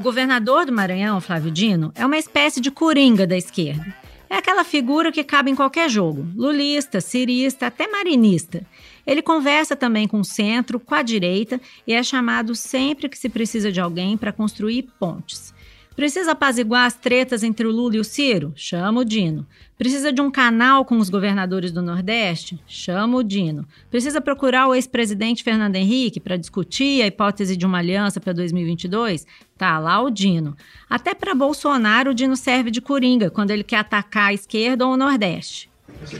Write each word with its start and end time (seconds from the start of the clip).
O 0.00 0.02
governador 0.02 0.64
do 0.64 0.72
Maranhão, 0.72 1.20
Flávio 1.20 1.50
Dino, 1.50 1.92
é 1.94 2.06
uma 2.06 2.16
espécie 2.16 2.58
de 2.58 2.70
coringa 2.70 3.26
da 3.26 3.36
esquerda. 3.36 3.94
É 4.30 4.36
aquela 4.36 4.64
figura 4.64 5.12
que 5.12 5.22
cabe 5.22 5.50
em 5.50 5.54
qualquer 5.54 5.90
jogo: 5.90 6.26
lulista, 6.34 7.02
cirista, 7.02 7.66
até 7.66 7.86
marinista. 7.86 8.66
Ele 9.06 9.20
conversa 9.20 9.76
também 9.76 10.08
com 10.08 10.20
o 10.20 10.24
centro, 10.24 10.80
com 10.80 10.94
a 10.94 11.02
direita 11.02 11.60
e 11.86 11.92
é 11.92 12.02
chamado 12.02 12.54
sempre 12.54 13.10
que 13.10 13.18
se 13.18 13.28
precisa 13.28 13.70
de 13.70 13.78
alguém 13.78 14.16
para 14.16 14.32
construir 14.32 14.88
pontes. 14.98 15.52
Precisa 16.00 16.32
apaziguar 16.32 16.86
as 16.86 16.94
tretas 16.94 17.42
entre 17.42 17.66
o 17.66 17.70
Lula 17.70 17.96
e 17.96 18.00
o 18.00 18.04
Ciro? 18.04 18.54
Chama 18.56 19.02
o 19.02 19.04
Dino. 19.04 19.46
Precisa 19.76 20.10
de 20.10 20.22
um 20.22 20.30
canal 20.30 20.82
com 20.82 20.96
os 20.96 21.10
governadores 21.10 21.70
do 21.72 21.82
Nordeste? 21.82 22.58
Chama 22.66 23.18
o 23.18 23.22
Dino. 23.22 23.68
Precisa 23.90 24.18
procurar 24.18 24.66
o 24.66 24.74
ex-presidente 24.74 25.44
Fernando 25.44 25.76
Henrique 25.76 26.18
para 26.18 26.38
discutir 26.38 27.02
a 27.02 27.06
hipótese 27.06 27.54
de 27.54 27.66
uma 27.66 27.76
aliança 27.76 28.18
para 28.18 28.32
2022? 28.32 29.26
Tá 29.58 29.78
lá 29.78 30.00
o 30.00 30.08
Dino. 30.08 30.56
Até 30.88 31.14
para 31.14 31.34
Bolsonaro, 31.34 32.12
o 32.12 32.14
Dino 32.14 32.34
serve 32.34 32.70
de 32.70 32.80
coringa 32.80 33.30
quando 33.30 33.50
ele 33.50 33.62
quer 33.62 33.80
atacar 33.80 34.30
a 34.30 34.32
esquerda 34.32 34.86
ou 34.86 34.94
o 34.94 34.96
Nordeste. 34.96 35.68
Aqui, 36.02 36.16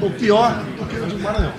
o 0.00 0.10
pior 0.12 0.64
do 0.64 0.86
que 0.86 0.94
o 0.94 1.18
Maranhão. 1.18 1.54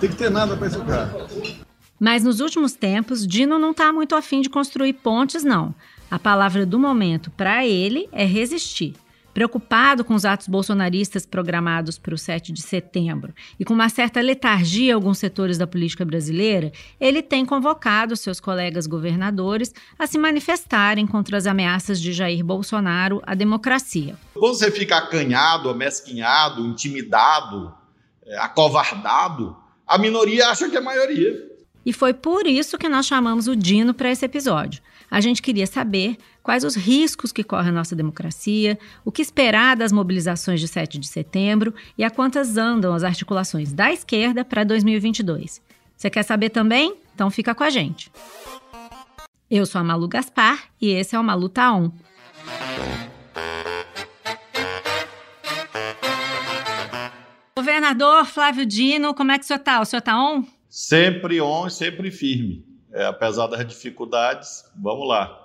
Tem 0.00 0.08
que 0.08 0.16
ter 0.16 0.30
nada 0.30 0.56
para 0.56 0.66
esse 0.68 0.78
cara. 0.78 1.69
Mas 2.00 2.24
nos 2.24 2.40
últimos 2.40 2.72
tempos, 2.72 3.26
Dino 3.26 3.58
não 3.58 3.72
está 3.72 3.92
muito 3.92 4.16
afim 4.16 4.40
de 4.40 4.48
construir 4.48 4.94
pontes, 4.94 5.44
não. 5.44 5.74
A 6.10 6.18
palavra 6.18 6.64
do 6.64 6.78
momento 6.78 7.30
para 7.30 7.66
ele 7.66 8.08
é 8.10 8.24
resistir. 8.24 8.94
Preocupado 9.32 10.04
com 10.04 10.14
os 10.14 10.24
atos 10.24 10.48
bolsonaristas 10.48 11.24
programados 11.24 11.96
para 11.98 12.14
o 12.14 12.18
7 12.18 12.52
de 12.52 12.62
setembro 12.62 13.32
e 13.60 13.64
com 13.64 13.72
uma 13.72 13.88
certa 13.88 14.20
letargia 14.20 14.90
em 14.90 14.94
alguns 14.94 15.18
setores 15.18 15.56
da 15.56 15.68
política 15.68 16.04
brasileira, 16.04 16.72
ele 16.98 17.22
tem 17.22 17.46
convocado 17.46 18.16
seus 18.16 18.40
colegas 18.40 18.88
governadores 18.88 19.72
a 19.96 20.06
se 20.06 20.18
manifestarem 20.18 21.06
contra 21.06 21.36
as 21.36 21.46
ameaças 21.46 22.00
de 22.00 22.12
Jair 22.12 22.44
Bolsonaro 22.44 23.22
à 23.24 23.36
democracia. 23.36 24.16
Quando 24.34 24.54
você 24.54 24.70
fica 24.70 24.96
acanhado, 24.96 25.68
amesquinhado, 25.68 26.66
intimidado, 26.66 27.72
é, 28.26 28.36
acovardado, 28.38 29.56
a 29.86 29.96
minoria 29.96 30.48
acha 30.48 30.68
que 30.68 30.76
é 30.76 30.80
maioria. 30.80 31.49
E 31.84 31.92
foi 31.92 32.12
por 32.12 32.46
isso 32.46 32.78
que 32.78 32.88
nós 32.88 33.06
chamamos 33.06 33.48
o 33.48 33.56
Dino 33.56 33.94
para 33.94 34.10
esse 34.10 34.24
episódio. 34.24 34.82
A 35.10 35.20
gente 35.20 35.42
queria 35.42 35.66
saber 35.66 36.16
quais 36.42 36.62
os 36.62 36.76
riscos 36.76 37.32
que 37.32 37.42
corre 37.42 37.70
a 37.70 37.72
nossa 37.72 37.96
democracia, 37.96 38.78
o 39.04 39.10
que 39.10 39.22
esperar 39.22 39.76
das 39.76 39.90
mobilizações 39.90 40.60
de 40.60 40.68
7 40.68 40.98
de 40.98 41.08
setembro 41.08 41.74
e 41.98 42.04
a 42.04 42.10
quantas 42.10 42.56
andam 42.56 42.94
as 42.94 43.02
articulações 43.02 43.72
da 43.72 43.92
esquerda 43.92 44.44
para 44.44 44.62
2022. 44.62 45.60
Você 45.96 46.08
quer 46.08 46.22
saber 46.22 46.50
também? 46.50 46.96
Então 47.14 47.30
fica 47.30 47.54
com 47.54 47.64
a 47.64 47.70
gente. 47.70 48.10
Eu 49.50 49.66
sou 49.66 49.80
a 49.80 49.84
Malu 49.84 50.06
Gaspar 50.06 50.60
e 50.80 50.90
esse 50.90 51.16
é 51.16 51.18
o 51.18 51.24
Malu 51.24 51.48
Taon. 51.48 51.90
Governador 57.56 58.24
Flávio 58.26 58.64
Dino, 58.64 59.12
como 59.12 59.32
é 59.32 59.38
que 59.38 59.44
o 59.44 59.46
senhor 59.46 59.58
está? 59.58 59.80
O 59.80 59.84
senhor 59.84 59.98
está 59.98 60.16
on? 60.16 60.44
Sempre 60.70 61.40
on 61.40 61.68
sempre 61.68 62.12
firme. 62.12 62.64
É, 62.92 63.04
apesar 63.04 63.48
das 63.48 63.66
dificuldades, 63.66 64.64
vamos 64.76 65.06
lá. 65.06 65.40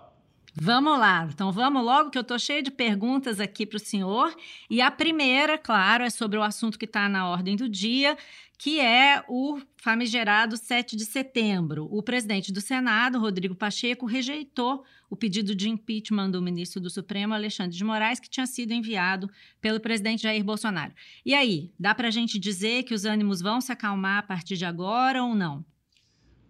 Vamos 0.58 0.98
lá, 0.98 1.28
então 1.30 1.52
vamos 1.52 1.84
logo, 1.84 2.10
que 2.10 2.18
eu 2.18 2.22
estou 2.22 2.40
cheia 2.40 2.64
de 2.64 2.72
perguntas 2.72 3.42
aqui 3.42 3.66
para 3.66 3.76
o 3.76 3.80
senhor. 3.80 4.34
E 4.70 4.82
a 4.82 4.90
primeira, 4.90 5.58
claro, 5.58 6.04
é 6.04 6.10
sobre 6.10 6.40
o 6.40 6.44
assunto 6.44 6.80
que 6.80 6.86
está 6.86 7.10
na 7.10 7.28
ordem 7.28 7.58
do 7.58 7.68
dia, 7.68 8.18
que 8.58 8.80
é 8.80 9.22
o 9.28 9.60
famigerado 9.76 10.56
7 10.56 10.96
de 10.96 11.06
setembro. 11.06 11.90
O 11.92 12.02
presidente 12.02 12.54
do 12.54 12.62
Senado, 12.62 13.20
Rodrigo 13.20 13.54
Pacheco, 13.54 14.06
rejeitou 14.06 14.86
o 15.10 15.16
pedido 15.16 15.56
de 15.56 15.70
impeachment 15.70 16.32
do 16.32 16.42
ministro 16.42 16.82
do 16.82 16.90
Supremo, 16.90 17.34
Alexandre 17.34 17.76
de 17.76 17.84
Moraes, 17.84 18.20
que 18.20 18.30
tinha 18.30 18.46
sido 18.46 18.72
enviado 18.72 19.30
pelo 19.62 19.80
presidente 19.80 20.24
Jair 20.24 20.44
Bolsonaro. 20.44 20.94
E 21.26 21.34
aí, 21.34 21.72
dá 21.80 21.94
para 21.94 22.08
a 22.08 22.12
gente 22.12 22.40
dizer 22.40 22.84
que 22.84 22.94
os 22.94 23.06
ânimos 23.06 23.42
vão 23.42 23.62
se 23.62 23.72
acalmar 23.72 24.20
a 24.20 24.24
partir 24.24 24.58
de 24.58 24.66
agora 24.66 25.24
ou 25.24 25.36
não? 25.36 25.66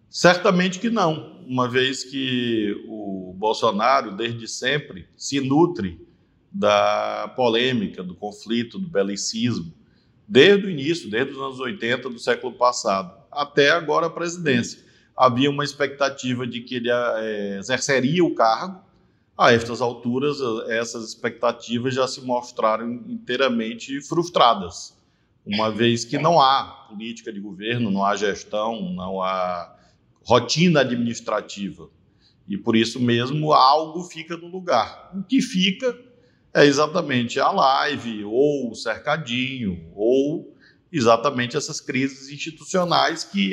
Certamente 0.08 0.78
que 0.78 0.88
não, 0.88 1.42
uma 1.46 1.68
vez 1.68 2.04
que 2.04 2.74
o 2.88 3.34
Bolsonaro, 3.36 4.16
desde 4.16 4.48
sempre, 4.48 5.08
se 5.16 5.40
nutre 5.40 6.00
da 6.50 7.32
polêmica, 7.36 8.02
do 8.02 8.14
conflito, 8.14 8.78
do 8.78 8.88
belicismo, 8.88 9.74
desde 10.26 10.66
o 10.66 10.70
início, 10.70 11.10
desde 11.10 11.32
os 11.32 11.38
anos 11.38 11.60
80 11.60 12.08
do 12.08 12.18
século 12.18 12.54
passado, 12.54 13.14
até 13.30 13.70
agora 13.70 14.06
a 14.06 14.10
presidência. 14.10 14.84
Havia 15.16 15.50
uma 15.50 15.64
expectativa 15.64 16.46
de 16.46 16.60
que 16.60 16.74
ele 16.74 16.90
é, 16.90 17.58
exerceria 17.58 18.22
o 18.24 18.34
cargo. 18.34 18.84
A 19.38 19.52
estas 19.52 19.82
alturas, 19.82 20.38
essas 20.68 21.08
expectativas 21.08 21.94
já 21.94 22.08
se 22.08 22.22
mostraram 22.22 22.90
inteiramente 23.06 24.00
frustradas, 24.00 24.96
uma 25.44 25.70
vez 25.70 26.06
que 26.06 26.16
não 26.16 26.40
há 26.40 26.86
política 26.88 27.30
de 27.30 27.38
governo, 27.38 27.90
não 27.90 28.02
há 28.02 28.16
gestão, 28.16 28.90
não 28.94 29.20
há 29.22 29.76
rotina 30.22 30.80
administrativa. 30.80 31.90
E 32.48 32.56
por 32.56 32.74
isso 32.74 32.98
mesmo 32.98 33.52
algo 33.52 34.04
fica 34.04 34.36
no 34.38 34.48
lugar. 34.48 35.10
O 35.14 35.22
que 35.22 35.42
fica 35.42 35.94
é 36.54 36.64
exatamente 36.64 37.38
a 37.38 37.50
live, 37.50 38.24
ou 38.24 38.70
o 38.70 38.74
cercadinho, 38.74 39.92
ou 39.94 40.56
exatamente 40.90 41.58
essas 41.58 41.78
crises 41.78 42.30
institucionais 42.30 43.22
que 43.22 43.52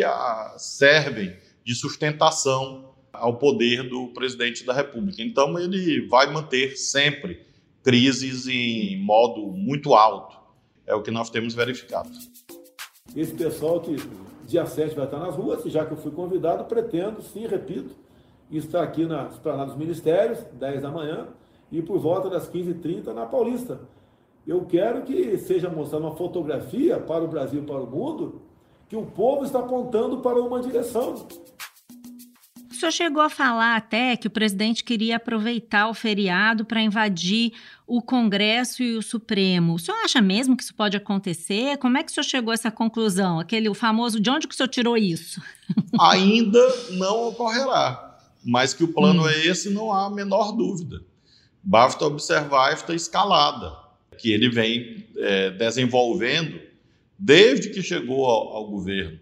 servem 0.58 1.36
de 1.64 1.76
sustentação 1.76 2.94
ao 3.12 3.38
poder 3.38 3.88
do 3.88 4.08
presidente 4.10 4.66
da 4.66 4.74
República. 4.74 5.22
Então, 5.22 5.58
ele 5.60 6.08
vai 6.08 6.32
manter 6.32 6.76
sempre 6.78 7.46
crises 7.84 8.48
em 8.48 9.02
modo 9.04 9.42
muito 9.52 9.94
alto. 9.94 10.38
É 10.86 10.96
o 10.96 11.02
que 11.02 11.12
nós 11.12 11.30
temos 11.30 11.54
verificado. 11.54 12.10
Esse 13.16 13.34
pessoal 13.34 13.80
que 13.80 13.96
dia 14.46 14.66
7 14.66 14.96
vai 14.96 15.06
estar 15.06 15.20
nas 15.20 15.36
ruas, 15.36 15.64
já 15.66 15.86
que 15.86 15.94
eu 15.94 15.98
fui 15.98 16.12
convidado, 16.12 16.66
pretendo, 16.66 17.22
sim, 17.22 17.46
repito, 17.46 17.96
estar 18.52 18.84
aqui 18.84 19.06
na 19.06 19.28
Esplanada 19.28 19.68
dos 19.68 19.78
Ministérios, 19.78 20.40
10 20.54 20.82
da 20.82 20.92
manhã, 20.92 21.28
e 21.72 21.82
por 21.82 22.00
volta 22.00 22.30
das 22.30 22.50
15h30 22.50 23.14
na 23.14 23.26
Paulista. 23.26 23.82
Eu 24.46 24.66
quero 24.66 25.04
que 25.04 25.38
seja 25.38 25.70
mostrada 25.70 26.06
uma 26.06 26.16
fotografia 26.16 27.00
para 27.00 27.24
o 27.24 27.28
Brasil 27.28 27.64
para 27.64 27.82
o 27.82 27.90
mundo 27.90 28.42
que 28.94 28.98
o 28.98 29.08
povo 29.08 29.44
está 29.44 29.58
apontando 29.58 30.20
para 30.20 30.40
uma 30.40 30.62
direção. 30.62 31.28
O 32.70 32.76
senhor 32.76 32.92
chegou 32.92 33.24
a 33.24 33.30
falar 33.30 33.76
até 33.76 34.16
que 34.16 34.28
o 34.28 34.30
presidente 34.30 34.84
queria 34.84 35.16
aproveitar 35.16 35.90
o 35.90 35.96
feriado 35.96 36.64
para 36.64 36.80
invadir 36.80 37.54
o 37.88 38.04
Congresso 38.04 38.84
e 38.84 38.96
o 38.96 39.02
Supremo. 39.02 39.74
O 39.74 39.80
senhor 39.80 39.98
acha 40.04 40.22
mesmo 40.22 40.56
que 40.56 40.62
isso 40.62 40.76
pode 40.76 40.96
acontecer? 40.96 41.78
Como 41.78 41.98
é 41.98 42.04
que 42.04 42.12
o 42.12 42.14
senhor 42.14 42.24
chegou 42.24 42.52
a 42.52 42.54
essa 42.54 42.70
conclusão? 42.70 43.40
Aquele 43.40 43.68
o 43.68 43.74
famoso, 43.74 44.20
de 44.20 44.30
onde 44.30 44.48
que 44.48 44.54
o 44.54 44.58
senhor 44.58 44.70
tirou 44.70 44.96
isso? 44.96 45.42
Ainda 46.00 46.62
não 46.92 47.30
ocorrerá, 47.30 48.20
mas 48.46 48.76
que 48.76 48.84
o 48.84 48.94
plano 48.94 49.24
hum. 49.24 49.28
é 49.28 49.48
esse, 49.48 49.72
não 49.72 49.92
há 49.92 50.06
a 50.06 50.10
menor 50.12 50.52
dúvida. 50.52 51.02
Basta 51.64 52.06
observar 52.06 52.74
esta 52.74 52.94
escalada 52.94 53.76
que 54.20 54.32
ele 54.32 54.50
vem 54.50 55.04
é, 55.18 55.50
desenvolvendo 55.50 56.73
desde 57.18 57.70
que 57.70 57.82
chegou 57.82 58.26
ao, 58.26 58.50
ao 58.50 58.68
governo. 58.68 59.20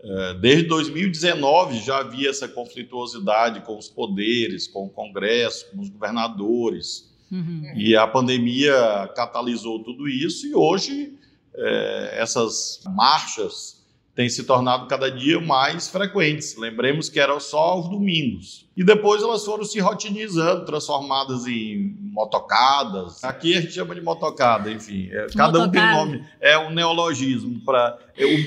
É, 0.00 0.34
desde 0.34 0.64
2019 0.68 1.78
já 1.78 1.98
havia 1.98 2.28
essa 2.28 2.46
conflituosidade 2.46 3.60
com 3.60 3.78
os 3.78 3.88
poderes, 3.88 4.66
com 4.66 4.84
o 4.84 4.90
Congresso, 4.90 5.70
com 5.70 5.80
os 5.80 5.88
governadores. 5.88 7.10
Uhum. 7.32 7.72
E 7.74 7.96
a 7.96 8.06
pandemia 8.06 9.10
catalisou 9.16 9.82
tudo 9.82 10.06
isso, 10.06 10.46
e 10.46 10.54
hoje 10.54 11.14
é, 11.54 12.18
essas 12.20 12.82
marchas 12.94 13.83
têm 14.14 14.28
se 14.28 14.44
tornado 14.44 14.86
cada 14.86 15.10
dia 15.10 15.40
mais 15.40 15.88
frequentes. 15.88 16.56
Lembremos 16.56 17.08
que 17.08 17.18
eram 17.18 17.40
só 17.40 17.58
aos 17.58 17.88
domingos. 17.88 18.64
E 18.76 18.84
depois 18.84 19.22
elas 19.22 19.44
foram 19.44 19.64
se 19.64 19.78
rotinizando, 19.78 20.64
transformadas 20.64 21.46
em 21.46 21.96
motocadas. 22.00 23.22
Aqui 23.22 23.56
a 23.56 23.60
gente 23.60 23.72
chama 23.72 23.94
de 23.94 24.00
motocada, 24.00 24.70
enfim. 24.70 25.08
É, 25.12 25.26
cada 25.36 25.60
um 25.60 25.70
tem 25.70 25.80
nome. 25.80 26.24
É 26.40 26.58
um 26.58 26.70
neologismo. 26.70 27.60
Pra, 27.64 27.96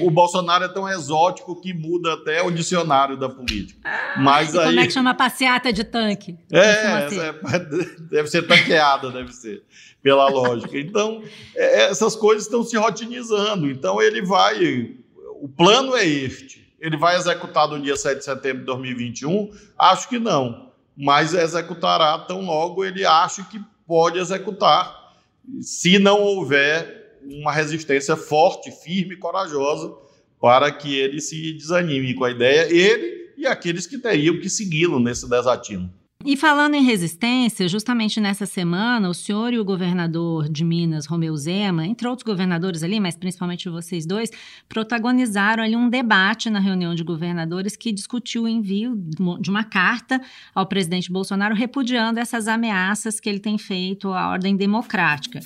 o, 0.02 0.08
o, 0.08 0.12
Bolsonaro 0.12 0.66
é 0.66 0.68
tão 0.68 0.88
exótico 0.88 1.60
que 1.60 1.74
muda 1.74 2.14
até 2.14 2.42
o 2.42 2.52
dicionário 2.52 3.18
da 3.18 3.30
política. 3.30 3.80
Mas 4.18 4.56
aí, 4.56 4.68
como 4.68 4.80
é 4.82 4.86
que 4.86 4.94
chama 4.94 5.14
passeata 5.14 5.72
de 5.72 5.86
tanque? 5.86 6.38
É, 6.52 7.06
assim. 7.06 7.20
é, 7.20 7.60
deve 8.10 8.28
ser 8.28 8.46
tanqueada, 8.46 9.10
deve 9.10 9.32
ser, 9.32 9.64
pela 10.04 10.30
lógica. 10.30 10.78
Então, 10.78 11.24
é, 11.56 11.86
essas 11.86 12.18
coisas 12.18 12.44
estão 12.44 12.64
se 12.64 12.76
rotinizando. 12.78 13.70
Então, 13.70 14.02
ele 14.02 14.22
vai. 14.22 14.94
O 15.42 15.48
plano 15.48 15.96
é 15.96 16.06
este 16.06 16.68
ele 16.80 16.98
vai 16.98 17.16
executar 17.16 17.68
no 17.68 17.82
dia 17.82 17.96
7 17.96 18.20
de 18.20 18.24
setembro 18.24 18.60
de 18.60 18.66
2021? 18.66 19.52
Acho 19.78 20.08
que 20.08 20.20
não, 20.20 20.72
mas 20.96 21.34
executará 21.34 22.18
tão 22.20 22.46
logo 22.46 22.86
ele 22.86 23.06
acha 23.06 23.44
que 23.44 23.60
pode 23.86 24.20
executar, 24.20 25.16
se 25.62 25.98
não 25.98 26.22
houver 26.22 27.18
uma 27.24 27.52
resistência 27.52 28.16
forte, 28.16 28.72
firme 28.72 29.16
e 29.16 29.18
corajosa 29.18 29.94
para 30.40 30.72
que 30.72 30.96
ele 30.96 31.20
se 31.20 31.54
desanime 31.54 32.14
com 32.14 32.24
a 32.24 32.32
ideia, 32.32 32.72
ele 32.72 33.34
e 33.38 33.46
aqueles 33.46 33.88
que 33.88 33.98
teriam 33.98 34.40
que 34.40 34.50
segui-lo 34.50 35.00
nesse 35.00 35.28
desatino. 35.30 35.92
E 36.26 36.36
falando 36.36 36.74
em 36.74 36.84
resistência, 36.84 37.68
justamente 37.70 38.20
nessa 38.20 38.46
semana, 38.46 39.08
o 39.08 39.14
senhor 39.14 39.54
e 39.54 39.60
o 39.60 39.64
governador 39.64 40.50
de 40.50 40.66
Minas, 40.66 41.06
Romeu 41.06 41.36
Zema, 41.38 41.86
entre 41.86 42.08
outros 42.08 42.26
governadores 42.26 42.82
ali, 42.82 43.00
mas 43.00 43.16
principalmente 43.16 43.70
vocês 43.70 44.06
dois, 44.06 44.32
protagonizaram 44.68 45.64
ali 45.64 45.76
um 45.76 45.90
debate 45.90 46.50
na 46.50 46.60
reunião 46.60 46.96
de 46.96 47.04
governadores 47.04 47.76
que 47.76 47.92
discutiu 47.92 48.44
o 48.44 48.48
envio 48.48 48.96
de 49.40 49.50
uma 49.50 49.64
carta 49.64 50.20
ao 50.56 50.66
presidente 50.66 51.12
Bolsonaro 51.12 51.54
repudiando 51.56 52.20
essas 52.20 52.48
ameaças 52.48 53.20
que 53.20 53.30
ele 53.30 53.40
tem 53.40 53.58
feito 53.58 54.12
à 54.12 54.30
ordem 54.30 54.58
democrática. 54.58 55.40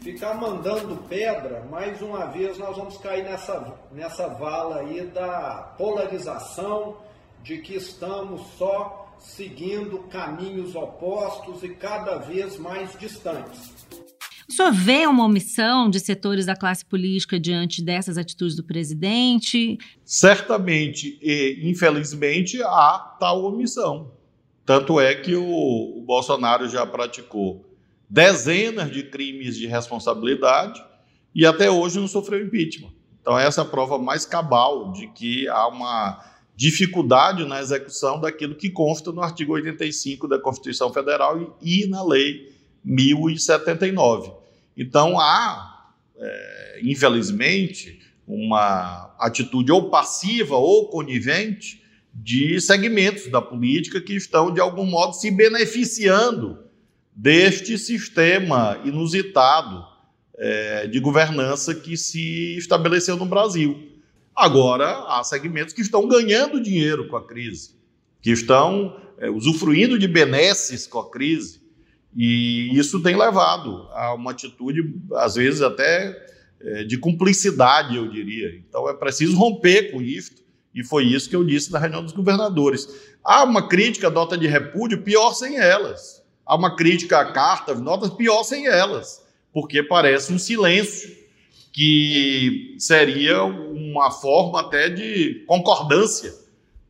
Ficar 0.00 0.34
mandando 0.34 0.96
pedra, 1.08 1.66
mais 1.70 2.00
uma 2.00 2.26
vez 2.26 2.56
nós 2.58 2.76
vamos 2.76 2.96
cair 2.98 3.24
nessa, 3.24 3.74
nessa 3.90 4.28
vala 4.28 4.80
aí 4.80 5.04
da 5.06 5.74
polarização, 5.76 6.96
de 7.42 7.58
que 7.58 7.74
estamos 7.74 8.40
só 8.56 9.03
seguindo 9.24 9.98
caminhos 10.10 10.74
opostos 10.74 11.62
e 11.62 11.70
cada 11.70 12.18
vez 12.18 12.58
mais 12.58 12.96
distantes. 12.98 13.72
O 14.48 14.52
senhor 14.52 14.72
vê 14.72 15.06
uma 15.06 15.24
omissão 15.24 15.88
de 15.88 15.98
setores 15.98 16.44
da 16.46 16.54
classe 16.54 16.84
política 16.84 17.40
diante 17.40 17.82
dessas 17.82 18.18
atitudes 18.18 18.54
do 18.54 18.62
presidente? 18.62 19.78
Certamente 20.04 21.18
e 21.22 21.60
infelizmente 21.64 22.62
há 22.62 23.16
tal 23.18 23.42
omissão. 23.44 24.12
Tanto 24.66 25.00
é 25.00 25.14
que 25.14 25.34
o, 25.34 25.98
o 25.98 26.02
Bolsonaro 26.06 26.68
já 26.68 26.86
praticou 26.86 27.64
dezenas 28.08 28.90
de 28.90 29.02
crimes 29.04 29.56
de 29.56 29.66
responsabilidade 29.66 30.82
e 31.34 31.44
até 31.46 31.70
hoje 31.70 31.98
não 31.98 32.06
sofreu 32.06 32.44
impeachment. 32.44 32.92
Então, 33.20 33.38
essa 33.38 33.62
é 33.62 33.64
a 33.64 33.66
prova 33.66 33.98
mais 33.98 34.26
cabal 34.26 34.92
de 34.92 35.06
que 35.08 35.48
há 35.48 35.66
uma 35.66 36.22
dificuldade 36.56 37.44
na 37.44 37.60
execução 37.60 38.20
daquilo 38.20 38.54
que 38.54 38.70
consta 38.70 39.10
no 39.10 39.20
artigo 39.20 39.54
85 39.54 40.28
da 40.28 40.38
Constituição 40.38 40.92
Federal 40.92 41.56
e, 41.60 41.86
na 41.86 42.04
Lei 42.04 42.52
1079. 42.84 44.32
Então, 44.76 45.18
há, 45.18 45.92
é, 46.16 46.80
infelizmente, 46.82 48.00
uma 48.26 49.14
atitude 49.18 49.72
ou 49.72 49.90
passiva 49.90 50.56
ou 50.56 50.88
conivente 50.88 51.82
de 52.14 52.60
segmentos 52.60 53.28
da 53.30 53.42
política 53.42 54.00
que 54.00 54.14
estão, 54.14 54.52
de 54.52 54.60
algum 54.60 54.84
modo, 54.84 55.14
se 55.14 55.30
beneficiando 55.30 56.58
deste 57.14 57.76
sistema 57.76 58.80
inusitado 58.84 59.84
é, 60.36 60.86
de 60.86 61.00
governança 61.00 61.74
que 61.74 61.96
se 61.96 62.56
estabeleceu 62.56 63.16
no 63.16 63.26
Brasil. 63.26 63.93
Agora, 64.34 65.04
há 65.08 65.22
segmentos 65.22 65.72
que 65.72 65.80
estão 65.80 66.08
ganhando 66.08 66.60
dinheiro 66.60 67.06
com 67.08 67.16
a 67.16 67.24
crise, 67.24 67.76
que 68.20 68.30
estão 68.30 69.00
é, 69.18 69.30
usufruindo 69.30 69.98
de 69.98 70.08
benesses 70.08 70.86
com 70.86 70.98
a 70.98 71.10
crise, 71.10 71.62
e 72.16 72.76
isso 72.76 73.00
tem 73.00 73.16
levado 73.16 73.88
a 73.92 74.14
uma 74.14 74.32
atitude, 74.32 74.94
às 75.14 75.34
vezes, 75.36 75.62
até 75.62 76.16
é, 76.60 76.84
de 76.84 76.98
cumplicidade, 76.98 77.96
eu 77.96 78.08
diria. 78.08 78.56
Então, 78.68 78.88
é 78.88 78.94
preciso 78.94 79.36
romper 79.36 79.92
com 79.92 80.02
isso, 80.02 80.32
e 80.74 80.82
foi 80.82 81.04
isso 81.04 81.30
que 81.30 81.36
eu 81.36 81.44
disse 81.44 81.70
na 81.70 81.78
reunião 81.78 82.02
dos 82.02 82.12
governadores. 82.12 82.88
Há 83.22 83.44
uma 83.44 83.68
crítica 83.68 84.08
à 84.08 84.10
nota 84.10 84.36
de 84.36 84.48
repúdio, 84.48 85.02
pior 85.02 85.32
sem 85.32 85.56
elas. 85.56 86.24
Há 86.44 86.56
uma 86.56 86.74
crítica 86.74 87.20
à 87.20 87.32
carta, 87.32 87.74
notas, 87.74 88.10
pior 88.10 88.42
sem 88.42 88.66
elas, 88.66 89.22
porque 89.52 89.82
parece 89.82 90.32
um 90.32 90.38
silêncio 90.38 91.24
que 91.72 92.76
seria 92.78 93.42
uma 93.94 94.10
forma 94.10 94.60
até 94.60 94.88
de 94.88 95.44
concordância 95.46 96.34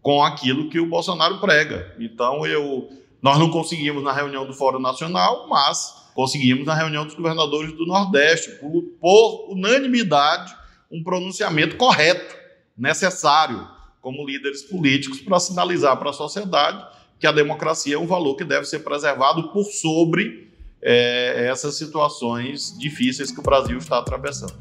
com 0.00 0.22
aquilo 0.22 0.68
que 0.68 0.80
o 0.80 0.88
Bolsonaro 0.88 1.38
prega. 1.38 1.94
Então, 1.98 2.46
eu, 2.46 2.88
nós 3.22 3.38
não 3.38 3.50
conseguimos 3.50 4.02
na 4.02 4.12
reunião 4.12 4.46
do 4.46 4.52
Fórum 4.52 4.78
Nacional, 4.78 5.46
mas 5.48 6.10
conseguimos 6.14 6.66
na 6.66 6.74
reunião 6.74 7.04
dos 7.04 7.14
governadores 7.14 7.72
do 7.72 7.86
Nordeste, 7.86 8.52
por, 8.52 8.82
por 9.00 9.52
unanimidade, 9.52 10.54
um 10.90 11.02
pronunciamento 11.02 11.76
correto, 11.76 12.36
necessário, 12.76 13.66
como 14.00 14.26
líderes 14.26 14.62
políticos, 14.62 15.20
para 15.20 15.40
sinalizar 15.40 15.96
para 15.96 16.10
a 16.10 16.12
sociedade 16.12 16.84
que 17.18 17.26
a 17.26 17.32
democracia 17.32 17.94
é 17.94 17.98
um 17.98 18.06
valor 18.06 18.36
que 18.36 18.44
deve 18.44 18.66
ser 18.66 18.80
preservado 18.80 19.50
por 19.50 19.64
sobre 19.64 20.50
é, 20.82 21.46
essas 21.50 21.76
situações 21.76 22.76
difíceis 22.78 23.30
que 23.30 23.40
o 23.40 23.42
Brasil 23.42 23.78
está 23.78 23.98
atravessando. 23.98 24.54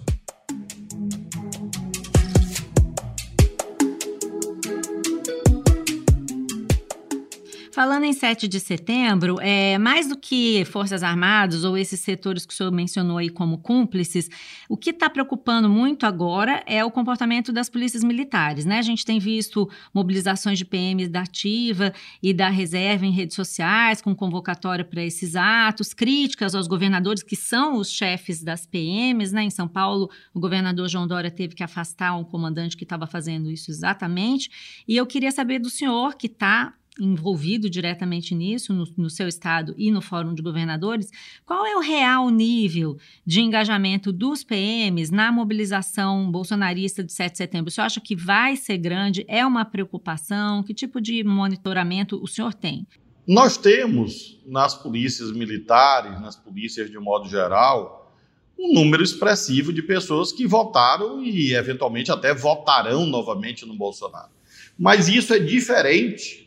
Falando 7.74 8.04
em 8.04 8.14
7 8.14 8.48
de 8.48 8.60
setembro, 8.60 9.38
é, 9.42 9.80
mais 9.80 10.08
do 10.08 10.16
que 10.16 10.64
Forças 10.66 11.02
Armadas 11.02 11.64
ou 11.64 11.76
esses 11.76 12.00
setores 12.02 12.46
que 12.46 12.54
o 12.54 12.56
senhor 12.56 12.72
mencionou 12.72 13.18
aí 13.18 13.32
como 13.32 13.58
cúmplices, 13.58 14.30
o 14.70 14.78
que 14.78 14.92
está 14.92 15.10
preocupando 15.10 15.68
muito 15.68 16.06
agora 16.06 16.64
é 16.68 16.86
o 16.86 16.92
comportamento 16.92 17.52
das 17.52 17.72
polícias 17.72 18.04
militares. 18.04 18.64
Né? 18.64 18.78
A 18.78 18.84
gente 18.84 19.04
tem 19.04 19.18
visto 19.18 19.68
mobilizações 19.92 20.60
de 20.60 20.66
PMs 20.66 21.10
da 21.10 21.22
ativa 21.22 21.92
e 22.22 22.32
da 22.32 22.48
reserva 22.48 23.08
em 23.08 23.12
redes 23.12 23.36
sociais, 23.36 24.04
com 24.04 24.14
convocatória 24.14 24.86
para 24.86 25.04
esses 25.04 25.36
atos, 25.36 25.96
críticas 25.96 26.54
aos 26.54 26.68
governadores 26.68 27.24
que 27.24 27.36
são 27.36 27.78
os 27.78 27.90
chefes 27.90 28.44
das 28.44 28.68
PMs. 28.68 29.34
Né? 29.34 29.46
Em 29.46 29.50
São 29.50 29.68
Paulo, 29.68 30.12
o 30.32 30.40
governador 30.40 30.88
João 30.88 31.08
Dória 31.08 31.32
teve 31.32 31.56
que 31.56 31.64
afastar 31.64 32.16
um 32.16 32.24
comandante 32.24 32.78
que 32.78 32.84
estava 32.84 33.08
fazendo 33.08 33.50
isso 33.50 33.72
exatamente. 33.72 34.84
E 34.88 34.96
eu 34.96 35.08
queria 35.08 35.32
saber 35.32 35.58
do 35.58 35.72
senhor, 35.72 36.14
que 36.14 36.28
está 36.28 36.76
envolvido 37.00 37.70
diretamente 37.70 38.36
nisso, 38.36 38.74
no, 38.74 38.86
no, 38.96 39.10
seu 39.10 39.28
estado 39.28 39.74
e 39.78 39.90
no 39.90 40.02
Fórum 40.02 40.34
de 40.34 40.42
Governadores, 40.42 41.10
qual 41.46 41.66
é 41.66 41.76
o 41.76 41.82
real 41.82 42.30
nível 42.30 42.98
de 43.26 43.42
engajamento 43.42 44.12
dos 44.12 44.44
PMs 44.44 45.12
na 45.12 45.32
mobilização 45.32 46.30
bolsonarista 46.32 47.04
de 47.04 47.12
7 47.12 47.32
de 47.32 47.38
setembro? 47.38 47.70
O 47.70 47.72
senhor 47.72 47.86
acha 47.86 48.00
que 48.00 48.16
vai 48.16 48.56
ser 48.56 48.78
grande? 48.78 49.26
É 49.28 49.46
uma 49.46 49.66
preocupação? 49.66 50.62
Que 50.64 50.74
tipo 50.74 51.02
de 51.02 51.24
monitoramento 51.24 52.22
o 52.22 52.28
senhor 52.28 52.54
tem? 52.54 52.86
Nós 53.28 53.58
temos 53.58 54.40
nas 54.46 54.76
polícias 54.76 55.32
militares, 55.32 56.20
nas 56.22 56.36
polícias 56.36 56.92
de 56.92 57.00
modo 57.00 57.28
geral, 57.28 58.14
um 58.60 58.74
número 58.74 59.02
expressivo 59.02 59.74
de 59.74 59.82
pessoas 59.82 60.32
que 60.32 60.46
votaram 60.46 61.24
e 61.24 61.54
eventualmente 61.54 62.12
até 62.12 62.34
votarão 62.34 63.06
novamente 63.06 63.66
no 63.66 63.76
Bolsonaro. 63.76 64.32
Mas 64.78 65.08
isso 65.08 65.34
é 65.34 65.40
diferente 65.40 66.43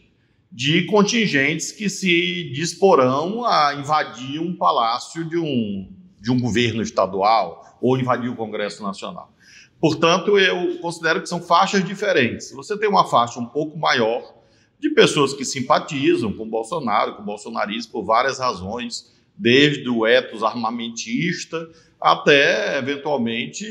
de 0.50 0.84
contingentes 0.86 1.72
que 1.72 1.88
se 1.88 2.50
disporão 2.52 3.44
a 3.44 3.74
invadir 3.74 4.40
um 4.40 4.56
palácio 4.56 5.24
de 5.28 5.36
um, 5.36 5.92
de 6.20 6.30
um 6.30 6.40
governo 6.40 6.82
estadual 6.82 7.78
ou 7.80 7.98
invadir 7.98 8.30
o 8.30 8.36
Congresso 8.36 8.82
Nacional. 8.82 9.32
Portanto, 9.78 10.38
eu 10.38 10.78
considero 10.78 11.20
que 11.20 11.28
são 11.28 11.40
faixas 11.40 11.84
diferentes. 11.84 12.50
Você 12.52 12.78
tem 12.78 12.88
uma 12.88 13.06
faixa 13.06 13.38
um 13.38 13.46
pouco 13.46 13.78
maior 13.78 14.34
de 14.78 14.90
pessoas 14.90 15.34
que 15.34 15.44
simpatizam 15.44 16.32
com 16.32 16.48
Bolsonaro, 16.48 17.16
com 17.16 17.22
o 17.22 17.24
bolsonarismo, 17.24 17.92
por 17.92 18.04
várias 18.04 18.38
razões, 18.38 19.12
desde 19.36 19.88
o 19.88 20.06
ethos 20.06 20.42
armamentista 20.42 21.68
até, 22.00 22.78
eventualmente, 22.78 23.64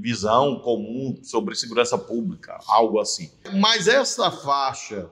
visão 0.00 0.60
comum 0.60 1.18
sobre 1.22 1.54
segurança 1.54 1.96
pública, 1.96 2.58
algo 2.66 3.00
assim. 3.00 3.30
Mas 3.54 3.88
essa 3.88 4.30
faixa 4.30 5.10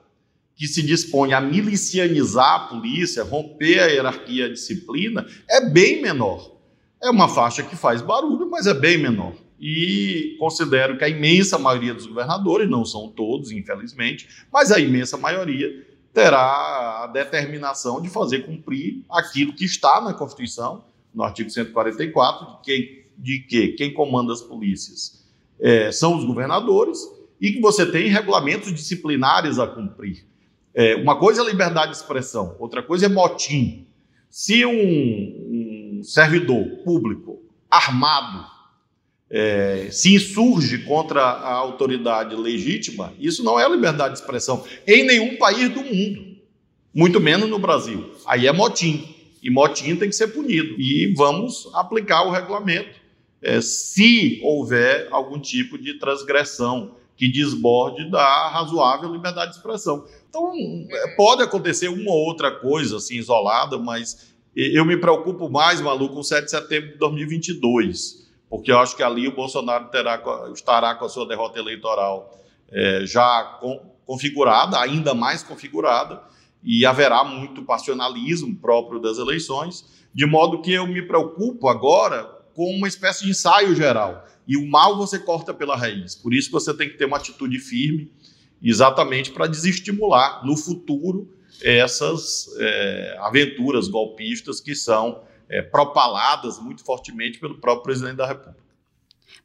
que 0.61 0.67
se 0.67 0.83
dispõe 0.83 1.33
a 1.33 1.41
milicianizar 1.41 2.53
a 2.53 2.59
polícia, 2.67 3.23
romper 3.23 3.79
a 3.79 3.87
hierarquia 3.87 4.43
e 4.43 4.45
a 4.45 4.53
disciplina, 4.53 5.25
é 5.49 5.67
bem 5.67 6.03
menor. 6.03 6.55
É 7.01 7.09
uma 7.09 7.27
faixa 7.27 7.63
que 7.63 7.75
faz 7.75 7.99
barulho, 7.99 8.47
mas 8.47 8.67
é 8.67 8.73
bem 8.75 8.99
menor. 8.99 9.33
E 9.59 10.35
considero 10.37 10.99
que 10.99 11.03
a 11.03 11.09
imensa 11.09 11.57
maioria 11.57 11.95
dos 11.95 12.05
governadores, 12.05 12.69
não 12.69 12.85
são 12.85 13.09
todos, 13.09 13.51
infelizmente, 13.51 14.29
mas 14.53 14.71
a 14.71 14.79
imensa 14.79 15.17
maioria 15.17 15.83
terá 16.13 17.05
a 17.05 17.07
determinação 17.07 17.99
de 17.99 18.07
fazer 18.07 18.45
cumprir 18.45 19.03
aquilo 19.09 19.53
que 19.53 19.65
está 19.65 19.99
na 19.99 20.13
Constituição, 20.13 20.83
no 21.11 21.23
artigo 21.23 21.49
144, 21.49 22.45
de 22.45 22.61
que, 22.61 23.05
de 23.17 23.39
que 23.39 23.67
quem 23.69 23.91
comanda 23.91 24.31
as 24.31 24.41
polícias 24.41 25.25
é, 25.59 25.91
são 25.91 26.15
os 26.15 26.23
governadores 26.23 26.99
e 27.41 27.51
que 27.51 27.59
você 27.59 27.83
tem 27.83 28.09
regulamentos 28.09 28.71
disciplinares 28.71 29.57
a 29.57 29.65
cumprir. 29.65 30.29
É, 30.73 30.95
uma 30.95 31.17
coisa 31.17 31.41
é 31.41 31.45
liberdade 31.45 31.91
de 31.91 31.97
expressão, 31.97 32.55
outra 32.59 32.81
coisa 32.81 33.05
é 33.05 33.09
motim. 33.09 33.85
Se 34.29 34.65
um, 34.65 34.71
um 34.71 36.03
servidor 36.03 36.65
público 36.83 37.41
armado 37.69 38.45
é, 39.29 39.87
se 39.91 40.13
insurge 40.13 40.79
contra 40.79 41.21
a 41.21 41.53
autoridade 41.53 42.35
legítima, 42.35 43.13
isso 43.19 43.43
não 43.43 43.59
é 43.59 43.67
liberdade 43.69 44.13
de 44.13 44.19
expressão 44.19 44.63
em 44.87 45.05
nenhum 45.05 45.37
país 45.37 45.69
do 45.69 45.81
mundo, 45.81 46.37
muito 46.93 47.19
menos 47.19 47.49
no 47.49 47.59
Brasil. 47.59 48.11
Aí 48.25 48.47
é 48.47 48.51
motim, 48.51 49.15
e 49.41 49.49
motim 49.49 49.95
tem 49.95 50.09
que 50.09 50.15
ser 50.15 50.27
punido. 50.27 50.75
E 50.79 51.13
vamos 51.15 51.69
aplicar 51.73 52.23
o 52.23 52.31
regulamento 52.31 52.99
é, 53.41 53.59
se 53.59 54.39
houver 54.43 55.07
algum 55.11 55.39
tipo 55.39 55.77
de 55.77 55.95
transgressão 55.95 56.95
que 57.17 57.27
desborde 57.27 58.09
da 58.09 58.49
razoável 58.49 59.11
liberdade 59.11 59.51
de 59.51 59.57
expressão. 59.57 60.05
Então, 60.31 60.53
é, 60.89 61.07
pode 61.15 61.43
acontecer 61.43 61.89
uma 61.89 62.09
ou 62.09 62.25
outra 62.25 62.49
coisa 62.49 62.97
assim 62.97 63.17
isolada, 63.17 63.77
mas 63.77 64.33
eu 64.55 64.85
me 64.85 64.95
preocupo 64.95 65.49
mais, 65.49 65.81
Malu, 65.81 66.07
com 66.07 66.23
7 66.23 66.45
de 66.45 66.51
setembro 66.51 66.91
de 66.93 66.97
2022, 66.97 68.29
porque 68.49 68.71
eu 68.71 68.79
acho 68.79 68.95
que 68.95 69.03
ali 69.03 69.27
o 69.27 69.35
Bolsonaro 69.35 69.89
terá, 69.89 70.21
estará 70.53 70.95
com 70.95 71.03
a 71.03 71.09
sua 71.09 71.27
derrota 71.27 71.59
eleitoral 71.59 72.37
é, 72.71 73.05
já 73.05 73.57
com, 73.59 73.81
configurada, 74.05 74.79
ainda 74.79 75.13
mais 75.13 75.43
configurada, 75.43 76.23
e 76.63 76.85
haverá 76.85 77.25
muito 77.25 77.63
passionalismo 77.63 78.55
próprio 78.55 79.01
das 79.01 79.17
eleições, 79.17 79.85
de 80.13 80.25
modo 80.25 80.61
que 80.61 80.71
eu 80.71 80.87
me 80.87 81.01
preocupo 81.01 81.67
agora 81.67 82.23
com 82.53 82.73
uma 82.73 82.87
espécie 82.87 83.25
de 83.25 83.31
ensaio 83.31 83.75
geral. 83.75 84.25
E 84.47 84.55
o 84.55 84.65
mal 84.65 84.97
você 84.97 85.19
corta 85.19 85.53
pela 85.53 85.75
raiz. 85.75 86.15
Por 86.15 86.33
isso 86.33 86.51
você 86.51 86.73
tem 86.73 86.89
que 86.89 86.97
ter 86.97 87.05
uma 87.05 87.17
atitude 87.17 87.59
firme, 87.59 88.11
exatamente 88.69 89.31
para 89.31 89.47
desestimular 89.47 90.45
no 90.45 90.55
futuro 90.55 91.33
essas 91.61 92.47
é, 92.59 93.17
aventuras 93.19 93.87
golpistas 93.87 94.59
que 94.59 94.75
são 94.75 95.23
é, 95.49 95.61
propaladas 95.61 96.59
muito 96.59 96.83
fortemente 96.83 97.39
pelo 97.39 97.59
próprio 97.59 97.83
presidente 97.83 98.15
da 98.15 98.27
República. 98.27 98.61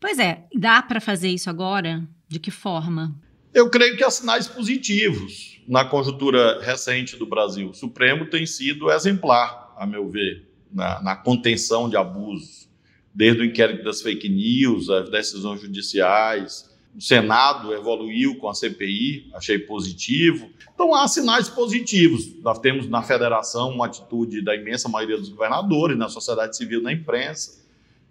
Pois 0.01 0.19
é, 0.19 0.45
dá 0.55 0.83
para 0.83 1.01
fazer 1.01 1.29
isso 1.29 1.51
agora? 1.51 2.07
De 2.29 2.39
que 2.39 2.51
forma? 2.51 3.15
Eu 3.53 3.71
creio 3.71 3.97
que 3.97 4.05
há 4.05 4.11
sinais 4.11 4.47
positivos 4.47 5.61
na 5.67 5.85
conjuntura 5.85 6.63
recente 6.63 7.17
do 7.17 7.27
Brasil. 7.27 7.71
O 7.71 7.75
Supremo 7.75 8.27
tem 8.27 8.47
sido 8.47 8.91
exemplar, 8.91 9.75
a 9.77 9.87
meu 9.87 10.09
ver, 10.09 10.47
na, 10.71 11.03
na 11.03 11.17
contenção 11.17 11.89
de 11.89 11.97
abusos, 11.97 12.69
desde 13.15 13.41
o 13.41 13.45
inquérito 13.45 13.83
das 13.83 14.03
fake 14.03 14.29
news, 14.29 14.91
as 14.91 15.09
decisões 15.09 15.61
judiciais. 15.61 16.71
O 16.97 17.01
Senado 17.01 17.75
evoluiu 17.75 18.37
com 18.39 18.49
a 18.49 18.55
CPI, 18.55 19.31
achei 19.35 19.59
positivo. 19.59 20.49
Então 20.75 20.95
há 20.95 21.07
sinais 21.07 21.49
positivos. 21.49 22.41
Nós 22.43 22.59
temos 22.59 22.89
na 22.89 23.03
federação 23.03 23.71
uma 23.71 23.87
atitude 23.87 24.43
da 24.43 24.55
imensa 24.55 24.89
maioria 24.89 25.19
dos 25.19 25.29
governadores, 25.29 25.97
na 25.97 26.09
sociedade 26.09 26.57
civil, 26.57 26.83
na 26.83 26.93
imprensa, 26.93 27.63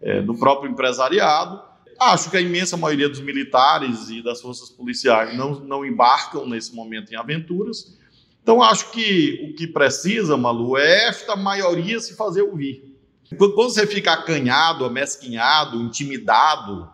é, 0.02 0.22
do 0.22 0.36
próprio 0.36 0.70
empresariado 0.70 1.76
Acho 2.00 2.30
que 2.30 2.38
a 2.38 2.42
imensa 2.42 2.76
maioria 2.76 3.08
dos 3.08 3.22
militares 3.22 4.10
e 4.10 4.22
das 4.22 4.42
forças 4.42 4.70
policiais 4.70 5.36
não, 5.36 5.60
não 5.62 5.86
embarcam 5.86 6.46
nesse 6.48 6.76
momento 6.76 7.14
em 7.14 7.16
aventuras. 7.16 7.98
Então, 8.44 8.62
acho 8.62 8.92
que 8.92 9.50
o 9.50 9.56
que 9.56 9.66
precisa, 9.66 10.36
Malu, 10.36 10.78
é 10.78 11.08
esta 11.08 11.36
maioria 11.36 12.00
se 12.00 12.16
fazer 12.16 12.42
ouvir. 12.42 12.96
Quando 13.38 13.56
você 13.56 13.88
fica 13.88 14.12
acanhado, 14.14 14.86
amesquinhado, 14.86 15.82
intimidado, 15.82 16.90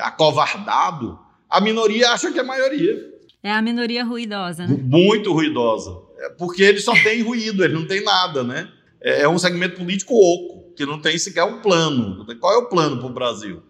acovardado, 0.00 1.18
a 1.48 1.60
minoria 1.60 2.10
acha 2.10 2.32
que 2.32 2.38
é 2.38 2.42
maioria. 2.42 3.12
É 3.42 3.50
a 3.50 3.60
minoria 3.60 4.04
ruidosa, 4.04 4.66
né? 4.66 4.78
Muito 4.82 5.32
ruidosa. 5.32 5.98
É 6.18 6.28
porque 6.30 6.62
ele 6.62 6.80
só 6.80 6.92
tem 7.02 7.22
ruído, 7.22 7.64
ele 7.64 7.74
não 7.74 7.86
tem 7.86 8.02
nada, 8.02 8.44
né? 8.44 8.68
É, 9.00 9.22
é 9.22 9.28
um 9.28 9.38
segmento 9.38 9.76
político 9.76 10.14
oco, 10.14 10.72
que 10.76 10.86
não 10.86 11.00
tem 11.00 11.18
sequer 11.18 11.44
um 11.44 11.60
plano. 11.60 12.24
Qual 12.38 12.52
é 12.52 12.58
o 12.58 12.68
plano 12.68 12.98
para 12.98 13.06
o 13.06 13.12
Brasil? 13.12 13.62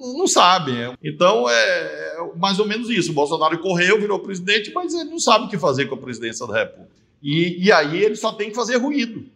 não 0.00 0.26
sabem. 0.26 0.94
Então 1.02 1.48
é, 1.48 1.54
é 1.54 2.30
mais 2.36 2.58
ou 2.58 2.66
menos 2.66 2.88
isso. 2.88 3.10
O 3.10 3.14
Bolsonaro 3.14 3.58
correu, 3.58 4.00
virou 4.00 4.18
presidente, 4.18 4.72
mas 4.72 4.94
ele 4.94 5.10
não 5.10 5.18
sabe 5.18 5.44
o 5.44 5.48
que 5.48 5.58
fazer 5.58 5.86
com 5.86 5.94
a 5.94 5.98
presidência 5.98 6.46
da 6.46 6.58
República. 6.58 6.90
E, 7.22 7.66
e 7.66 7.70
aí 7.70 8.02
ele 8.02 8.16
só 8.16 8.32
tem 8.32 8.48
que 8.48 8.56
fazer 8.56 8.76
ruído. 8.76 9.26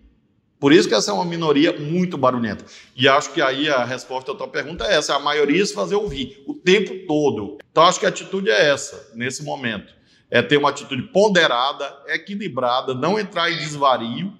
Por 0.65 0.73
isso 0.73 0.89
que 0.89 0.95
essa 0.95 1.11
é 1.11 1.15
uma 1.15 1.27
minoria 1.27 1.79
muito 1.79 2.17
barulhenta. 2.17 2.65
E 2.97 3.07
acho 3.07 3.35
que 3.35 3.43
aí 3.43 3.69
a 3.69 3.85
resposta 3.85 4.33
à 4.33 4.35
tua 4.35 4.49
pergunta 4.49 4.87
é 4.87 4.95
essa: 4.95 5.13
é 5.13 5.17
a 5.17 5.19
maioria 5.19 5.67
se 5.67 5.75
fazer 5.75 5.95
ouvir 5.95 6.43
o 6.47 6.55
tempo 6.55 7.07
todo. 7.07 7.59
Então 7.71 7.83
acho 7.83 8.01
que 8.01 8.07
a 8.07 8.09
atitude 8.09 8.49
é 8.49 8.71
essa, 8.71 9.11
nesse 9.15 9.45
momento. 9.45 9.93
É 10.31 10.41
ter 10.41 10.57
uma 10.57 10.71
atitude 10.71 11.03
ponderada, 11.03 11.95
equilibrada, 12.07 12.95
não 12.95 13.21
entrar 13.21 13.53
em 13.53 13.59
desvario, 13.59 14.33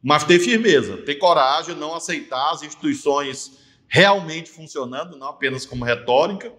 mas 0.00 0.22
ter 0.22 0.38
firmeza, 0.38 0.98
ter 0.98 1.16
coragem, 1.16 1.74
não 1.74 1.92
aceitar 1.92 2.52
as 2.52 2.62
instituições 2.62 3.58
realmente 3.88 4.50
funcionando, 4.50 5.16
não 5.16 5.26
apenas 5.26 5.66
como 5.66 5.84
retórica, 5.84 6.52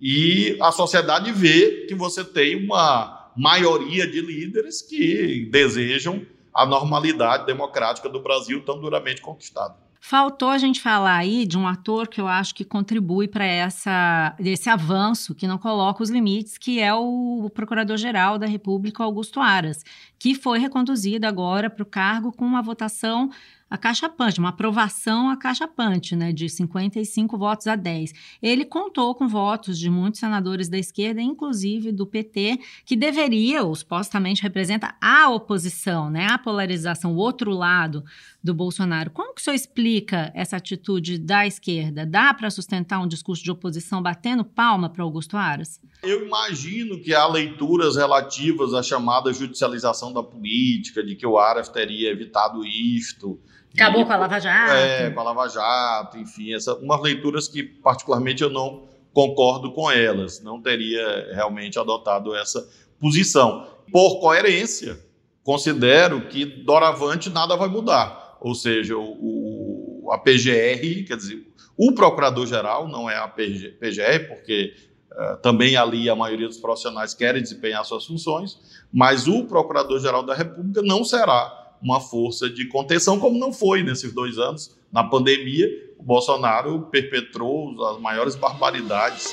e 0.00 0.56
a 0.58 0.72
sociedade 0.72 1.30
vê 1.32 1.84
que 1.86 1.94
você 1.94 2.24
tem 2.24 2.64
uma 2.64 3.30
maioria 3.36 4.06
de 4.06 4.22
líderes 4.22 4.80
que 4.80 5.50
desejam 5.52 6.24
a 6.54 6.64
normalidade 6.64 7.46
democrática 7.46 8.08
do 8.08 8.20
Brasil 8.20 8.64
tão 8.64 8.80
duramente 8.80 9.20
conquistada. 9.20 9.84
Faltou 10.06 10.50
a 10.50 10.58
gente 10.58 10.82
falar 10.82 11.16
aí 11.16 11.46
de 11.46 11.56
um 11.56 11.66
ator 11.66 12.08
que 12.08 12.20
eu 12.20 12.28
acho 12.28 12.54
que 12.54 12.62
contribui 12.62 13.26
para 13.26 13.46
essa 13.46 14.36
esse 14.38 14.68
avanço, 14.68 15.34
que 15.34 15.46
não 15.46 15.56
coloca 15.56 16.02
os 16.02 16.10
limites, 16.10 16.58
que 16.58 16.78
é 16.78 16.92
o 16.92 17.50
Procurador-Geral 17.54 18.38
da 18.38 18.46
República, 18.46 19.02
Augusto 19.02 19.40
Aras, 19.40 19.82
que 20.18 20.34
foi 20.34 20.58
reconduzido 20.58 21.26
agora 21.26 21.70
para 21.70 21.82
o 21.82 21.86
cargo 21.86 22.30
com 22.30 22.44
uma 22.44 22.60
votação 22.60 23.30
a 23.68 23.78
caixa 23.78 24.08
punch, 24.08 24.38
uma 24.38 24.50
aprovação 24.50 25.28
a 25.28 25.36
caixa 25.36 25.66
punch, 25.66 26.14
né, 26.14 26.32
de 26.32 26.48
55 26.48 27.36
votos 27.36 27.66
a 27.66 27.74
10. 27.74 28.12
Ele 28.42 28.64
contou 28.64 29.14
com 29.14 29.26
votos 29.26 29.78
de 29.78 29.90
muitos 29.90 30.20
senadores 30.20 30.68
da 30.68 30.78
esquerda, 30.78 31.20
inclusive 31.20 31.90
do 31.90 32.06
PT, 32.06 32.60
que 32.84 32.94
deveria, 32.94 33.62
ou 33.62 33.74
supostamente 33.74 34.42
representa 34.42 34.94
a 35.00 35.28
oposição, 35.30 36.10
né, 36.10 36.26
a 36.30 36.38
polarização, 36.38 37.14
o 37.14 37.16
outro 37.16 37.52
lado 37.52 38.04
do 38.42 38.52
Bolsonaro. 38.52 39.10
Como 39.10 39.34
que 39.34 39.40
o 39.40 39.44
senhor 39.44 39.56
explica 39.56 40.30
essa 40.34 40.56
atitude 40.56 41.18
da 41.18 41.46
esquerda? 41.46 42.04
Dá 42.04 42.34
para 42.34 42.50
sustentar 42.50 43.00
um 43.00 43.08
discurso 43.08 43.42
de 43.42 43.50
oposição 43.50 44.02
batendo 44.02 44.44
palma 44.44 44.90
para 44.90 45.02
Augusto 45.02 45.36
Aras? 45.36 45.80
Eu 46.02 46.26
imagino 46.26 47.00
que 47.00 47.14
há 47.14 47.26
leituras 47.26 47.96
relativas 47.96 48.74
à 48.74 48.82
chamada 48.82 49.32
judicialização 49.32 50.12
da 50.12 50.22
política, 50.22 51.02
de 51.02 51.16
que 51.16 51.26
o 51.26 51.38
Aras 51.38 51.70
teria 51.70 52.10
evitado 52.10 52.64
isto, 52.64 53.40
Acabou 53.74 54.02
e, 54.02 54.04
com 54.04 54.12
a 54.12 54.16
Lava 54.16 54.38
Jato. 54.38 54.72
É, 54.72 55.10
com 55.10 55.20
a 55.20 55.22
Lava 55.22 55.48
Jato, 55.48 56.18
enfim, 56.18 56.54
essa, 56.54 56.74
umas 56.76 57.00
leituras 57.00 57.48
que 57.48 57.62
particularmente 57.62 58.42
eu 58.42 58.50
não 58.50 58.84
concordo 59.12 59.72
com 59.72 59.90
elas, 59.90 60.40
não 60.42 60.60
teria 60.60 61.32
realmente 61.32 61.78
adotado 61.78 62.34
essa 62.34 62.66
posição. 63.00 63.68
Por 63.92 64.20
coerência, 64.20 64.98
considero 65.42 66.28
que 66.28 66.44
doravante 66.44 67.30
nada 67.30 67.56
vai 67.56 67.68
mudar, 67.68 68.38
ou 68.40 68.54
seja, 68.54 68.96
o, 68.96 70.04
o 70.04 70.10
a 70.12 70.18
PGR, 70.18 71.04
quer 71.06 71.16
dizer, 71.16 71.46
o 71.76 71.92
Procurador-Geral, 71.92 72.88
não 72.88 73.08
é 73.10 73.16
a 73.16 73.26
PG, 73.26 73.70
PGR, 73.80 74.28
porque 74.28 74.74
uh, 75.12 75.36
também 75.38 75.76
ali 75.76 76.08
a 76.08 76.14
maioria 76.14 76.46
dos 76.46 76.58
profissionais 76.58 77.14
querem 77.14 77.42
desempenhar 77.42 77.84
suas 77.84 78.04
funções, 78.04 78.58
mas 78.92 79.26
o 79.26 79.44
Procurador-Geral 79.44 80.22
da 80.22 80.34
República 80.34 80.82
não 80.82 81.04
será 81.04 81.63
uma 81.84 82.00
força 82.00 82.48
de 82.48 82.66
contenção, 82.66 83.20
como 83.20 83.38
não 83.38 83.52
foi 83.52 83.82
nesses 83.82 84.10
dois 84.10 84.38
anos. 84.38 84.74
Na 84.90 85.04
pandemia, 85.04 85.68
o 85.98 86.02
Bolsonaro 86.02 86.86
perpetrou 86.90 87.84
as 87.84 88.00
maiores 88.00 88.34
barbaridades. 88.34 89.30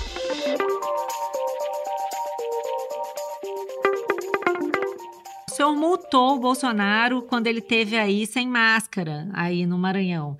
O 5.50 5.54
senhor 5.54 5.74
multou 5.76 6.36
o 6.36 6.40
Bolsonaro 6.40 7.22
quando 7.22 7.48
ele 7.48 7.62
teve 7.62 7.98
aí 7.98 8.28
sem 8.28 8.48
máscara, 8.48 9.30
aí 9.34 9.66
no 9.66 9.78
Maranhão. 9.78 10.38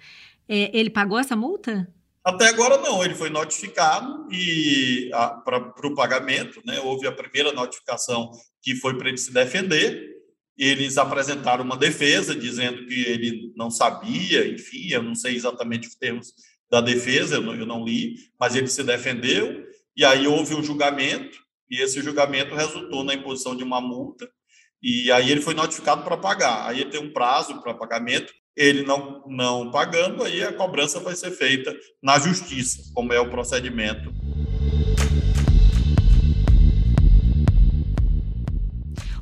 É, 0.50 0.78
ele 0.78 0.90
pagou 0.90 1.18
essa 1.18 1.36
multa? 1.36 1.88
Até 2.24 2.50
agora 2.50 2.78
não, 2.78 3.04
ele 3.04 3.16
foi 3.16 3.30
notificado 3.30 4.28
e 4.32 5.10
para 5.46 5.88
o 5.88 5.96
pagamento, 5.96 6.62
né, 6.66 6.80
houve 6.82 7.08
a 7.08 7.12
primeira 7.12 7.52
notificação 7.54 8.32
que 8.62 8.76
foi 8.76 8.96
para 8.98 9.08
ele 9.08 9.18
se 9.18 9.34
defender, 9.34 10.11
eles 10.58 10.98
apresentaram 10.98 11.64
uma 11.64 11.78
defesa 11.78 12.36
dizendo 12.36 12.86
que 12.86 13.04
ele 13.06 13.52
não 13.56 13.72
sabia, 13.72 14.48
enfim, 14.48 14.90
eu 14.90 15.02
não 15.02 15.16
sei 15.16 15.36
exatamente 15.36 15.88
os 15.88 15.96
termos 15.96 16.34
da 16.70 16.82
defesa, 16.82 17.36
eu 17.36 17.42
não, 17.42 17.56
eu 17.56 17.66
não 17.66 17.84
li, 17.84 18.16
mas 18.40 18.56
ele 18.56 18.68
se 18.68 18.84
defendeu, 18.84 19.66
e 19.96 20.06
aí 20.06 20.28
houve 20.28 20.56
um 20.56 20.64
julgamento, 20.64 21.38
e 21.70 21.82
esse 21.82 22.02
julgamento 22.02 22.56
resultou 22.56 23.04
na 23.04 23.14
imposição 23.14 23.56
de 23.56 23.64
uma 23.64 23.82
multa, 23.82 24.30
e 24.82 25.12
aí 25.12 25.32
ele 25.32 25.42
foi 25.42 25.54
notificado 25.54 26.04
para 26.04 26.18
pagar. 26.18 26.68
Aí 26.68 26.82
ele 26.82 26.90
tem 26.90 27.00
um 27.00 27.14
prazo 27.14 27.62
para 27.62 27.74
pagamento, 27.74 28.34
ele 28.56 28.84
não, 28.84 29.24
não 29.28 29.72
pagando, 29.72 30.24
aí 30.24 30.44
a 30.44 30.54
cobrança 30.54 31.00
vai 31.00 31.16
ser 31.16 31.32
feita 31.32 31.76
na 32.02 32.20
justiça, 32.20 32.92
como 32.94 33.14
é 33.14 33.20
o 33.20 33.30
procedimento 33.30 34.12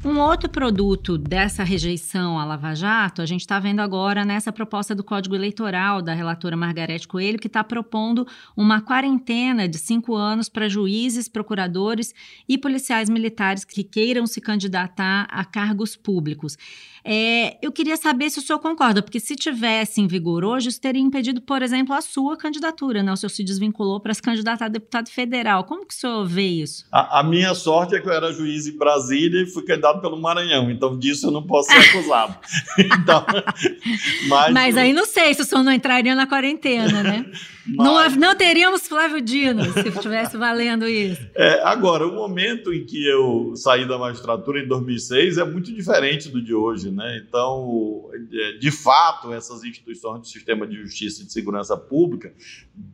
Um 0.04 0.18
outro 0.18 0.50
produto 0.50 1.18
dessa 1.18 1.62
rejeição 1.62 2.40
à 2.40 2.46
Lava 2.46 2.74
Jato, 2.74 3.22
a 3.22 3.26
gente 3.26 3.42
está 3.42 3.60
vendo 3.60 3.82
agora 3.82 4.24
nessa 4.24 4.50
proposta 4.50 4.96
do 4.96 5.04
Código 5.04 5.36
Eleitoral 5.36 6.02
da 6.02 6.14
relatora 6.14 6.56
Margarete 6.56 7.06
Coelho, 7.06 7.38
que 7.38 7.48
está 7.48 7.66
propondo 7.66 8.26
uma 8.56 8.80
quarentena 8.80 9.68
de 9.68 9.78
cinco 9.78 10.16
anos 10.16 10.48
para 10.48 10.70
juízes, 10.70 11.28
procuradores 11.28 12.14
e 12.48 12.58
policiais 12.58 13.10
militares 13.10 13.66
que 13.66 13.84
queiram 13.84 14.26
se 14.26 14.40
candidatar 14.40 15.28
a 15.30 15.44
cargos 15.44 15.98
públicos. 15.98 16.58
É, 17.04 17.58
eu 17.62 17.72
queria 17.72 17.98
saber 17.98 18.30
se 18.30 18.40
o 18.40 18.42
senhor 18.42 18.60
concorda, 18.60 19.02
porque 19.02 19.20
se 19.20 19.36
tivesse 19.36 20.02
em 20.02 20.08
vigor 20.08 20.44
hoje, 20.44 20.70
isso 20.70 20.80
teria 20.80 21.02
impedido, 21.02 21.42
por 21.42 21.62
exemplo, 21.62 21.94
a 21.94 22.02
sua 22.02 22.38
candidatura, 22.38 23.02
né? 23.02 23.12
O 23.12 23.18
senhor 23.18 23.30
se 23.30 23.44
desvinculou 23.44 24.00
para 24.00 24.14
se 24.14 24.22
candidatar 24.22 24.66
a 24.66 24.70
deputado 24.70 25.10
federal. 25.10 25.64
Como 25.64 25.86
que 25.86 25.94
o 25.94 25.98
senhor 25.98 26.26
vê 26.26 26.48
isso? 26.48 26.86
A, 26.92 27.20
a, 27.20 27.24
minha 27.24 27.54
sorte 27.56 27.96
é 27.96 28.00
que 28.02 28.08
eu 28.08 28.14
era 28.14 28.32
juiz 28.32 28.68
em 28.68 28.78
Brasília 28.78 29.42
e 29.42 29.48
fui 29.48 29.64
candidato 29.64 29.89
pelo 29.98 30.22
Maranhão, 30.22 30.70
então 30.70 30.98
disso 30.98 31.28
eu 31.28 31.32
não 31.32 31.44
posso 31.44 31.70
ser 31.72 31.78
acusado. 31.78 32.38
então, 32.78 33.26
mas, 34.28 34.54
mas 34.54 34.78
aí 34.78 34.94
não 34.94 35.06
sei 35.06 35.34
se 35.34 35.42
o 35.42 35.46
senhor 35.46 35.64
não 35.64 35.72
entraria 35.72 36.16
na 36.16 36.28
quarentena, 36.28 37.04
né? 37.04 37.26
Mas... 37.76 38.16
Não, 38.16 38.30
não 38.30 38.36
teríamos 38.36 38.88
Flávio 38.88 39.22
Dino 39.22 39.64
se 39.74 39.88
estivesse 39.88 40.38
valendo 40.38 40.88
isso. 40.88 41.22
É, 41.36 41.62
agora, 41.64 42.08
o 42.08 42.16
momento 42.16 42.74
em 42.74 42.86
que 42.86 43.08
eu 43.08 43.54
saí 43.56 43.88
da 43.88 43.98
magistratura 43.98 44.60
em 44.60 44.68
2006 44.68 45.38
é 45.38 45.44
muito 45.46 45.72
diferente 45.72 46.30
do 46.30 46.42
de 46.42 46.54
hoje, 46.54 46.90
né? 46.90 47.22
Então, 47.28 48.10
é, 48.34 48.54
de 48.54 48.72
fato, 48.72 49.32
essas 49.34 49.64
instituições 49.64 50.22
do 50.22 50.28
sistema 50.28 50.66
de 50.66 50.78
justiça 50.78 51.22
e 51.22 51.26
de 51.26 51.32
segurança 51.32 51.78
pública 51.78 52.34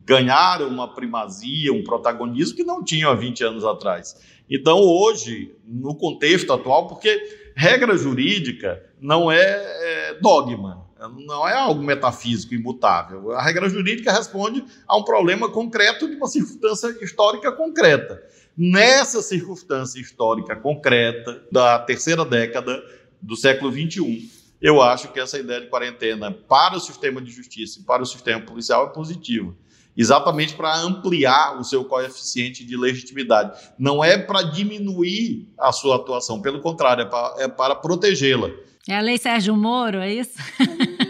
ganharam 0.04 0.68
uma 0.68 0.92
primazia, 0.92 1.72
um 1.72 1.84
protagonismo 1.84 2.56
que 2.56 2.64
não 2.64 2.84
tinham 2.84 3.10
há 3.10 3.14
20 3.14 3.44
anos 3.44 3.64
atrás. 3.64 4.16
Então, 4.48 4.78
hoje, 4.78 5.54
no 5.64 5.94
contexto 5.94 6.52
atual, 6.52 6.86
porque 6.86 7.18
regra 7.54 7.96
jurídica 7.96 8.82
não 9.00 9.30
é, 9.30 9.40
é 9.40 10.14
dogma, 10.20 10.86
não 11.18 11.46
é 11.46 11.54
algo 11.54 11.82
metafísico 11.82 12.54
imutável. 12.54 13.32
A 13.32 13.42
regra 13.42 13.68
jurídica 13.68 14.12
responde 14.12 14.64
a 14.86 14.96
um 14.96 15.02
problema 15.02 15.50
concreto 15.50 16.08
de 16.08 16.16
uma 16.16 16.26
circunstância 16.26 16.96
histórica 17.02 17.52
concreta. 17.52 18.22
Nessa 18.56 19.20
circunstância 19.20 20.00
histórica 20.00 20.56
concreta 20.56 21.42
da 21.52 21.78
terceira 21.78 22.24
década 22.24 22.82
do 23.20 23.36
século 23.36 23.70
XXI, 23.70 24.30
eu 24.62 24.80
acho 24.80 25.12
que 25.12 25.20
essa 25.20 25.38
ideia 25.38 25.60
de 25.60 25.66
quarentena 25.66 26.30
para 26.32 26.76
o 26.76 26.80
sistema 26.80 27.20
de 27.20 27.30
justiça 27.30 27.80
e 27.80 27.82
para 27.82 28.02
o 28.02 28.06
sistema 28.06 28.40
policial 28.40 28.86
é 28.86 28.92
positiva. 28.92 29.54
Exatamente 29.96 30.54
para 30.54 30.76
ampliar 30.76 31.58
o 31.58 31.64
seu 31.64 31.84
coeficiente 31.84 32.64
de 32.64 32.76
legitimidade. 32.76 33.58
Não 33.78 34.04
é 34.04 34.18
para 34.18 34.42
diminuir 34.42 35.48
a 35.58 35.72
sua 35.72 35.96
atuação, 35.96 36.42
pelo 36.42 36.60
contrário, 36.60 37.02
é 37.02 37.06
para, 37.06 37.34
é 37.38 37.48
para 37.48 37.74
protegê-la. 37.74 38.50
É 38.88 38.96
a 38.96 39.00
lei 39.00 39.18
Sérgio 39.18 39.56
Moro, 39.56 39.98
é 39.98 40.12
isso? 40.12 40.38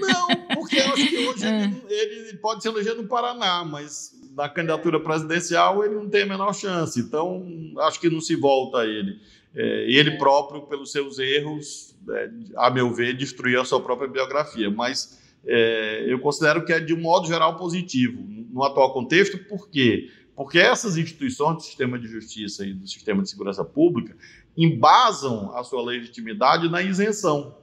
Não, 0.01 0.29
porque 0.55 0.77
eu 0.77 0.93
acho 0.93 1.09
que 1.09 1.19
hoje 1.19 1.45
é. 1.45 1.65
ele, 1.91 2.29
ele, 2.29 2.39
pode 2.39 2.63
se 2.63 2.69
eleger 2.69 2.95
no 2.95 3.07
Paraná, 3.07 3.65
mas 3.65 4.13
na 4.35 4.49
candidatura 4.49 4.99
presidencial 4.99 5.85
ele 5.85 5.95
não 5.95 6.09
tem 6.09 6.23
a 6.23 6.27
menor 6.27 6.55
chance. 6.55 6.99
Então, 6.99 7.45
acho 7.81 8.01
que 8.01 8.09
não 8.09 8.21
se 8.21 8.35
volta 8.35 8.79
a 8.79 8.87
ele. 8.87 9.21
É, 9.55 9.91
ele 9.91 10.13
próprio, 10.19 10.63
pelos 10.63 10.93
seus 10.93 11.19
erros, 11.19 11.95
é, 12.11 12.31
a 12.57 12.71
meu 12.71 12.93
ver, 12.93 13.15
destruiu 13.15 13.61
a 13.61 13.65
sua 13.65 13.81
própria 13.81 14.09
biografia. 14.09 14.71
Mas 14.71 15.19
é, 15.47 16.05
eu 16.07 16.19
considero 16.21 16.65
que 16.65 16.73
é, 16.73 16.81
de 16.81 16.93
um 16.93 17.01
modo 17.01 17.27
geral, 17.27 17.57
positivo 17.57 18.23
no 18.51 18.63
atual 18.65 18.93
contexto, 18.93 19.39
por 19.45 19.69
quê? 19.69 20.11
Porque 20.35 20.59
essas 20.59 20.97
instituições 20.97 21.57
do 21.57 21.63
sistema 21.63 21.99
de 21.99 22.09
justiça 22.09 22.67
e 22.67 22.75
do 22.75 22.87
sistema 22.87 23.23
de 23.23 23.31
segurança 23.31 23.65
pública 23.65 24.17
embasam 24.57 25.57
a 25.57 25.63
sua 25.63 25.83
legitimidade 25.83 26.69
na 26.69 26.83
isenção 26.83 27.55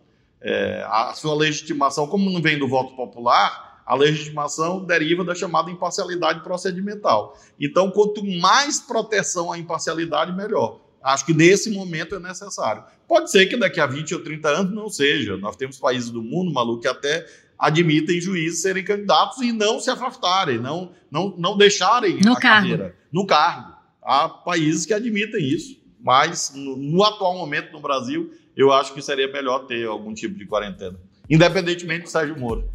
é, 0.43 0.85
a 0.85 1.13
sua 1.13 1.33
legitimação, 1.33 2.05
como 2.05 2.29
não 2.29 2.41
vem 2.41 2.59
do 2.59 2.67
voto 2.67 2.93
popular, 2.95 3.81
a 3.85 3.95
legitimação 3.95 4.83
deriva 4.83 5.23
da 5.23 5.33
chamada 5.33 5.71
imparcialidade 5.71 6.41
procedimental. 6.41 7.37
Então, 7.59 7.89
quanto 7.89 8.23
mais 8.25 8.79
proteção 8.79 9.51
à 9.51 9.57
imparcialidade, 9.57 10.35
melhor. 10.35 10.81
Acho 11.01 11.25
que 11.25 11.33
nesse 11.33 11.69
momento 11.69 12.15
é 12.15 12.19
necessário. 12.19 12.83
Pode 13.07 13.31
ser 13.31 13.45
que 13.47 13.57
daqui 13.57 13.79
a 13.79 13.85
20 13.85 14.15
ou 14.15 14.23
30 14.23 14.49
anos 14.49 14.73
não 14.73 14.89
seja. 14.89 15.35
Nós 15.37 15.55
temos 15.55 15.77
países 15.77 16.09
do 16.09 16.21
mundo, 16.21 16.53
Malu, 16.53 16.79
que 16.79 16.87
até 16.87 17.25
admitem 17.57 18.19
juízes 18.19 18.61
serem 18.61 18.83
candidatos 18.83 19.39
e 19.41 19.51
não 19.51 19.79
se 19.79 19.89
afastarem, 19.89 20.57
não, 20.59 20.91
não, 21.09 21.35
não 21.37 21.57
deixarem 21.57 22.19
no 22.21 22.33
a 22.33 22.39
cargo. 22.39 22.67
carreira 22.69 22.95
no 23.11 23.25
cargo. 23.25 23.73
Há 24.01 24.27
países 24.27 24.85
que 24.85 24.93
admitem 24.93 25.45
isso, 25.45 25.79
mas 26.01 26.51
no, 26.55 26.75
no 26.75 27.03
atual 27.03 27.37
momento 27.37 27.71
no 27.71 27.79
Brasil 27.79 28.33
eu 28.55 28.71
acho 28.71 28.93
que 28.93 29.01
seria 29.01 29.31
melhor 29.31 29.65
ter 29.65 29.87
algum 29.87 30.13
tipo 30.13 30.37
de 30.37 30.45
quarentena, 30.45 30.99
independentemente 31.29 32.03
do 32.03 32.09
Sérgio 32.09 32.37
Moro. 32.37 32.69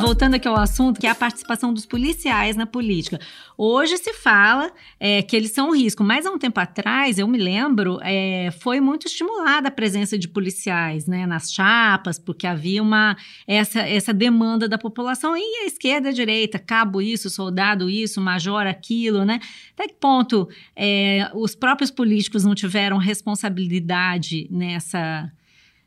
Voltando 0.00 0.34
aqui 0.34 0.48
ao 0.48 0.56
assunto, 0.56 0.98
que 0.98 1.06
é 1.06 1.10
a 1.10 1.14
participação 1.14 1.74
dos 1.74 1.84
policiais 1.84 2.56
na 2.56 2.66
política. 2.66 3.20
Hoje 3.56 3.98
se 3.98 4.14
fala 4.14 4.72
é, 4.98 5.20
que 5.22 5.36
eles 5.36 5.50
são 5.50 5.68
um 5.68 5.76
risco, 5.76 6.02
mas 6.02 6.24
há 6.24 6.30
um 6.30 6.38
tempo 6.38 6.58
atrás, 6.58 7.18
eu 7.18 7.28
me 7.28 7.36
lembro, 7.36 7.98
é, 8.02 8.50
foi 8.60 8.80
muito 8.80 9.06
estimulada 9.06 9.68
a 9.68 9.70
presença 9.70 10.18
de 10.18 10.26
policiais 10.26 11.06
né, 11.06 11.26
nas 11.26 11.52
chapas, 11.52 12.18
porque 12.18 12.46
havia 12.46 12.82
uma 12.82 13.16
essa, 13.46 13.80
essa 13.80 14.14
demanda 14.14 14.68
da 14.68 14.78
população, 14.78 15.36
e 15.36 15.64
a 15.64 15.66
esquerda 15.66 16.08
e 16.08 16.10
a 16.10 16.14
direita, 16.14 16.58
cabo 16.58 17.02
isso, 17.02 17.28
soldado 17.28 17.90
isso, 17.90 18.20
major 18.20 18.66
aquilo, 18.66 19.24
né? 19.24 19.40
Até 19.74 19.88
que 19.88 19.94
ponto 19.94 20.48
é, 20.74 21.30
os 21.34 21.54
próprios 21.54 21.90
políticos 21.90 22.44
não 22.44 22.54
tiveram 22.54 22.96
responsabilidade 22.96 24.48
nessa 24.50 25.30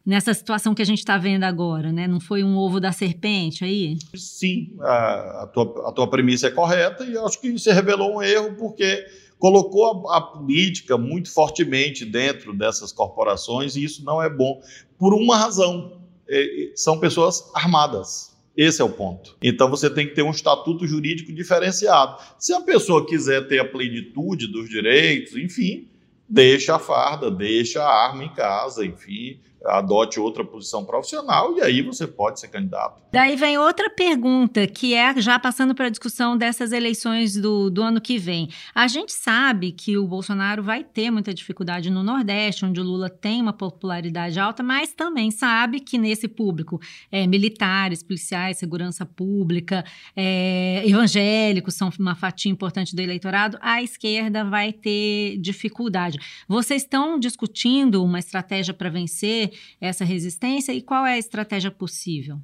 nessa 0.06 0.34
situação 0.34 0.74
que 0.74 0.82
a 0.82 0.86
gente 0.86 1.00
está 1.00 1.18
vendo 1.18 1.44
agora, 1.44 1.92
né? 1.92 2.08
Não 2.08 2.20
foi 2.20 2.44
um 2.44 2.58
ovo 2.58 2.80
da 2.80 2.92
serpente 2.92 3.64
aí? 3.64 3.98
Sim, 4.16 4.74
a, 4.82 5.44
a, 5.44 5.48
tua, 5.48 5.90
a 5.90 5.92
tua 5.92 6.10
premissa 6.10 6.48
é 6.48 6.52
correta 6.52 7.06
e 7.06 7.18
acho 7.18 7.40
que 7.40 7.58
se 7.58 7.72
revelou 7.72 8.18
um 8.18 8.22
erro 8.22 8.56
porque 8.56 9.06
colocou 9.40 10.10
a, 10.10 10.18
a, 10.18 10.22
política 10.22 10.98
muito 10.98 11.32
fortemente 11.32 12.06
dentro 12.06 12.54
dessas 12.54 12.92
corporações 12.92 13.76
e 13.76 13.84
isso 13.84 14.04
não 14.04 14.22
é 14.22 14.30
bom 14.30 14.62
por 14.98 15.14
uma 15.14 15.38
razão. 15.38 16.02
É, 16.28 16.72
são 16.76 17.00
pessoas 17.00 17.50
armadas. 17.54 18.34
Esse 18.56 18.82
é 18.82 18.86
o 18.86 18.90
ponto. 18.90 19.36
Então 19.42 19.70
você 19.70 19.90
tem 19.90 20.08
que 20.08 20.14
ter 20.14 20.22
um 20.22 20.30
estatuto 20.30 20.86
jurídico 20.86 21.34
diferenciado. 21.34 22.22
Se 22.38 22.54
a 22.54 22.62
pessoa 22.62 23.06
quiser 23.06 23.48
ter 23.48 23.60
a 23.60 23.66
plenitude 23.66 24.48
dos 24.48 24.70
direitos, 24.70 25.36
enfim, 25.36 25.88
deixa 26.30 26.76
a 26.76 26.80
farda, 26.80 27.32
deixa 27.32 27.84
a 27.84 28.08
arma 28.08 28.24
em 28.24 28.34
casa, 28.34 28.86
enfim, 28.86 29.40
adote 29.66 30.20
outra 30.20 30.44
posição 30.44 30.84
profissional 30.86 31.58
e 31.58 31.62
aí 31.62 31.82
você 31.82 32.06
pode 32.06 32.40
ser 32.40 32.50
candidato. 32.50 33.02
Daí 33.12 33.36
vem 33.36 33.58
outra 33.58 33.90
pergunta, 33.90 34.68
que 34.68 34.94
é 34.94 35.20
já 35.22 35.40
passando 35.40 35.74
para 35.74 35.88
a 35.88 35.90
discussão 35.90 36.38
dessas 36.38 36.72
eleições 36.72 37.36
do, 37.36 37.70
do 37.70 37.82
ano 37.82 38.02
que 38.02 38.18
vem. 38.18 38.50
A 38.74 38.88
gente 38.88 39.14
sabe 39.14 39.72
que 39.72 39.98
o 39.98 40.08
Bolsonaro 40.08 40.64
vai 40.64 40.84
ter 40.84 41.12
muita 41.12 41.34
dificuldade 41.34 41.90
no 41.90 42.04
Nordeste, 42.04 42.66
onde 42.66 42.80
o 42.80 42.84
Lula 42.84 43.10
tem 43.10 43.42
uma 43.42 43.54
popularidade 43.54 44.40
alta, 44.40 44.62
mas 44.64 44.94
também 44.94 45.32
sabe 45.32 45.80
que 45.80 45.98
nesse 45.98 46.28
público, 46.28 46.80
é, 47.12 47.26
militares, 47.28 48.04
policiais, 48.04 48.58
segurança 48.58 49.06
pública, 49.06 49.86
é, 50.16 50.82
evangélicos 50.86 51.76
são 51.76 51.90
uma 52.00 52.16
fatia 52.16 52.52
importante 52.52 52.96
do 52.96 53.02
eleitorado, 53.02 53.58
a 53.62 53.82
esquerda 53.82 54.44
vai 54.44 54.74
ter 54.74 55.38
dificuldade. 55.38 56.18
Vocês 56.48 56.82
estão 56.82 57.20
discutindo 57.20 58.04
uma 58.04 58.20
estratégia 58.20 58.74
para 58.74 58.90
vencer 58.90 59.53
essa 59.80 60.04
resistência 60.04 60.72
e 60.72 60.82
qual 60.82 61.06
é 61.06 61.14
a 61.14 61.18
estratégia 61.18 61.72
possível? 61.72 62.38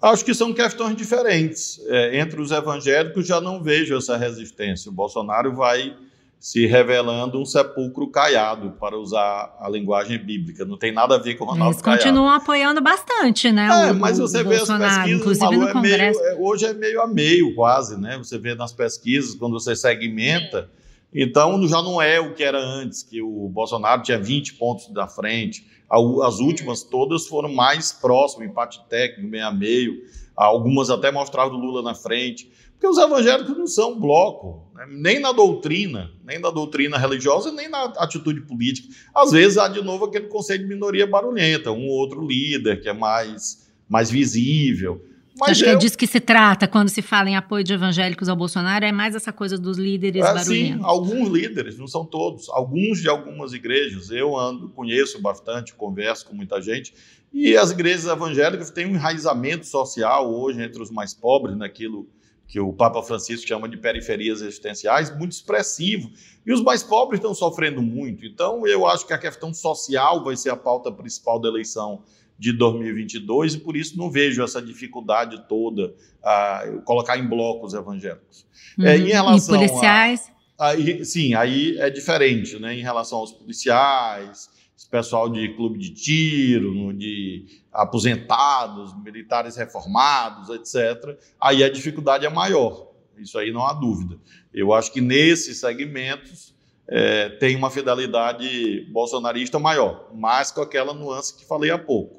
Acho 0.00 0.24
que 0.24 0.32
são 0.32 0.52
questões 0.52 0.96
diferentes. 0.96 1.80
É, 1.86 2.20
entre 2.20 2.40
os 2.40 2.50
evangélicos 2.50 3.26
já 3.26 3.40
não 3.40 3.62
vejo 3.62 3.96
essa 3.96 4.16
resistência. 4.16 4.90
O 4.90 4.94
Bolsonaro 4.94 5.54
vai 5.54 5.96
se 6.40 6.66
revelando 6.66 7.40
um 7.40 7.44
sepulcro 7.44 8.08
caiado, 8.08 8.70
para 8.78 8.96
usar 8.96 9.56
a 9.58 9.68
linguagem 9.68 10.18
bíblica. 10.18 10.64
Não 10.64 10.78
tem 10.78 10.92
nada 10.92 11.16
a 11.16 11.18
ver 11.18 11.34
com 11.34 11.44
o 11.44 11.48
Ronaldo 11.48 11.74
Eles 11.74 11.82
continuam 11.82 12.26
caiado. 12.26 12.42
apoiando 12.42 12.80
bastante, 12.80 13.50
né? 13.50 13.88
É, 13.88 13.90
o, 13.90 13.94
mas 13.96 14.18
você 14.18 14.44
vê 14.44 14.54
as 14.54 14.68
pesquisas, 14.68 15.20
inclusive 15.20 15.56
no 15.56 15.68
é 15.68 15.72
Congresso. 15.72 16.20
Meio, 16.20 16.32
é, 16.32 16.36
hoje 16.36 16.64
é 16.66 16.72
meio 16.72 17.02
a 17.02 17.08
meio, 17.08 17.54
quase, 17.56 18.00
né? 18.00 18.16
Você 18.18 18.38
vê 18.38 18.54
nas 18.54 18.72
pesquisas, 18.72 19.34
quando 19.34 19.58
você 19.58 19.74
segmenta. 19.74 20.70
Então 21.14 21.66
já 21.66 21.82
não 21.82 22.00
é 22.00 22.20
o 22.20 22.34
que 22.34 22.42
era 22.42 22.58
antes, 22.58 23.02
que 23.02 23.22
o 23.22 23.48
Bolsonaro 23.48 24.02
tinha 24.02 24.18
20 24.18 24.54
pontos 24.54 24.88
da 24.88 25.08
frente. 25.08 25.66
As 25.90 26.38
últimas 26.38 26.82
todas 26.82 27.26
foram 27.26 27.52
mais 27.52 27.92
próximas, 27.92 28.48
empate 28.48 28.80
técnico, 28.88 29.30
meio 29.30 29.46
a 29.46 29.52
meio. 29.52 30.02
Algumas 30.36 30.90
até 30.90 31.10
mostravam 31.10 31.58
o 31.58 31.60
Lula 31.60 31.82
na 31.82 31.94
frente. 31.94 32.50
Porque 32.72 32.86
os 32.86 32.98
evangélicos 32.98 33.58
não 33.58 33.66
são 33.66 33.98
bloco, 33.98 34.70
né? 34.72 34.86
nem 34.88 35.18
na 35.18 35.32
doutrina, 35.32 36.12
nem 36.22 36.38
na 36.38 36.48
doutrina 36.48 36.96
religiosa, 36.96 37.50
nem 37.50 37.68
na 37.68 37.86
atitude 37.96 38.42
política. 38.42 38.88
Às 39.12 39.32
vezes 39.32 39.58
há 39.58 39.66
de 39.66 39.82
novo 39.82 40.04
aquele 40.04 40.28
conceito 40.28 40.62
de 40.62 40.68
minoria 40.68 41.04
barulhenta, 41.04 41.72
um 41.72 41.88
ou 41.88 41.96
outro 41.96 42.24
líder 42.24 42.80
que 42.80 42.88
é 42.88 42.92
mais, 42.92 43.68
mais 43.88 44.08
visível. 44.08 45.04
Mas 45.38 45.50
Acho 45.50 45.62
eu... 45.62 45.64
que 45.64 45.70
é 45.70 45.76
disso 45.76 45.96
que 45.96 46.06
se 46.06 46.20
trata 46.20 46.66
quando 46.66 46.88
se 46.88 47.00
fala 47.00 47.30
em 47.30 47.36
apoio 47.36 47.62
de 47.62 47.72
evangélicos 47.72 48.28
ao 48.28 48.36
Bolsonaro, 48.36 48.84
é 48.84 48.90
mais 48.90 49.14
essa 49.14 49.32
coisa 49.32 49.56
dos 49.56 49.78
líderes 49.78 50.24
é, 50.24 50.38
Sim, 50.38 50.80
alguns 50.82 51.28
líderes, 51.28 51.78
não 51.78 51.86
são 51.86 52.04
todos, 52.04 52.48
alguns 52.48 53.00
de 53.00 53.08
algumas 53.08 53.52
igrejas. 53.52 54.10
Eu 54.10 54.36
ando, 54.36 54.68
conheço 54.70 55.20
bastante, 55.20 55.74
converso 55.74 56.26
com 56.26 56.34
muita 56.34 56.60
gente, 56.60 56.92
e 57.32 57.56
as 57.56 57.70
igrejas 57.70 58.06
evangélicas 58.06 58.70
têm 58.70 58.86
um 58.86 58.94
enraizamento 58.94 59.66
social 59.66 60.32
hoje 60.32 60.62
entre 60.62 60.82
os 60.82 60.90
mais 60.90 61.14
pobres, 61.14 61.56
naquilo 61.56 62.08
que 62.48 62.58
o 62.58 62.72
Papa 62.72 63.02
Francisco 63.02 63.46
chama 63.46 63.68
de 63.68 63.76
periferias 63.76 64.40
existenciais, 64.40 65.14
muito 65.16 65.32
expressivo. 65.32 66.10
E 66.46 66.52
os 66.52 66.62
mais 66.62 66.82
pobres 66.82 67.18
estão 67.18 67.34
sofrendo 67.34 67.82
muito. 67.82 68.24
Então, 68.24 68.66
eu 68.66 68.86
acho 68.86 69.06
que 69.06 69.12
a 69.12 69.18
questão 69.18 69.52
social 69.52 70.24
vai 70.24 70.34
ser 70.34 70.48
a 70.48 70.56
pauta 70.56 70.90
principal 70.90 71.38
da 71.38 71.48
eleição 71.48 72.02
de 72.38 72.52
2022 72.52 73.54
e 73.54 73.58
por 73.58 73.76
isso 73.76 73.98
não 73.98 74.10
vejo 74.10 74.42
essa 74.42 74.62
dificuldade 74.62 75.48
toda 75.48 75.92
a 76.22 76.62
colocar 76.84 77.18
em 77.18 77.26
blocos 77.26 77.74
evangélicos. 77.74 78.46
Uhum. 78.78 78.86
É, 78.86 78.96
em 78.96 79.08
relação 79.08 79.56
e 79.56 79.58
policiais? 79.58 80.30
A, 80.56 80.70
a, 80.70 81.04
sim, 81.04 81.34
aí 81.34 81.76
é 81.78 81.90
diferente, 81.90 82.58
né? 82.58 82.74
Em 82.74 82.82
relação 82.82 83.18
aos 83.18 83.32
policiais, 83.32 84.48
esse 84.76 84.88
pessoal 84.88 85.28
de 85.28 85.48
clube 85.56 85.78
de 85.78 85.90
tiro, 85.90 86.92
de 86.92 87.46
aposentados, 87.72 88.96
militares 89.02 89.56
reformados, 89.56 90.48
etc. 90.50 91.18
Aí 91.40 91.64
a 91.64 91.70
dificuldade 91.70 92.24
é 92.24 92.30
maior. 92.30 92.86
Isso 93.16 93.36
aí 93.36 93.50
não 93.50 93.66
há 93.66 93.72
dúvida. 93.72 94.16
Eu 94.54 94.72
acho 94.72 94.92
que 94.92 95.00
nesses 95.00 95.58
segmentos 95.58 96.54
é, 96.86 97.30
tem 97.30 97.56
uma 97.56 97.68
fidelidade 97.68 98.88
bolsonarista 98.92 99.58
maior, 99.58 100.14
mais 100.14 100.52
com 100.52 100.60
aquela 100.60 100.94
nuance 100.94 101.36
que 101.36 101.44
falei 101.44 101.72
há 101.72 101.78
pouco 101.78 102.18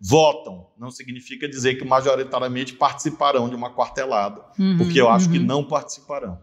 votam, 0.00 0.66
não 0.78 0.90
significa 0.90 1.48
dizer 1.48 1.74
que 1.76 1.84
majoritariamente 1.84 2.74
participarão 2.74 3.48
de 3.48 3.54
uma 3.54 3.70
quartelada, 3.70 4.42
uhum, 4.58 4.76
porque 4.76 5.00
eu 5.00 5.08
acho 5.08 5.26
uhum. 5.26 5.32
que 5.32 5.38
não 5.38 5.64
participarão. 5.64 6.38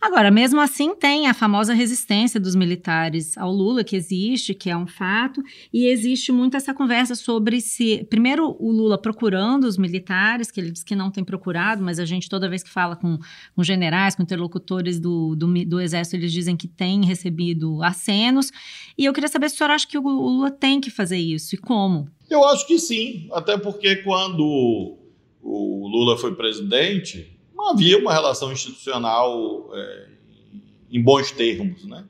Agora, 0.00 0.30
mesmo 0.30 0.60
assim, 0.60 0.94
tem 0.94 1.26
a 1.26 1.34
famosa 1.34 1.74
resistência 1.74 2.38
dos 2.38 2.54
militares 2.54 3.36
ao 3.36 3.50
Lula, 3.50 3.82
que 3.82 3.96
existe, 3.96 4.54
que 4.54 4.70
é 4.70 4.76
um 4.76 4.86
fato, 4.86 5.42
e 5.72 5.86
existe 5.86 6.30
muito 6.30 6.56
essa 6.56 6.72
conversa 6.72 7.14
sobre 7.14 7.60
se. 7.60 8.06
Primeiro, 8.08 8.56
o 8.60 8.70
Lula 8.70 8.96
procurando 8.96 9.64
os 9.64 9.76
militares, 9.76 10.50
que 10.50 10.60
ele 10.60 10.70
diz 10.70 10.82
que 10.82 10.94
não 10.94 11.10
tem 11.10 11.24
procurado, 11.24 11.82
mas 11.82 11.98
a 11.98 12.04
gente, 12.04 12.28
toda 12.28 12.48
vez 12.48 12.62
que 12.62 12.70
fala 12.70 12.94
com, 12.96 13.18
com 13.54 13.62
generais, 13.62 14.14
com 14.14 14.22
interlocutores 14.22 15.00
do, 15.00 15.34
do, 15.34 15.52
do, 15.64 15.80
Exército, 15.80 16.16
eles 16.16 16.32
dizem 16.32 16.56
que 16.56 16.68
tem 16.68 17.04
recebido 17.04 17.82
acenos. 17.82 18.52
E 18.96 19.04
eu 19.04 19.12
queria 19.12 19.28
saber 19.28 19.48
se 19.48 19.56
o 19.56 19.58
senhor 19.58 19.70
acha 19.70 19.86
que 19.86 19.98
o 19.98 20.02
Lula 20.02 20.50
tem 20.50 20.80
que 20.80 20.90
fazer 20.90 21.18
isso 21.18 21.54
e 21.54 21.58
como. 21.58 22.08
Eu 22.34 22.44
acho 22.46 22.66
que 22.66 22.80
sim, 22.80 23.28
até 23.32 23.56
porque 23.56 23.96
quando 23.96 24.98
o 25.40 25.88
Lula 25.88 26.18
foi 26.18 26.34
presidente, 26.34 27.38
não 27.54 27.70
havia 27.70 27.96
uma 27.96 28.12
relação 28.12 28.52
institucional 28.52 29.70
é, 29.72 30.08
em 30.90 31.00
bons 31.00 31.30
termos, 31.30 31.84
né? 31.84 32.04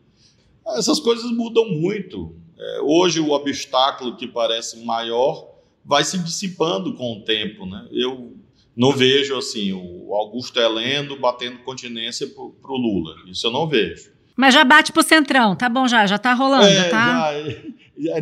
Essas 0.68 0.98
coisas 0.98 1.30
mudam 1.30 1.68
muito. 1.68 2.34
É, 2.58 2.80
hoje 2.80 3.20
o 3.20 3.32
obstáculo 3.32 4.16
que 4.16 4.26
parece 4.26 4.82
maior 4.82 5.46
vai 5.84 6.02
se 6.04 6.18
dissipando 6.18 6.94
com 6.94 7.18
o 7.18 7.20
tempo, 7.22 7.66
né? 7.66 7.86
Eu 7.92 8.34
não 8.74 8.92
vejo 8.92 9.36
assim 9.36 9.74
o 9.74 10.14
Augusto 10.14 10.58
Heleno 10.58 11.20
batendo 11.20 11.58
continência 11.58 12.26
para 12.26 12.72
o 12.72 12.76
Lula. 12.78 13.14
Isso 13.26 13.46
eu 13.46 13.50
não 13.50 13.68
vejo. 13.68 14.10
Mas 14.34 14.54
já 14.54 14.64
bate 14.64 14.90
pro 14.90 15.02
centrão, 15.02 15.54
tá 15.54 15.68
bom 15.68 15.86
já, 15.86 16.06
já 16.06 16.16
tá 16.16 16.32
rolando, 16.32 16.66
é, 16.66 16.88
tá. 16.88 17.06
Já, 17.06 17.32
é, 17.34 17.62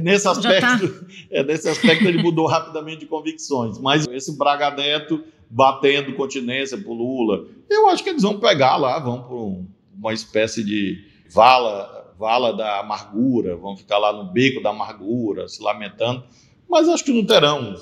nesse 0.00 0.28
aspecto, 0.28 0.88
tá... 0.88 1.06
é, 1.30 1.42
nesse 1.42 1.68
aspecto 1.68 2.04
ele 2.04 2.22
mudou 2.22 2.46
rapidamente 2.46 3.00
de 3.00 3.06
convicções. 3.06 3.78
Mas 3.78 4.06
esse 4.08 4.36
Braga 4.36 4.70
Neto 4.70 5.22
batendo 5.48 6.14
continência 6.14 6.78
pro 6.78 6.92
Lula, 6.92 7.46
eu 7.68 7.88
acho 7.88 8.02
que 8.02 8.10
eles 8.10 8.22
vão 8.22 8.40
pegar 8.40 8.76
lá, 8.76 8.98
vão 8.98 9.22
para 9.22 9.98
uma 9.98 10.12
espécie 10.12 10.64
de 10.64 11.04
vala, 11.30 12.14
vala 12.18 12.52
da 12.52 12.80
amargura, 12.80 13.56
vão 13.56 13.76
ficar 13.76 13.98
lá 13.98 14.12
no 14.12 14.32
beco 14.32 14.62
da 14.62 14.70
amargura, 14.70 15.48
se 15.48 15.62
lamentando. 15.62 16.24
Mas 16.68 16.88
acho 16.88 17.04
que 17.04 17.12
não 17.12 17.24
terão 17.24 17.76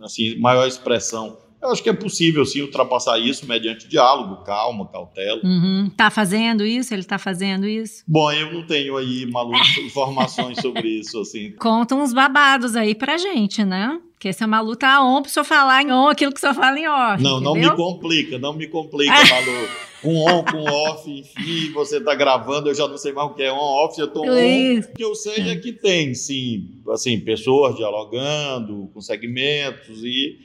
assim 0.00 0.38
maior 0.38 0.66
expressão. 0.66 1.38
Eu 1.62 1.70
acho 1.70 1.82
que 1.82 1.88
é 1.88 1.92
possível, 1.92 2.44
sim, 2.44 2.60
ultrapassar 2.60 3.20
isso 3.20 3.46
mediante 3.46 3.86
diálogo, 3.86 4.42
calma, 4.44 4.84
cautela. 4.88 5.40
Uhum. 5.44 5.88
Tá 5.96 6.10
fazendo 6.10 6.64
isso? 6.66 6.92
Ele 6.92 7.04
tá 7.04 7.18
fazendo 7.18 7.68
isso? 7.68 8.02
Bom, 8.06 8.32
eu 8.32 8.52
não 8.52 8.66
tenho 8.66 8.96
aí, 8.96 9.24
Malu, 9.26 9.52
informações 9.86 10.60
sobre 10.60 10.88
isso, 10.88 11.20
assim. 11.20 11.52
Conta 11.52 11.94
uns 11.94 12.12
babados 12.12 12.74
aí 12.74 12.96
pra 12.96 13.16
gente, 13.16 13.64
né? 13.64 14.00
Porque 14.14 14.28
esse 14.28 14.44
Malu 14.44 14.74
tá 14.74 15.04
on 15.04 15.22
senhor 15.24 15.44
falar 15.44 15.82
em 15.82 15.92
on 15.92 16.08
aquilo 16.08 16.32
que 16.32 16.38
o 16.38 16.40
senhor 16.40 16.54
fala 16.54 16.78
em 16.78 16.88
off. 16.88 17.22
Não, 17.22 17.40
entendeu? 17.40 17.54
não 17.54 17.54
me 17.54 17.76
complica, 17.76 18.38
não 18.38 18.52
me 18.52 18.66
complica, 18.66 19.12
Malu. 19.30 19.68
com 20.02 20.16
on, 20.16 20.44
com 20.44 20.62
off, 20.62 21.08
enfim, 21.10 21.72
você 21.72 22.00
tá 22.00 22.14
gravando, 22.14 22.68
eu 22.68 22.74
já 22.74 22.88
não 22.88 22.98
sei 22.98 23.12
mais 23.12 23.30
o 23.30 23.34
que 23.34 23.42
é 23.42 23.52
on, 23.52 23.56
off, 23.56 24.00
eu 24.00 24.08
tô 24.08 24.22
on. 24.22 24.30
O 24.30 24.94
que 24.94 25.04
eu 25.04 25.14
sei 25.14 25.48
é 25.48 25.56
que 25.56 25.72
tem, 25.72 26.12
sim, 26.12 26.68
assim, 26.90 27.20
pessoas 27.20 27.76
dialogando 27.76 28.90
com 28.92 29.00
segmentos 29.00 30.02
e 30.02 30.38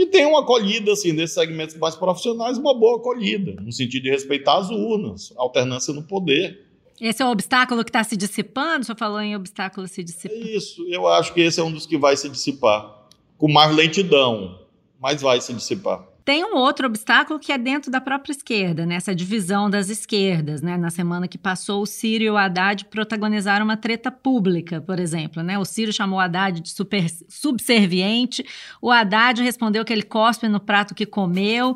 e 0.00 0.06
tem 0.06 0.24
uma 0.24 0.40
acolhida, 0.40 0.92
assim, 0.92 1.12
nesses 1.12 1.34
segmentos 1.34 1.76
mais 1.76 1.94
profissionais, 1.94 2.56
uma 2.56 2.72
boa 2.72 2.96
acolhida, 2.96 3.60
no 3.60 3.70
sentido 3.70 4.04
de 4.04 4.10
respeitar 4.10 4.56
as 4.56 4.70
urnas, 4.70 5.30
alternância 5.36 5.92
no 5.92 6.02
poder. 6.02 6.64
Esse 6.98 7.22
é 7.22 7.26
o 7.26 7.30
obstáculo 7.30 7.84
que 7.84 7.90
está 7.90 8.02
se 8.02 8.16
dissipando? 8.16 8.80
O 8.80 8.84
senhor 8.84 8.96
falou 8.96 9.20
em 9.20 9.36
obstáculo 9.36 9.86
se 9.86 10.02
dissipando. 10.02 10.40
É 10.40 10.56
isso, 10.56 10.82
eu 10.88 11.06
acho 11.06 11.34
que 11.34 11.42
esse 11.42 11.60
é 11.60 11.62
um 11.62 11.70
dos 11.70 11.84
que 11.84 11.98
vai 11.98 12.16
se 12.16 12.30
dissipar. 12.30 13.08
Com 13.36 13.52
mais 13.52 13.74
lentidão, 13.76 14.58
mas 14.98 15.20
vai 15.20 15.38
se 15.40 15.52
dissipar. 15.52 16.09
Tem 16.30 16.44
um 16.44 16.54
outro 16.54 16.86
obstáculo 16.86 17.40
que 17.40 17.50
é 17.50 17.58
dentro 17.58 17.90
da 17.90 18.00
própria 18.00 18.30
esquerda, 18.30 18.86
né? 18.86 18.98
divisão 19.16 19.68
das 19.68 19.88
esquerdas. 19.88 20.62
Né? 20.62 20.76
Na 20.76 20.88
semana 20.88 21.26
que 21.26 21.36
passou, 21.36 21.82
o 21.82 21.86
Ciro 21.86 22.22
e 22.22 22.30
o 22.30 22.36
Haddad 22.36 22.84
protagonizaram 22.84 23.64
uma 23.64 23.76
treta 23.76 24.12
pública, 24.12 24.80
por 24.80 25.00
exemplo. 25.00 25.42
Né? 25.42 25.58
O 25.58 25.64
Ciro 25.64 25.92
chamou 25.92 26.20
o 26.20 26.22
Haddad 26.22 26.60
de 26.60 26.70
super, 26.70 27.04
subserviente, 27.28 28.46
o 28.80 28.92
Haddad 28.92 29.42
respondeu 29.42 29.84
que 29.84 29.92
ele 29.92 30.04
cospe 30.04 30.46
no 30.46 30.60
prato 30.60 30.94
que 30.94 31.04
comeu. 31.04 31.74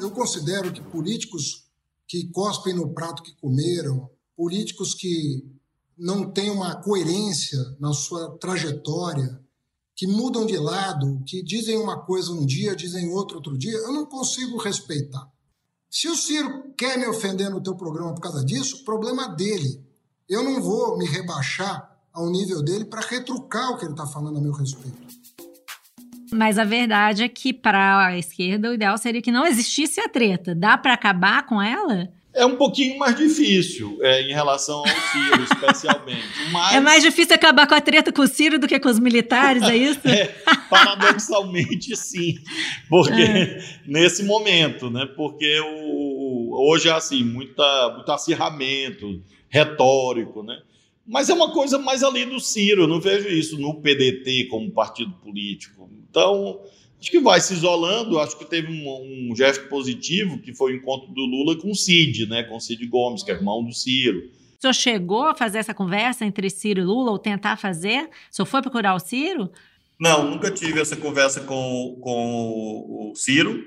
Eu 0.00 0.10
considero 0.10 0.72
que 0.72 0.80
políticos 0.80 1.68
que 2.08 2.28
cospem 2.32 2.74
no 2.74 2.92
prato 2.92 3.22
que 3.22 3.36
comeram, 3.36 4.10
políticos 4.36 4.94
que 4.94 5.44
não 5.96 6.28
têm 6.28 6.50
uma 6.50 6.74
coerência 6.82 7.60
na 7.78 7.92
sua 7.92 8.36
trajetória, 8.38 9.40
que 9.94 10.06
mudam 10.06 10.46
de 10.46 10.56
lado, 10.56 11.22
que 11.26 11.42
dizem 11.42 11.78
uma 11.78 12.00
coisa 12.00 12.32
um 12.32 12.46
dia, 12.46 12.74
dizem 12.74 13.10
outro 13.10 13.36
outro 13.36 13.56
dia, 13.56 13.76
eu 13.76 13.92
não 13.92 14.06
consigo 14.06 14.56
respeitar. 14.56 15.28
Se 15.90 16.08
o 16.08 16.16
Ciro 16.16 16.72
quer 16.76 16.98
me 16.98 17.06
ofender 17.06 17.50
no 17.50 17.62
teu 17.62 17.74
programa 17.74 18.14
por 18.14 18.22
causa 18.22 18.44
disso, 18.44 18.84
problema 18.84 19.28
dele. 19.28 19.84
Eu 20.28 20.42
não 20.42 20.62
vou 20.62 20.96
me 20.96 21.04
rebaixar 21.04 21.90
ao 22.12 22.30
nível 22.30 22.62
dele 22.62 22.86
para 22.86 23.02
retrucar 23.02 23.70
o 23.70 23.76
que 23.76 23.84
ele 23.84 23.92
está 23.92 24.06
falando 24.06 24.38
a 24.38 24.40
meu 24.40 24.52
respeito. 24.52 24.96
Mas 26.32 26.58
a 26.58 26.64
verdade 26.64 27.22
é 27.22 27.28
que 27.28 27.52
para 27.52 28.06
a 28.06 28.18
esquerda 28.18 28.70
o 28.70 28.74
ideal 28.74 28.96
seria 28.96 29.20
que 29.20 29.30
não 29.30 29.44
existisse 29.46 30.00
a 30.00 30.08
treta. 30.08 30.54
Dá 30.54 30.78
para 30.78 30.94
acabar 30.94 31.44
com 31.44 31.60
ela? 31.60 32.10
É 32.34 32.46
um 32.46 32.56
pouquinho 32.56 32.98
mais 32.98 33.14
difícil 33.16 33.98
é, 34.00 34.22
em 34.22 34.32
relação 34.32 34.78
ao 34.78 34.86
Ciro, 34.86 35.42
especialmente. 35.50 36.50
Mas... 36.50 36.74
É 36.74 36.80
mais 36.80 37.02
difícil 37.02 37.34
acabar 37.34 37.66
com 37.66 37.74
a 37.74 37.80
treta 37.80 38.12
com 38.12 38.22
o 38.22 38.26
Ciro 38.26 38.58
do 38.58 38.66
que 38.66 38.80
com 38.80 38.88
os 38.88 38.98
militares, 38.98 39.62
é 39.62 39.76
isso? 39.76 40.00
é, 40.08 40.26
paradoxalmente, 40.70 41.94
sim. 41.96 42.38
Porque 42.88 43.20
é. 43.20 43.62
nesse 43.86 44.24
momento, 44.24 44.90
né? 44.90 45.06
Porque 45.14 45.60
o, 45.60 46.70
hoje 46.70 46.88
é 46.88 46.92
assim, 46.92 47.22
muita, 47.22 47.92
muito 47.94 48.10
acirramento 48.10 49.22
retórico, 49.48 50.42
né? 50.42 50.58
Mas 51.06 51.28
é 51.28 51.34
uma 51.34 51.52
coisa 51.52 51.78
mais 51.78 52.02
ali 52.02 52.24
do 52.24 52.40
Ciro, 52.40 52.82
eu 52.82 52.88
não 52.88 53.00
vejo 53.00 53.28
isso 53.28 53.58
no 53.60 53.74
PDT 53.80 54.44
como 54.44 54.70
partido 54.70 55.12
político. 55.22 55.90
Então, 56.08 56.60
acho 57.02 57.10
que 57.10 57.20
vai 57.20 57.40
se 57.40 57.52
isolando. 57.52 58.20
Acho 58.20 58.38
que 58.38 58.44
teve 58.44 58.68
um, 58.68 59.30
um, 59.30 59.36
gesto 59.36 59.68
positivo, 59.68 60.38
que 60.38 60.54
foi 60.54 60.72
o 60.72 60.76
encontro 60.76 61.12
do 61.12 61.22
Lula 61.22 61.58
com 61.58 61.72
o 61.72 61.74
Cid, 61.74 62.26
né? 62.26 62.44
Com 62.44 62.56
o 62.56 62.60
Cid 62.60 62.86
Gomes, 62.86 63.24
que 63.24 63.32
é 63.32 63.34
irmão 63.34 63.64
do 63.64 63.72
Ciro. 63.72 64.20
O 64.20 64.62
senhor 64.62 64.72
chegou 64.72 65.24
a 65.24 65.34
fazer 65.34 65.58
essa 65.58 65.74
conversa 65.74 66.24
entre 66.24 66.48
Ciro 66.48 66.80
e 66.80 66.84
Lula, 66.84 67.10
ou 67.10 67.18
tentar 67.18 67.56
fazer? 67.56 68.04
O 68.30 68.34
senhor 68.36 68.46
foi 68.46 68.62
procurar 68.62 68.94
o 68.94 69.00
Ciro? 69.00 69.50
Não, 70.00 70.30
nunca 70.30 70.50
tive 70.50 70.80
essa 70.80 70.96
conversa 70.96 71.40
com, 71.40 71.98
com 72.00 73.10
o 73.10 73.12
Ciro. 73.16 73.60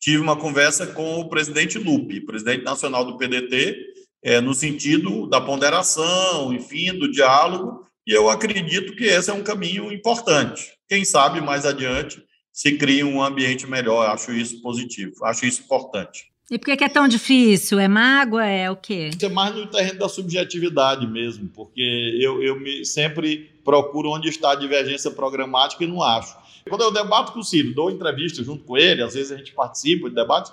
Tive 0.00 0.18
uma 0.18 0.36
conversa 0.36 0.86
com 0.86 1.20
o 1.20 1.28
presidente 1.28 1.78
Lupe, 1.78 2.20
presidente 2.20 2.62
nacional 2.62 3.04
do 3.04 3.16
PDT, 3.16 3.76
é, 4.22 4.40
no 4.40 4.54
sentido 4.54 5.26
da 5.26 5.40
ponderação, 5.40 6.52
enfim, 6.52 6.96
do 6.96 7.10
diálogo, 7.10 7.84
e 8.06 8.12
eu 8.12 8.30
acredito 8.30 8.94
que 8.94 9.04
esse 9.04 9.30
é 9.30 9.34
um 9.34 9.42
caminho 9.42 9.92
importante. 9.92 10.72
Quem 10.88 11.04
sabe 11.04 11.40
mais 11.40 11.66
adiante 11.66 12.22
se 12.56 12.72
cria 12.72 13.06
um 13.06 13.22
ambiente 13.22 13.66
melhor. 13.66 14.08
Acho 14.08 14.32
isso 14.32 14.62
positivo, 14.62 15.22
acho 15.26 15.44
isso 15.44 15.60
importante. 15.60 16.32
E 16.50 16.58
por 16.58 16.74
que 16.74 16.84
é 16.84 16.88
tão 16.88 17.06
difícil? 17.06 17.78
É 17.78 17.86
mágoa? 17.86 18.46
É 18.46 18.70
o 18.70 18.76
quê? 18.76 19.10
Isso 19.14 19.26
é 19.26 19.28
mais 19.28 19.54
no 19.54 19.66
terreno 19.66 19.98
da 19.98 20.08
subjetividade 20.08 21.06
mesmo, 21.06 21.50
porque 21.54 22.18
eu, 22.18 22.42
eu 22.42 22.58
me, 22.58 22.82
sempre 22.86 23.50
procuro 23.62 24.10
onde 24.10 24.30
está 24.30 24.52
a 24.52 24.54
divergência 24.54 25.10
programática 25.10 25.84
e 25.84 25.86
não 25.86 26.02
acho. 26.02 26.34
Quando 26.66 26.80
eu 26.80 26.90
debato 26.90 27.32
com 27.32 27.40
o 27.40 27.44
Ciro, 27.44 27.74
dou 27.74 27.90
entrevista 27.90 28.42
junto 28.42 28.64
com 28.64 28.78
ele, 28.78 29.02
às 29.02 29.12
vezes 29.12 29.32
a 29.32 29.36
gente 29.36 29.52
participa 29.52 30.08
de 30.08 30.14
debate, 30.14 30.50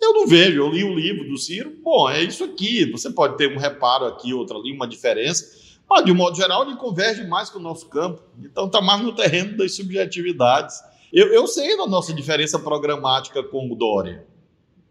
eu 0.00 0.12
não 0.12 0.26
vejo, 0.26 0.58
eu 0.58 0.68
li 0.70 0.82
o 0.82 0.92
livro 0.92 1.28
do 1.28 1.38
Ciro, 1.38 1.72
bom, 1.84 2.10
é 2.10 2.20
isso 2.20 2.42
aqui, 2.42 2.90
você 2.90 3.10
pode 3.10 3.36
ter 3.36 3.54
um 3.54 3.58
reparo 3.58 4.06
aqui, 4.06 4.34
outro 4.34 4.58
ali, 4.58 4.72
uma 4.72 4.88
diferença, 4.88 5.56
mas 5.88 6.04
de 6.04 6.10
um 6.10 6.16
modo 6.16 6.36
geral 6.36 6.66
ele 6.66 6.76
converge 6.76 7.24
mais 7.28 7.48
com 7.48 7.60
o 7.60 7.62
nosso 7.62 7.86
campo, 7.88 8.20
então 8.42 8.66
está 8.66 8.80
mais 8.80 9.00
no 9.00 9.14
terreno 9.14 9.56
das 9.56 9.76
subjetividades. 9.76 10.90
Eu, 11.12 11.32
eu 11.32 11.46
sei 11.46 11.76
da 11.76 11.86
nossa 11.86 12.12
diferença 12.14 12.58
programática 12.58 13.42
com 13.42 13.70
o 13.70 13.76
Dória, 13.76 14.26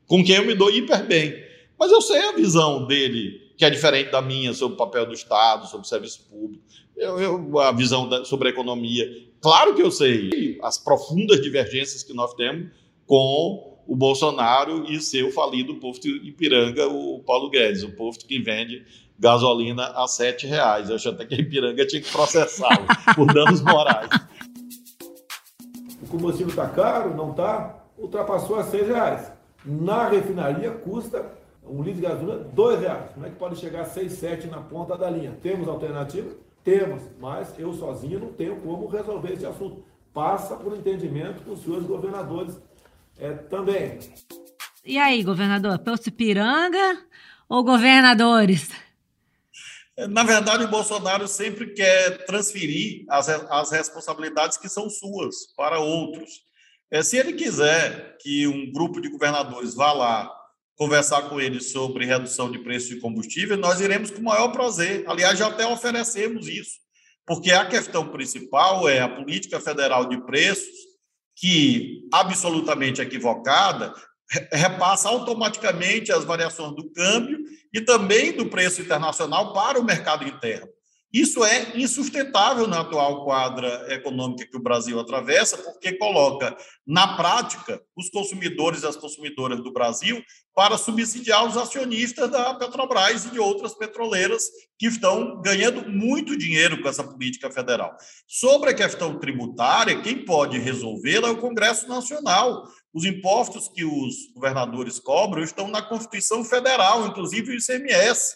com 0.05 0.23
quem 0.23 0.35
eu 0.35 0.45
me 0.45 0.53
dou 0.53 0.69
hiper 0.69 1.05
bem, 1.07 1.33
mas 1.79 1.91
eu 1.91 1.99
sei 1.99 2.19
a 2.19 2.31
visão 2.33 2.85
dele, 2.85 3.51
que 3.57 3.65
é 3.65 3.69
diferente 3.69 4.11
da 4.11 4.21
minha, 4.21 4.53
sobre 4.53 4.75
o 4.75 4.77
papel 4.77 5.07
do 5.07 5.13
Estado, 5.13 5.67
sobre 5.67 5.85
o 5.85 5.89
serviço 5.89 6.27
público, 6.29 6.63
eu, 6.95 7.19
eu, 7.19 7.59
a 7.59 7.71
visão 7.71 8.07
da, 8.07 8.23
sobre 8.23 8.49
a 8.49 8.51
economia. 8.51 9.09
Claro 9.41 9.73
que 9.73 9.81
eu 9.81 9.89
sei 9.89 10.59
as 10.61 10.77
profundas 10.77 11.41
divergências 11.41 12.03
que 12.03 12.13
nós 12.13 12.35
temos 12.35 12.69
com 13.07 13.79
o 13.87 13.95
Bolsonaro 13.95 14.85
e 14.87 15.01
seu 15.01 15.31
falido 15.31 15.75
posto 15.75 16.07
Ipiranga, 16.07 16.87
o 16.87 17.19
Paulo 17.25 17.49
Guedes, 17.49 17.81
o 17.81 17.91
posto 17.93 18.27
que 18.27 18.39
vende 18.39 18.85
gasolina 19.17 19.87
a 19.95 20.07
sete 20.07 20.45
reais. 20.45 20.89
Eu 20.89 20.95
acho 20.95 21.09
até 21.09 21.25
que 21.25 21.33
a 21.33 21.37
Ipiranga 21.39 21.85
tinha 21.85 22.01
que 22.01 22.11
processá-lo 22.11 22.85
por 23.15 23.33
danos 23.33 23.61
morais. 23.61 24.09
O 26.01 26.07
combustível 26.07 26.49
está 26.49 26.67
caro? 26.67 27.15
Não 27.15 27.31
está? 27.31 27.75
Ultrapassou 27.97 28.57
a 28.57 28.63
seis 28.63 28.87
reais. 28.87 29.31
Na 29.63 30.07
refinaria 30.07 30.71
custa 30.71 31.31
um 31.63 31.83
litro 31.83 32.01
de 32.01 32.07
gasolina 32.07 32.37
dois 32.53 32.79
reais. 32.79 33.11
Como 33.13 33.25
é 33.25 33.29
que 33.29 33.35
pode 33.35 33.55
chegar 33.57 33.81
a 33.81 33.85
seis, 33.85 34.13
sete 34.13 34.47
na 34.47 34.59
ponta 34.59 34.97
da 34.97 35.09
linha? 35.09 35.37
Temos 35.41 35.67
alternativa? 35.67 36.29
Temos, 36.63 37.03
mas 37.19 37.57
eu 37.57 37.73
sozinho 37.73 38.19
não 38.19 38.33
tenho 38.33 38.55
como 38.57 38.87
resolver 38.87 39.33
esse 39.33 39.45
assunto. 39.45 39.83
Passa 40.13 40.55
por 40.55 40.75
entendimento 40.75 41.43
com 41.43 41.53
os 41.53 41.63
senhores 41.63 41.85
governadores 41.85 42.59
é, 43.19 43.31
também. 43.31 43.99
E 44.85 44.97
aí, 44.97 45.23
governador, 45.23 45.79
posto 45.79 46.11
Piranga 46.11 46.97
ou 47.47 47.63
governadores? 47.63 48.71
Na 50.09 50.23
verdade, 50.23 50.63
o 50.63 50.69
Bolsonaro 50.69 51.27
sempre 51.27 51.73
quer 51.73 52.25
transferir 52.25 53.05
as, 53.09 53.29
as 53.29 53.71
responsabilidades 53.71 54.57
que 54.57 54.69
são 54.69 54.89
suas 54.89 55.35
para 55.55 55.79
outros. 55.79 56.29
É, 56.89 57.03
se 57.03 57.17
ele 57.17 57.33
quiser 57.33 58.17
que 58.19 58.47
um 58.47 58.71
grupo 58.71 58.99
de 58.99 59.09
governadores 59.09 59.75
vá 59.75 59.93
lá 59.93 60.31
conversar 60.75 61.29
com 61.29 61.39
ele 61.39 61.61
sobre 61.61 62.05
redução 62.05 62.51
de 62.51 62.59
preço 62.59 62.89
de 62.89 62.99
combustível, 62.99 63.55
nós 63.57 63.79
iremos 63.79 64.09
com 64.09 64.19
o 64.19 64.23
maior 64.23 64.49
prazer. 64.49 65.03
Aliás, 65.07 65.37
já 65.37 65.47
até 65.47 65.65
oferecemos 65.65 66.47
isso, 66.47 66.79
porque 67.25 67.51
a 67.51 67.65
questão 67.65 68.07
principal 68.07 68.89
é 68.89 68.99
a 68.99 69.09
política 69.09 69.59
federal 69.59 70.09
de 70.09 70.19
preços 70.25 70.75
que, 71.35 72.07
absolutamente 72.11 73.01
equivocada, 73.01 73.93
repassa 74.51 75.09
automaticamente 75.09 76.11
as 76.11 76.23
variações 76.23 76.75
do 76.75 76.91
câmbio 76.91 77.39
e 77.73 77.81
também 77.81 78.31
do 78.31 78.47
preço 78.47 78.81
internacional 78.81 79.53
para 79.53 79.79
o 79.79 79.83
mercado 79.83 80.27
interno. 80.27 80.69
Isso 81.13 81.43
é 81.43 81.77
insustentável 81.77 82.65
na 82.67 82.79
atual 82.79 83.25
quadra 83.25 83.85
econômica 83.93 84.47
que 84.49 84.55
o 84.55 84.61
Brasil 84.61 84.97
atravessa, 84.97 85.57
porque 85.57 85.91
coloca, 85.97 86.55
na 86.87 87.17
prática, 87.17 87.81
os 87.97 88.09
consumidores 88.09 88.83
e 88.83 88.87
as 88.87 88.95
consumidoras 88.95 89.61
do 89.61 89.73
Brasil 89.73 90.23
para 90.55 90.77
subsidiar 90.77 91.45
os 91.45 91.57
acionistas 91.57 92.29
da 92.29 92.53
Petrobras 92.53 93.25
e 93.25 93.31
de 93.31 93.39
outras 93.39 93.73
petroleiras 93.73 94.43
que 94.79 94.87
estão 94.87 95.41
ganhando 95.41 95.87
muito 95.89 96.37
dinheiro 96.37 96.81
com 96.81 96.87
essa 96.87 97.03
política 97.03 97.51
federal. 97.51 97.93
Sobre 98.25 98.69
a 98.69 98.73
questão 98.73 99.19
tributária, 99.19 100.01
quem 100.01 100.23
pode 100.23 100.57
resolvê-la 100.59 101.27
é 101.27 101.31
o 101.31 101.41
Congresso 101.41 101.89
Nacional. 101.89 102.63
Os 102.93 103.05
impostos 103.05 103.69
que 103.69 103.85
os 103.85 104.31
governadores 104.33 104.99
cobram 104.99 105.43
estão 105.43 105.67
na 105.67 105.81
Constituição 105.81 106.43
Federal, 106.43 107.07
inclusive 107.07 107.51
o 107.51 107.55
ICMS. 107.55 108.35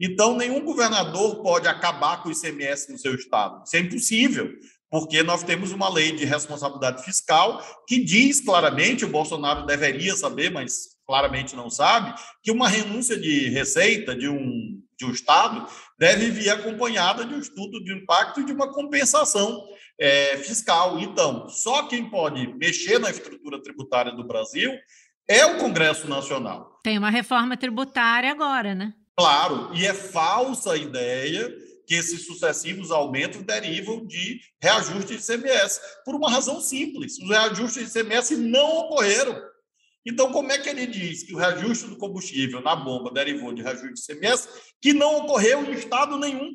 Então, 0.00 0.36
nenhum 0.36 0.64
governador 0.64 1.42
pode 1.42 1.66
acabar 1.66 2.22
com 2.22 2.28
o 2.28 2.32
ICMS 2.32 2.92
no 2.92 2.98
seu 2.98 3.14
estado. 3.14 3.64
Isso 3.64 3.76
é 3.76 3.80
impossível, 3.80 4.52
porque 4.90 5.22
nós 5.22 5.42
temos 5.42 5.72
uma 5.72 5.88
lei 5.88 6.12
de 6.12 6.24
responsabilidade 6.24 7.02
fiscal 7.04 7.60
que 7.88 8.04
diz 8.04 8.40
claramente, 8.40 9.04
o 9.04 9.10
Bolsonaro 9.10 9.66
deveria 9.66 10.14
saber, 10.14 10.50
mas 10.50 10.96
claramente 11.06 11.56
não 11.56 11.70
sabe, 11.70 12.14
que 12.42 12.50
uma 12.50 12.68
renúncia 12.68 13.18
de 13.18 13.48
receita 13.48 14.14
de 14.14 14.28
um, 14.28 14.80
de 14.98 15.04
um 15.04 15.10
estado 15.10 15.66
deve 15.98 16.30
vir 16.30 16.50
acompanhada 16.50 17.24
de 17.24 17.34
um 17.34 17.38
estudo 17.38 17.82
de 17.82 17.94
impacto 17.94 18.40
e 18.40 18.44
de 18.44 18.52
uma 18.52 18.72
compensação 18.72 19.64
é, 19.98 20.36
fiscal. 20.38 20.98
Então, 20.98 21.48
só 21.48 21.84
quem 21.84 22.08
pode 22.08 22.46
mexer 22.56 22.98
na 22.98 23.10
estrutura 23.10 23.62
tributária 23.62 24.12
do 24.12 24.26
Brasil 24.26 24.72
é 25.28 25.44
o 25.46 25.58
Congresso 25.58 26.08
Nacional. 26.08 26.80
Tem 26.82 26.98
uma 26.98 27.10
reforma 27.10 27.56
tributária 27.56 28.30
agora, 28.30 28.74
né? 28.74 28.94
Claro, 29.18 29.74
e 29.74 29.86
é 29.86 29.94
falsa 29.94 30.72
a 30.72 30.76
ideia 30.76 31.52
que 31.86 31.94
esses 31.94 32.26
sucessivos 32.26 32.90
aumentos 32.90 33.42
derivam 33.42 34.04
de 34.04 34.40
reajuste 34.60 35.16
de 35.16 35.22
ICMS, 35.22 35.80
por 36.04 36.14
uma 36.14 36.30
razão 36.30 36.60
simples: 36.60 37.18
os 37.18 37.28
reajustes 37.28 37.92
de 37.92 37.98
ICMS 37.98 38.36
não 38.36 38.78
ocorreram. 38.78 39.40
Então, 40.04 40.30
como 40.30 40.52
é 40.52 40.58
que 40.58 40.68
ele 40.68 40.86
diz 40.86 41.24
que 41.24 41.34
o 41.34 41.38
reajuste 41.38 41.88
do 41.88 41.96
combustível 41.96 42.60
na 42.60 42.76
bomba 42.76 43.10
derivou 43.10 43.52
de 43.52 43.62
reajuste 43.62 43.94
de 43.94 44.12
ICMS, 44.12 44.48
que 44.80 44.92
não 44.92 45.18
ocorreu 45.18 45.64
em 45.64 45.72
estado 45.72 46.16
nenhum, 46.18 46.52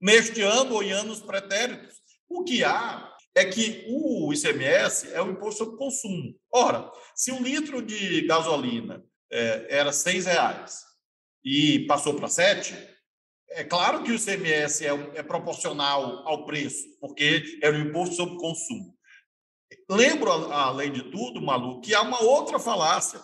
neste 0.00 0.42
ano 0.42 0.74
ou 0.74 0.82
em 0.82 0.92
anos 0.92 1.20
pretéritos? 1.20 1.97
O 2.28 2.44
que 2.44 2.62
há 2.62 3.16
é 3.34 3.44
que 3.44 3.86
o 3.88 4.32
ICMS 4.32 5.12
é 5.12 5.22
o 5.22 5.30
imposto 5.30 5.64
sobre 5.64 5.78
consumo. 5.78 6.34
Ora, 6.52 6.90
se 7.14 7.30
um 7.32 7.42
litro 7.42 7.80
de 7.80 8.22
gasolina 8.26 9.04
é, 9.30 9.66
era 9.68 9.90
R$ 9.90 10.20
reais 10.20 10.84
e 11.44 11.86
passou 11.86 12.14
para 12.14 12.28
7, 12.28 12.74
é 13.50 13.64
claro 13.64 14.02
que 14.02 14.12
o 14.12 14.14
ICMS 14.14 14.86
é, 14.86 14.90
é, 15.14 15.22
proporcional 15.22 16.26
ao 16.26 16.44
preço, 16.44 16.84
porque 17.00 17.58
é 17.62 17.70
o 17.70 17.78
imposto 17.78 18.16
sobre 18.16 18.36
consumo. 18.38 18.96
Lembro, 19.90 20.30
além 20.30 20.92
de 20.92 21.10
tudo, 21.10 21.40
Malu, 21.40 21.80
que 21.80 21.94
há 21.94 22.02
uma 22.02 22.22
outra 22.22 22.58
falácia. 22.58 23.20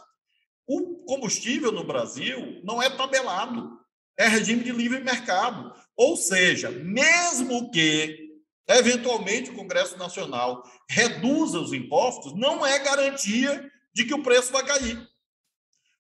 O 0.67 1.05
combustível 1.05 1.71
no 1.71 1.85
Brasil 1.85 2.61
não 2.65 2.83
é 2.83 2.89
tabelado, 2.89 3.79
é 4.19 4.27
regime 4.27 4.63
de 4.63 4.73
livre 4.73 5.01
mercado. 5.01 5.75
Ou 5.97 6.17
seja, 6.17 6.71
mesmo 6.71 7.71
que, 7.71 8.24
eventualmente, 8.69 9.51
o 9.51 9.55
Congresso 9.55 9.97
Nacional 9.97 10.63
reduza 10.89 11.59
os 11.59 11.73
impostos, 11.73 12.35
não 12.35 12.65
é 12.65 12.79
garantia 12.79 13.71
de 13.93 14.05
que 14.05 14.15
o 14.15 14.23
preço 14.23 14.53
vai 14.53 14.65
cair 14.65 15.15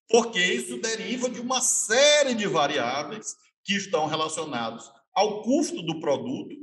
porque 0.08 0.40
isso 0.40 0.78
deriva 0.78 1.28
de 1.28 1.40
uma 1.40 1.60
série 1.60 2.34
de 2.34 2.46
variáveis 2.46 3.36
que 3.64 3.74
estão 3.74 4.06
relacionados 4.06 4.90
ao 5.14 5.42
custo 5.42 5.82
do 5.82 6.00
produto 6.00 6.54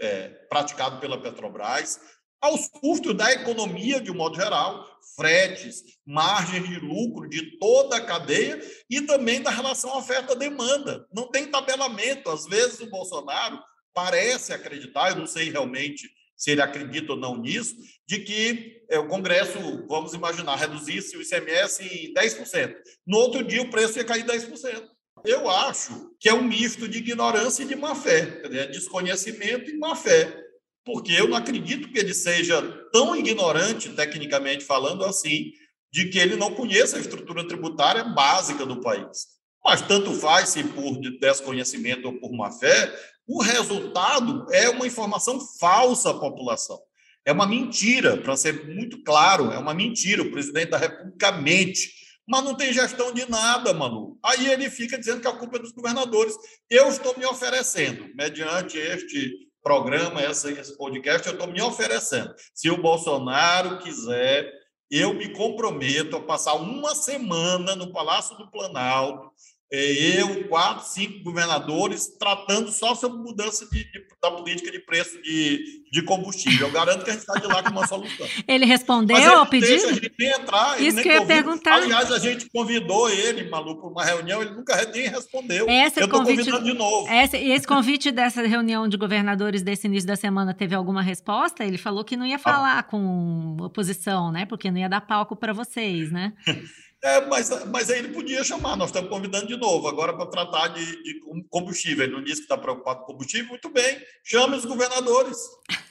é, 0.00 0.28
praticado 0.48 0.98
pela 0.98 1.20
Petrobras, 1.20 2.00
aos 2.40 2.66
custos 2.66 3.14
da 3.16 3.32
economia 3.32 4.00
de 4.00 4.10
um 4.10 4.16
modo 4.16 4.34
geral, 4.34 4.84
fretes, 5.14 5.84
margens 6.04 6.68
de 6.68 6.80
lucro 6.80 7.28
de 7.28 7.56
toda 7.58 7.96
a 7.96 8.04
cadeia 8.04 8.60
e 8.90 9.00
também 9.02 9.40
da 9.40 9.50
relação 9.50 9.96
oferta-demanda. 9.96 11.06
Não 11.14 11.30
tem 11.30 11.48
tabelamento. 11.48 12.30
Às 12.30 12.44
vezes 12.46 12.80
o 12.80 12.90
Bolsonaro 12.90 13.62
parece 13.94 14.52
acreditar, 14.52 15.10
eu 15.10 15.16
não 15.16 15.26
sei 15.26 15.50
realmente 15.50 16.08
se 16.36 16.50
ele 16.50 16.60
acredita 16.60 17.12
ou 17.12 17.18
não 17.18 17.36
nisso, 17.36 17.76
de 18.06 18.18
que 18.18 18.82
é, 18.90 18.98
o 18.98 19.06
Congresso, 19.06 19.58
vamos 19.88 20.12
imaginar, 20.12 20.56
reduzisse 20.56 21.16
o 21.16 21.22
ICMS 21.22 21.84
em 21.84 22.12
10%. 22.12 22.74
No 23.06 23.18
outro 23.18 23.44
dia, 23.44 23.62
o 23.62 23.70
preço 23.70 23.98
ia 23.98 24.04
cair 24.04 24.24
10%. 24.24 24.82
Eu 25.24 25.48
acho 25.48 26.10
que 26.18 26.28
é 26.28 26.34
um 26.34 26.42
misto 26.42 26.88
de 26.88 26.98
ignorância 26.98 27.62
e 27.62 27.66
de 27.66 27.76
má-fé, 27.76 28.42
né? 28.48 28.66
desconhecimento 28.66 29.70
e 29.70 29.78
má-fé, 29.78 30.36
porque 30.84 31.12
eu 31.12 31.28
não 31.28 31.36
acredito 31.36 31.88
que 31.92 31.98
ele 31.98 32.12
seja 32.12 32.60
tão 32.92 33.14
ignorante, 33.14 33.90
tecnicamente 33.90 34.64
falando, 34.64 35.04
assim, 35.04 35.52
de 35.92 36.08
que 36.08 36.18
ele 36.18 36.34
não 36.34 36.54
conheça 36.54 36.96
a 36.96 37.00
estrutura 37.00 37.46
tributária 37.46 38.02
básica 38.02 38.66
do 38.66 38.80
país. 38.80 39.28
Mas 39.64 39.80
tanto 39.80 40.12
faz 40.12 40.48
se 40.48 40.64
por 40.64 40.98
desconhecimento 41.20 42.06
ou 42.08 42.18
por 42.18 42.32
má-fé, 42.32 42.92
o 43.32 43.40
resultado 43.40 44.46
é 44.52 44.68
uma 44.68 44.86
informação 44.86 45.40
falsa 45.58 46.10
à 46.10 46.14
população. 46.14 46.78
É 47.24 47.32
uma 47.32 47.46
mentira, 47.46 48.18
para 48.18 48.36
ser 48.36 48.66
muito 48.66 49.02
claro, 49.02 49.50
é 49.50 49.58
uma 49.58 49.72
mentira. 49.72 50.20
O 50.22 50.30
presidente 50.30 50.70
da 50.70 50.76
República 50.76 51.32
mente, 51.32 51.90
mas 52.28 52.44
não 52.44 52.54
tem 52.54 52.74
gestão 52.74 53.10
de 53.10 53.28
nada, 53.30 53.72
Manu. 53.72 54.18
Aí 54.22 54.48
ele 54.48 54.68
fica 54.68 54.98
dizendo 54.98 55.22
que 55.22 55.28
a 55.28 55.32
culpa 55.32 55.56
é 55.56 55.60
dos 55.60 55.72
governadores. 55.72 56.34
Eu 56.68 56.88
estou 56.88 57.16
me 57.16 57.24
oferecendo, 57.24 58.06
mediante 58.14 58.76
este 58.76 59.48
programa, 59.62 60.22
esse 60.22 60.76
podcast, 60.76 61.26
eu 61.26 61.32
estou 61.32 61.50
me 61.50 61.62
oferecendo. 61.62 62.34
Se 62.54 62.68
o 62.68 62.82
Bolsonaro 62.82 63.78
quiser, 63.78 64.52
eu 64.90 65.14
me 65.14 65.30
comprometo 65.30 66.16
a 66.16 66.22
passar 66.22 66.52
uma 66.56 66.94
semana 66.94 67.74
no 67.74 67.92
Palácio 67.92 68.36
do 68.36 68.50
Planalto, 68.50 69.30
eu, 69.72 70.48
quatro, 70.48 70.86
cinco 70.86 71.24
governadores 71.24 72.06
tratando 72.18 72.70
só 72.70 72.94
sobre 72.94 73.18
mudança 73.18 73.66
de, 73.70 73.84
de, 73.84 74.04
da 74.20 74.30
política 74.30 74.70
de 74.70 74.78
preço 74.78 75.20
de, 75.22 75.82
de 75.90 76.02
combustível. 76.02 76.66
Eu 76.66 76.72
garanto 76.72 77.04
que 77.04 77.10
a 77.10 77.14
gente 77.14 77.22
está 77.22 77.40
de 77.40 77.46
lá 77.46 77.62
com 77.62 77.70
uma 77.70 77.86
solução. 77.86 78.26
Ele 78.46 78.66
respondeu 78.66 79.16
ele 79.16 79.24
ao 79.24 79.46
pedido? 79.46 79.70
Deixa 79.70 79.86
a 79.86 79.92
gente 79.94 80.12
nem 80.18 80.28
entrar. 80.30 80.82
Isso 80.82 81.00
que 81.00 81.08
eu 81.08 81.12
ia 81.14 81.24
perguntar. 81.24 81.76
Aliás, 81.76 82.12
a 82.12 82.18
gente 82.18 82.50
convidou 82.50 83.08
ele, 83.08 83.48
maluco, 83.48 83.80
para 83.80 83.90
uma 83.90 84.04
reunião, 84.04 84.42
ele 84.42 84.50
nunca 84.50 84.76
nem 84.92 85.08
respondeu. 85.08 85.66
Esse 85.66 86.00
eu 86.00 86.04
estou 86.04 86.20
convidando 86.20 86.64
de 86.64 86.74
novo. 86.74 87.08
Esse, 87.08 87.38
esse 87.38 87.66
convite 87.66 88.10
dessa 88.10 88.42
reunião 88.42 88.86
de 88.86 88.98
governadores 88.98 89.62
desse 89.62 89.86
início 89.86 90.06
da 90.06 90.16
semana 90.16 90.52
teve 90.52 90.74
alguma 90.74 91.00
resposta? 91.00 91.64
Ele 91.64 91.78
falou 91.78 92.04
que 92.04 92.14
não 92.14 92.26
ia 92.26 92.38
falar 92.38 92.78
ah. 92.78 92.82
com 92.82 93.56
oposição, 93.58 94.30
né? 94.30 94.44
Porque 94.44 94.70
não 94.70 94.78
ia 94.78 94.88
dar 94.88 95.00
palco 95.00 95.34
para 95.34 95.54
vocês, 95.54 96.12
né? 96.12 96.34
É, 97.04 97.20
mas, 97.26 97.50
mas 97.66 97.90
aí 97.90 97.98
ele 97.98 98.14
podia 98.14 98.44
chamar, 98.44 98.76
nós 98.76 98.90
estamos 98.90 99.10
convidando 99.10 99.48
de 99.48 99.56
novo, 99.56 99.88
agora 99.88 100.12
para 100.12 100.26
tratar 100.26 100.68
de, 100.68 101.02
de, 101.02 101.20
combustível. 101.50 102.04
Ele 102.04 102.12
não 102.12 102.22
disse 102.22 102.36
que 102.36 102.42
está 102.42 102.56
preocupado 102.56 103.00
com 103.00 103.06
combustível, 103.06 103.48
muito 103.48 103.68
bem, 103.70 104.00
chame 104.22 104.56
os 104.56 104.64
governadores, 104.64 105.36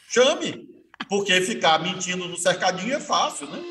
chame, 0.08 0.70
porque 1.10 1.42
ficar 1.42 1.80
mentindo 1.84 2.28
no 2.30 2.38
cercadinho 2.38 2.96
é 2.96 3.00
fácil, 3.00 3.46
né? 3.48 3.62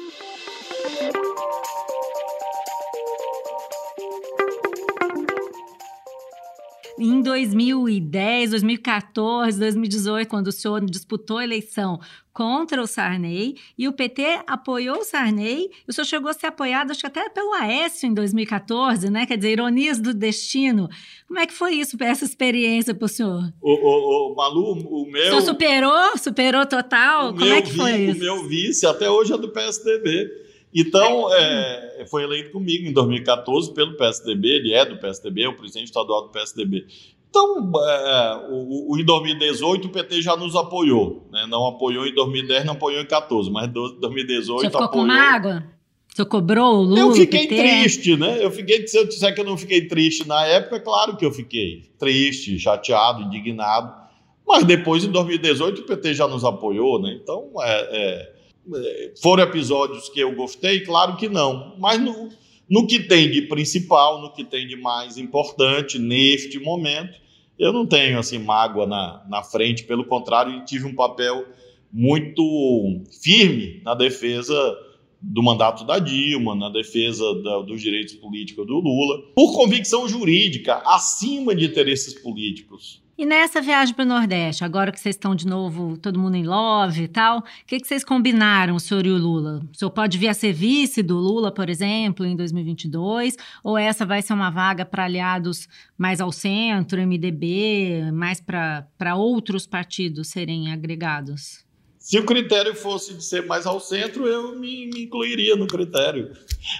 Em 7.00 7.22
2010, 7.22 8.50
2014, 8.50 9.58
2018, 9.58 10.28
quando 10.28 10.48
o 10.48 10.52
senhor 10.52 10.84
disputou 10.84 11.38
a 11.38 11.44
eleição 11.44 11.98
contra 12.32 12.80
o 12.80 12.86
Sarney 12.86 13.56
e 13.76 13.88
o 13.88 13.92
PT 13.92 14.42
apoiou 14.46 14.98
o 14.98 15.04
Sarney. 15.04 15.70
O 15.88 15.92
senhor 15.92 16.04
chegou 16.04 16.30
a 16.30 16.34
ser 16.34 16.46
apoiado, 16.46 16.90
acho 16.90 17.00
que 17.00 17.06
até 17.06 17.28
pelo 17.30 17.54
Aécio 17.54 18.06
em 18.06 18.14
2014, 18.14 19.10
né? 19.10 19.24
Quer 19.24 19.36
dizer, 19.36 19.52
ironias 19.52 19.98
do 19.98 20.12
destino. 20.12 20.88
Como 21.26 21.40
é 21.40 21.46
que 21.46 21.54
foi 21.54 21.74
isso, 21.74 21.96
essa 22.00 22.24
experiência 22.24 22.94
para 22.94 23.06
o 23.06 23.08
senhor? 23.08 23.52
O, 23.62 24.34
Malu, 24.36 24.72
o 24.72 25.10
meu. 25.10 25.22
O 25.22 25.26
senhor 25.26 25.42
superou? 25.42 26.18
Superou 26.18 26.66
total? 26.66 27.32
Como 27.32 27.44
é 27.44 27.62
que 27.62 27.72
foi 27.72 27.92
vi, 27.92 28.10
isso? 28.10 28.16
O 28.16 28.20
meu 28.20 28.48
vice 28.48 28.86
até 28.86 29.10
hoje 29.10 29.32
é 29.32 29.38
do 29.38 29.48
PSDB. 29.50 30.49
Então, 30.74 31.32
é, 31.34 32.06
foi 32.08 32.22
eleito 32.22 32.52
comigo 32.52 32.86
em 32.86 32.92
2014 32.92 33.74
pelo 33.74 33.96
PSDB, 33.96 34.48
ele 34.48 34.72
é 34.72 34.84
do 34.84 34.98
PSDB, 34.98 35.42
é 35.42 35.48
o 35.48 35.56
presidente 35.56 35.86
estadual 35.86 36.22
do 36.22 36.28
PSDB. 36.28 36.86
Então, 37.28 37.72
é, 37.76 38.46
o, 38.50 38.92
o, 38.92 38.98
em 38.98 39.04
2018 39.04 39.86
o 39.86 39.90
PT 39.90 40.22
já 40.22 40.36
nos 40.36 40.54
apoiou, 40.56 41.28
né? 41.32 41.46
não 41.48 41.66
apoiou 41.66 42.06
em 42.06 42.14
2010, 42.14 42.64
não 42.64 42.74
apoiou 42.74 43.00
em 43.00 43.06
2014, 43.06 43.50
mas 43.50 43.68
em 43.68 43.72
2018 43.72 44.60
Você 44.60 44.66
ficou 44.66 44.82
apoiou. 44.84 45.06
com 45.06 45.12
mágoa? 45.12 45.64
Você 46.12 46.24
cobrou 46.24 46.74
o 46.74 46.82
Lula? 46.82 46.98
Eu 46.98 47.12
fiquei 47.12 47.46
triste, 47.46 48.16
né? 48.16 48.44
Eu 48.44 48.50
fiquei, 48.50 48.86
se 48.86 48.98
eu 48.98 49.06
disser 49.06 49.32
que 49.32 49.40
eu 49.40 49.44
não 49.44 49.56
fiquei 49.56 49.86
triste 49.86 50.26
na 50.26 50.44
época, 50.44 50.76
é 50.76 50.80
claro 50.80 51.16
que 51.16 51.24
eu 51.24 51.30
fiquei 51.30 51.84
triste, 51.98 52.58
chateado, 52.58 53.22
indignado. 53.22 53.94
Mas 54.46 54.64
depois, 54.64 55.04
em 55.04 55.12
2018, 55.12 55.82
o 55.82 55.84
PT 55.84 56.14
já 56.14 56.26
nos 56.26 56.44
apoiou, 56.44 57.00
né? 57.00 57.16
Então, 57.22 57.52
é, 57.60 57.88
é 57.92 58.32
foram 59.20 59.42
episódios 59.42 60.08
que 60.08 60.20
eu 60.20 60.34
gostei? 60.34 60.80
Claro 60.80 61.16
que 61.16 61.28
não. 61.28 61.74
Mas 61.78 62.00
no, 62.00 62.28
no 62.68 62.86
que 62.86 63.00
tem 63.00 63.30
de 63.30 63.42
principal, 63.42 64.20
no 64.20 64.32
que 64.32 64.44
tem 64.44 64.66
de 64.66 64.76
mais 64.76 65.18
importante 65.18 65.98
neste 65.98 66.58
momento, 66.58 67.18
eu 67.58 67.72
não 67.72 67.86
tenho 67.86 68.18
assim 68.18 68.38
mágoa 68.38 68.86
na, 68.86 69.24
na 69.28 69.42
frente, 69.42 69.84
pelo 69.84 70.04
contrário, 70.04 70.64
tive 70.64 70.86
um 70.86 70.94
papel 70.94 71.46
muito 71.92 73.02
firme 73.20 73.80
na 73.84 73.94
defesa 73.94 74.54
do 75.20 75.42
mandato 75.42 75.84
da 75.84 75.98
Dilma, 75.98 76.54
na 76.54 76.70
defesa 76.70 77.24
da, 77.42 77.60
dos 77.60 77.82
direitos 77.82 78.14
políticos 78.14 78.66
do 78.66 78.78
Lula, 78.78 79.22
por 79.34 79.54
convicção 79.54 80.08
jurídica, 80.08 80.76
acima 80.86 81.54
de 81.54 81.66
interesses 81.66 82.14
políticos. 82.14 83.02
E 83.20 83.26
nessa 83.26 83.60
viagem 83.60 83.94
para 83.94 84.06
o 84.06 84.08
Nordeste, 84.08 84.64
agora 84.64 84.90
que 84.90 84.98
vocês 84.98 85.14
estão 85.14 85.34
de 85.34 85.46
novo, 85.46 85.94
todo 85.98 86.18
mundo 86.18 86.36
em 86.36 86.42
love 86.42 87.02
e 87.02 87.06
tal, 87.06 87.40
o 87.40 87.42
que, 87.66 87.78
que 87.78 87.86
vocês 87.86 88.02
combinaram, 88.02 88.74
o 88.74 88.80
senhor 88.80 89.04
e 89.04 89.10
o 89.10 89.18
Lula? 89.18 89.60
O 89.70 89.76
senhor 89.76 89.90
pode 89.90 90.16
vir 90.16 90.28
a 90.28 90.32
ser 90.32 90.54
vice 90.54 91.02
do 91.02 91.18
Lula, 91.18 91.52
por 91.52 91.68
exemplo, 91.68 92.24
em 92.24 92.34
2022? 92.34 93.36
Ou 93.62 93.76
essa 93.76 94.06
vai 94.06 94.22
ser 94.22 94.32
uma 94.32 94.48
vaga 94.48 94.86
para 94.86 95.04
aliados 95.04 95.68
mais 95.98 96.18
ao 96.18 96.32
centro, 96.32 96.98
MDB, 96.98 98.10
mais 98.10 98.40
para 98.40 99.14
outros 99.14 99.66
partidos 99.66 100.28
serem 100.28 100.72
agregados? 100.72 101.62
Se 102.10 102.18
o 102.18 102.24
critério 102.24 102.74
fosse 102.74 103.14
de 103.14 103.22
ser 103.22 103.46
mais 103.46 103.66
ao 103.66 103.78
centro, 103.78 104.26
eu 104.26 104.58
me, 104.58 104.88
me 104.88 105.02
incluiria 105.04 105.54
no 105.54 105.68
critério. 105.68 106.32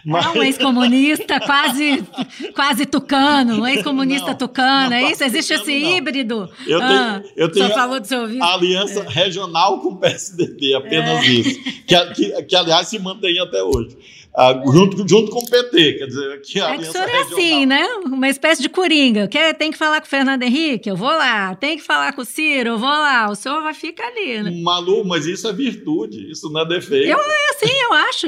Mas... 0.05 0.27
É 0.27 0.29
um 0.31 0.43
ex-comunista 0.43 1.39
quase, 1.39 2.05
quase 2.53 2.85
tucano, 2.85 3.61
um 3.61 3.65
ex-comunista 3.65 4.35
tucano, 4.35 4.93
é 4.93 5.13
isso? 5.13 5.23
Existe 5.23 5.53
esse 5.53 5.71
não. 5.71 5.89
híbrido? 5.89 6.51
Eu 6.67 6.81
tenho, 6.81 6.91
ah, 6.91 7.23
eu 7.37 7.49
tenho 7.49 7.71
falou 7.71 8.01
do 8.01 8.09
seu 8.09 8.27
vice. 8.27 8.43
aliança 8.43 9.05
é. 9.05 9.09
regional 9.09 9.79
com 9.79 9.91
o 9.91 9.97
PSDB, 10.01 10.75
apenas 10.75 11.23
é. 11.25 11.27
isso. 11.29 11.63
Que, 11.87 12.07
que, 12.07 12.43
que, 12.43 12.57
aliás, 12.57 12.89
se 12.89 12.99
mantém 12.99 13.39
até 13.39 13.63
hoje. 13.63 13.97
Ah, 14.33 14.53
junto, 14.65 15.09
junto 15.09 15.31
com 15.31 15.41
o 15.41 15.51
PT, 15.51 15.95
quer 15.95 16.07
dizer, 16.07 16.41
que 16.43 16.61
a 16.61 16.75
é 16.75 16.79
que 16.79 16.85
o 16.85 16.93
senhor 16.93 17.09
é 17.09 17.21
assim, 17.23 17.67
né? 17.67 17.85
Uma 18.05 18.29
espécie 18.29 18.63
de 18.63 18.69
coringa. 18.69 19.27
Quer, 19.27 19.55
tem 19.55 19.73
que 19.73 19.79
falar 19.79 20.01
com 20.01 20.07
o 20.07 20.11
Fernando 20.11 20.43
Henrique? 20.45 20.89
Eu 20.89 20.97
vou 20.97 21.09
lá. 21.09 21.55
Tem 21.57 21.77
que 21.77 21.83
falar 21.83 22.13
com 22.13 22.23
o 22.23 22.25
Ciro? 22.25 22.71
Eu 22.71 22.79
vou 22.79 22.89
lá. 22.89 23.29
O 23.29 23.35
senhor 23.35 23.61
vai 23.61 23.75
ficar 23.75 24.07
ali, 24.07 24.41
né? 24.41 24.51
Malu, 24.63 25.05
mas 25.05 25.27
isso 25.27 25.49
é 25.49 25.53
virtude, 25.53 26.31
isso 26.31 26.49
não 26.49 26.61
é 26.61 26.65
defeito. 26.65 27.09
Eu, 27.09 27.19
é 27.19 27.51
assim, 27.51 27.73
eu 27.83 27.93
acho. 27.93 28.27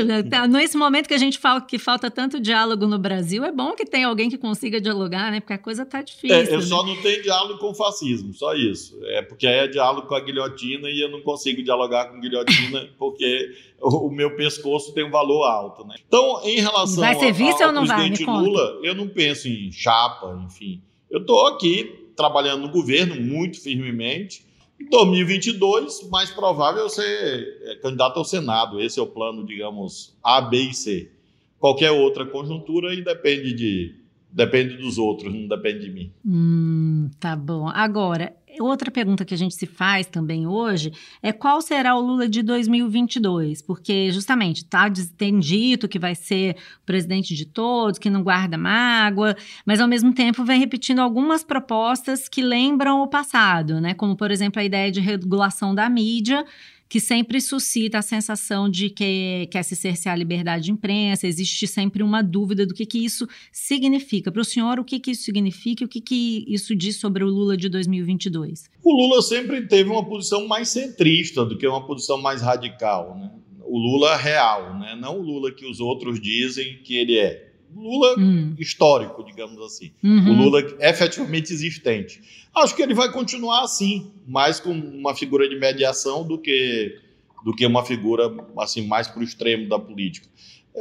Nesse 0.48 0.76
momento 0.76 1.06
que 1.06 1.14
a 1.14 1.18
gente 1.18 1.38
fala 1.38 1.60
que 1.60 1.78
falta 1.78 2.10
tanto 2.10 2.40
diálogo 2.40 2.86
no 2.86 2.98
Brasil, 2.98 3.44
é 3.44 3.52
bom 3.52 3.72
que 3.72 3.86
tenha 3.86 4.08
alguém 4.08 4.28
que 4.28 4.36
consiga 4.36 4.80
dialogar, 4.80 5.30
né? 5.30 5.38
Porque 5.38 5.52
a 5.52 5.58
coisa 5.58 5.86
tá 5.86 6.02
difícil. 6.02 6.36
É, 6.36 6.48
eu 6.48 6.58
né? 6.58 6.66
só 6.66 6.84
não 6.84 6.96
tenho 6.96 7.22
diálogo 7.22 7.60
com 7.60 7.70
o 7.70 7.74
fascismo, 7.74 8.34
só 8.34 8.54
isso. 8.54 8.98
É 9.04 9.22
porque 9.22 9.46
aí 9.46 9.60
é 9.60 9.68
diálogo 9.68 10.08
com 10.08 10.16
a 10.16 10.20
guilhotina 10.20 10.88
e 10.90 11.00
eu 11.00 11.10
não 11.10 11.20
consigo 11.20 11.62
dialogar 11.62 12.06
com 12.06 12.18
guilhotina 12.18 12.88
porque 12.98 13.54
o, 13.82 14.10
meu 14.10 14.36
pescoço 14.36 14.94
tem 14.94 15.04
um 15.04 15.10
valor 15.10 15.44
alto, 15.44 15.84
né? 15.84 15.96
Então, 16.06 16.40
em 16.44 16.60
relação 16.60 17.00
vai 17.00 17.14
ser 17.16 17.32
vice 17.32 17.62
ao, 17.62 17.68
ou 17.68 17.74
não 17.74 17.84
presidente 17.84 18.24
vai? 18.24 18.36
Lula, 18.36 18.78
eu 18.82 18.94
não 18.94 19.08
penso 19.08 19.48
em 19.48 19.72
chapa, 19.72 20.40
enfim. 20.46 20.80
Eu 21.10 21.20
estou 21.20 21.46
aqui 21.48 22.10
trabalhando 22.16 22.62
no 22.62 22.70
governo 22.70 23.20
muito 23.20 23.60
firmemente. 23.60 24.44
Em 24.80 24.88
2022, 24.88 26.08
mais 26.10 26.30
provável 26.30 26.88
ser 26.88 27.58
é, 27.62 27.76
candidato 27.76 28.18
ao 28.18 28.24
Senado. 28.24 28.80
Esse 28.80 28.98
é 28.98 29.02
o 29.02 29.06
plano, 29.06 29.44
digamos, 29.44 30.16
A, 30.22 30.40
B 30.40 30.58
e 30.58 30.74
C. 30.74 31.10
Qualquer 31.58 31.90
outra 31.90 32.24
conjuntura 32.26 32.90
aí 32.90 33.02
depende 33.02 33.52
de 33.52 34.02
depende 34.32 34.76
dos 34.78 34.96
outros, 34.96 35.32
não 35.32 35.46
depende 35.46 35.80
de 35.80 35.90
mim. 35.90 36.12
Hum, 36.24 37.10
tá 37.20 37.36
bom. 37.36 37.68
Agora, 37.68 38.34
Outra 38.64 38.90
pergunta 38.90 39.24
que 39.24 39.34
a 39.34 39.38
gente 39.38 39.54
se 39.54 39.66
faz 39.66 40.06
também 40.06 40.46
hoje 40.46 40.92
é 41.22 41.32
qual 41.32 41.60
será 41.60 41.94
o 41.96 42.00
Lula 42.00 42.28
de 42.28 42.42
2022? 42.42 43.62
Porque, 43.62 44.10
justamente, 44.10 44.64
tá, 44.64 44.90
tem 45.16 45.38
dito 45.38 45.88
que 45.88 45.98
vai 45.98 46.14
ser 46.14 46.56
presidente 46.86 47.34
de 47.34 47.44
todos, 47.44 47.98
que 47.98 48.10
não 48.10 48.22
guarda 48.22 48.56
mágoa, 48.56 49.36
mas, 49.66 49.80
ao 49.80 49.88
mesmo 49.88 50.12
tempo, 50.14 50.44
vem 50.44 50.58
repetindo 50.58 51.00
algumas 51.00 51.44
propostas 51.44 52.28
que 52.28 52.42
lembram 52.42 53.02
o 53.02 53.08
passado, 53.08 53.80
né? 53.80 53.94
Como, 53.94 54.16
por 54.16 54.30
exemplo, 54.30 54.60
a 54.60 54.64
ideia 54.64 54.90
de 54.90 55.00
regulação 55.00 55.74
da 55.74 55.88
mídia, 55.88 56.44
que 56.92 57.00
sempre 57.00 57.40
suscita 57.40 57.96
a 57.96 58.02
sensação 58.02 58.68
de 58.68 58.90
que 58.90 59.48
quer 59.50 59.62
se 59.62 59.74
cercear 59.74 60.14
a 60.14 60.18
liberdade 60.18 60.64
de 60.64 60.72
imprensa, 60.72 61.26
existe 61.26 61.66
sempre 61.66 62.02
uma 62.02 62.22
dúvida 62.22 62.66
do 62.66 62.74
que, 62.74 62.84
que 62.84 63.02
isso 63.02 63.26
significa. 63.50 64.30
Para 64.30 64.42
o 64.42 64.44
senhor, 64.44 64.78
o 64.78 64.84
que, 64.84 65.00
que 65.00 65.12
isso 65.12 65.22
significa 65.22 65.82
e 65.82 65.86
o 65.86 65.88
que, 65.88 66.02
que 66.02 66.44
isso 66.46 66.76
diz 66.76 66.96
sobre 67.00 67.24
o 67.24 67.28
Lula 67.28 67.56
de 67.56 67.70
2022? 67.70 68.68
O 68.84 68.92
Lula 68.92 69.22
sempre 69.22 69.66
teve 69.66 69.88
uma 69.88 70.04
posição 70.04 70.46
mais 70.46 70.68
centrista 70.68 71.46
do 71.46 71.56
que 71.56 71.66
uma 71.66 71.86
posição 71.86 72.20
mais 72.20 72.42
radical. 72.42 73.16
Né? 73.16 73.30
O 73.64 73.78
Lula 73.78 74.14
real, 74.14 74.78
né? 74.78 74.94
não 74.94 75.18
o 75.18 75.22
Lula 75.22 75.50
que 75.50 75.64
os 75.64 75.80
outros 75.80 76.20
dizem 76.20 76.76
que 76.84 76.94
ele 76.94 77.16
é. 77.16 77.51
Lula 77.74 78.14
hum. 78.18 78.54
histórico, 78.58 79.24
digamos 79.24 79.60
assim. 79.62 79.92
Uhum. 80.02 80.30
O 80.30 80.32
Lula 80.44 80.60
efetivamente 80.80 81.52
existente. 81.52 82.20
Acho 82.54 82.74
que 82.76 82.82
ele 82.82 82.94
vai 82.94 83.10
continuar 83.10 83.62
assim, 83.62 84.12
mais 84.26 84.60
com 84.60 84.72
uma 84.72 85.14
figura 85.14 85.48
de 85.48 85.56
mediação 85.56 86.26
do 86.26 86.38
que, 86.38 86.98
do 87.44 87.54
que 87.54 87.64
uma 87.64 87.84
figura 87.84 88.30
assim 88.58 88.86
mais 88.86 89.08
para 89.08 89.20
o 89.20 89.22
extremo 89.22 89.68
da 89.68 89.78
política. 89.78 90.28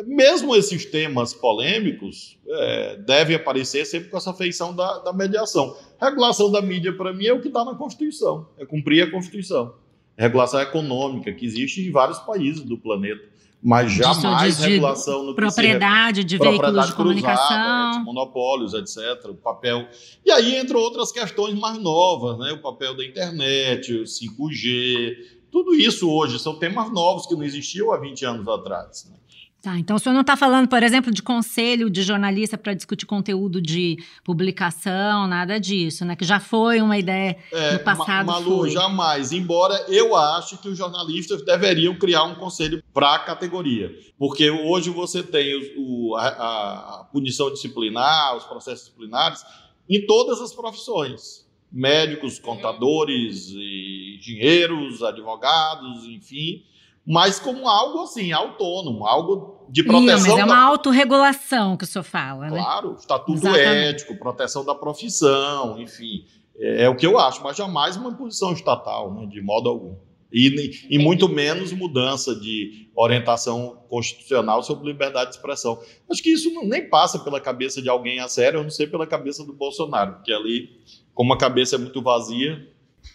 Mesmo 0.06 0.56
esses 0.56 0.86
temas 0.86 1.34
polêmicos 1.34 2.38
é, 2.48 2.96
devem 2.98 3.36
aparecer 3.36 3.86
sempre 3.86 4.10
com 4.10 4.18
essa 4.18 4.34
feição 4.34 4.74
da, 4.74 5.00
da 5.00 5.14
mediação. 5.14 5.76
Regulação 6.00 6.50
da 6.50 6.62
mídia, 6.62 6.94
para 6.94 7.12
mim, 7.12 7.26
é 7.26 7.34
o 7.34 7.42
que 7.42 7.50
está 7.50 7.66
na 7.66 7.76
Constituição, 7.76 8.48
é 8.58 8.66
cumprir 8.66 9.04
a 9.04 9.12
Constituição. 9.12 9.74
Regulação 10.18 10.62
econômica, 10.62 11.34
que 11.34 11.46
existe 11.46 11.82
em 11.82 11.92
vários 11.92 12.20
países 12.20 12.62
do 12.62 12.78
planeta 12.78 13.32
mas 13.64 13.92
jamais 13.92 14.58
de, 14.58 14.64
de 14.64 14.70
regulação 14.70 15.24
no 15.24 15.36
propriedade 15.36 16.24
de 16.24 16.38
propriedade 16.38 16.72
veículos 16.72 16.88
de 16.88 16.96
comunicação, 16.96 18.04
monopólios, 18.04 18.74
etc. 18.74 19.30
O 19.30 19.36
papel 19.36 19.88
e 20.26 20.32
aí 20.32 20.60
entram 20.60 20.80
outras 20.80 21.12
questões 21.12 21.54
mais 21.58 21.78
novas, 21.78 22.40
né? 22.40 22.52
O 22.54 22.62
papel 22.62 22.98
da 22.98 23.06
internet, 23.06 23.94
o 23.94 24.04
5G, 24.04 25.16
tudo 25.52 25.76
isso 25.76 26.10
hoje 26.10 26.40
são 26.40 26.58
temas 26.58 26.92
novos 26.92 27.28
que 27.28 27.36
não 27.36 27.44
existiam 27.44 27.92
há 27.92 27.98
20 27.98 28.26
anos 28.26 28.48
atrás. 28.48 29.08
Né? 29.10 29.18
Tá, 29.62 29.78
então 29.78 29.96
o 29.96 30.00
senhor 30.00 30.16
não 30.16 30.22
está 30.22 30.36
falando, 30.36 30.68
por 30.68 30.82
exemplo, 30.82 31.14
de 31.14 31.22
conselho 31.22 31.88
de 31.88 32.02
jornalista 32.02 32.58
para 32.58 32.74
discutir 32.74 33.06
conteúdo 33.06 33.62
de 33.62 34.04
publicação, 34.24 35.28
nada 35.28 35.60
disso, 35.60 36.04
né? 36.04 36.16
Que 36.16 36.26
já 36.26 36.40
foi 36.40 36.82
uma 36.82 36.98
ideia 36.98 37.38
é, 37.52 37.74
no 37.74 37.80
passado. 37.82 38.26
Malu, 38.26 38.62
foi. 38.62 38.72
jamais. 38.72 39.32
Embora 39.32 39.76
eu 39.88 40.16
ache 40.16 40.58
que 40.58 40.68
os 40.68 40.76
jornalistas 40.76 41.46
deveriam 41.46 41.94
criar 41.94 42.24
um 42.24 42.34
conselho 42.34 42.84
para 42.92 43.14
a 43.14 43.20
categoria. 43.20 43.96
Porque 44.18 44.50
hoje 44.50 44.90
você 44.90 45.22
tem 45.22 45.76
o, 45.78 46.16
a, 46.16 47.02
a 47.02 47.04
punição 47.12 47.54
disciplinar, 47.54 48.36
os 48.36 48.46
processos 48.46 48.86
disciplinares, 48.86 49.46
em 49.88 50.04
todas 50.08 50.42
as 50.42 50.56
profissões. 50.56 51.48
Médicos, 51.72 52.40
contadores, 52.40 53.52
engenheiros, 53.52 55.04
advogados, 55.04 56.04
enfim 56.06 56.64
mas 57.06 57.40
como 57.40 57.68
algo 57.68 58.04
assim, 58.04 58.32
autônomo, 58.32 59.06
algo 59.06 59.66
de 59.70 59.84
proteção. 59.84 60.18
Ih, 60.18 60.30
mas 60.30 60.40
é 60.40 60.46
uma 60.46 60.62
autorregulação 60.62 61.78
que 61.78 61.84
o 61.84 61.88
senhor 61.88 62.04
fala, 62.04 62.50
né? 62.50 62.62
Claro, 62.62 62.96
estatuto 63.00 63.40
Exatamente. 63.40 63.96
ético, 63.96 64.16
proteção 64.18 64.66
da 64.66 64.76
profissão, 64.76 65.80
enfim. 65.80 66.26
É, 66.58 66.84
é, 66.84 66.90
o 66.90 66.96
que 66.96 67.06
eu 67.06 67.18
acho, 67.18 67.42
mas 67.44 67.58
jamais 67.58 67.96
uma 67.96 68.10
imposição 68.12 68.54
estatal, 68.54 69.14
né, 69.14 69.26
de 69.26 69.42
modo 69.42 69.70
algum. 69.70 69.96
E, 70.32 70.88
e 70.90 70.98
muito 70.98 71.28
menos 71.28 71.74
mudança 71.74 72.34
de 72.34 72.88
orientação 72.96 73.84
constitucional 73.90 74.64
sobre 74.64 74.88
liberdade 74.88 75.32
de 75.32 75.36
expressão. 75.36 75.78
Acho 76.10 76.24
que 76.24 76.30
isso 76.30 76.50
não, 76.54 76.64
nem 76.64 76.88
passa 76.88 77.20
pela 77.20 77.42
cabeça 77.42 77.82
de 77.82 77.90
alguém 77.90 78.20
a 78.20 78.30
sério, 78.30 78.62
a 78.62 78.64
não 78.64 78.70
ser 78.70 78.90
pela 78.90 79.06
cabeça 79.06 79.44
do 79.44 79.52
Bolsonaro, 79.52 80.14
porque 80.14 80.32
ali, 80.32 80.70
como 81.14 81.34
a 81.34 81.38
cabeça 81.38 81.76
é 81.76 81.80
muito 81.80 82.02
vazia, 82.02 82.66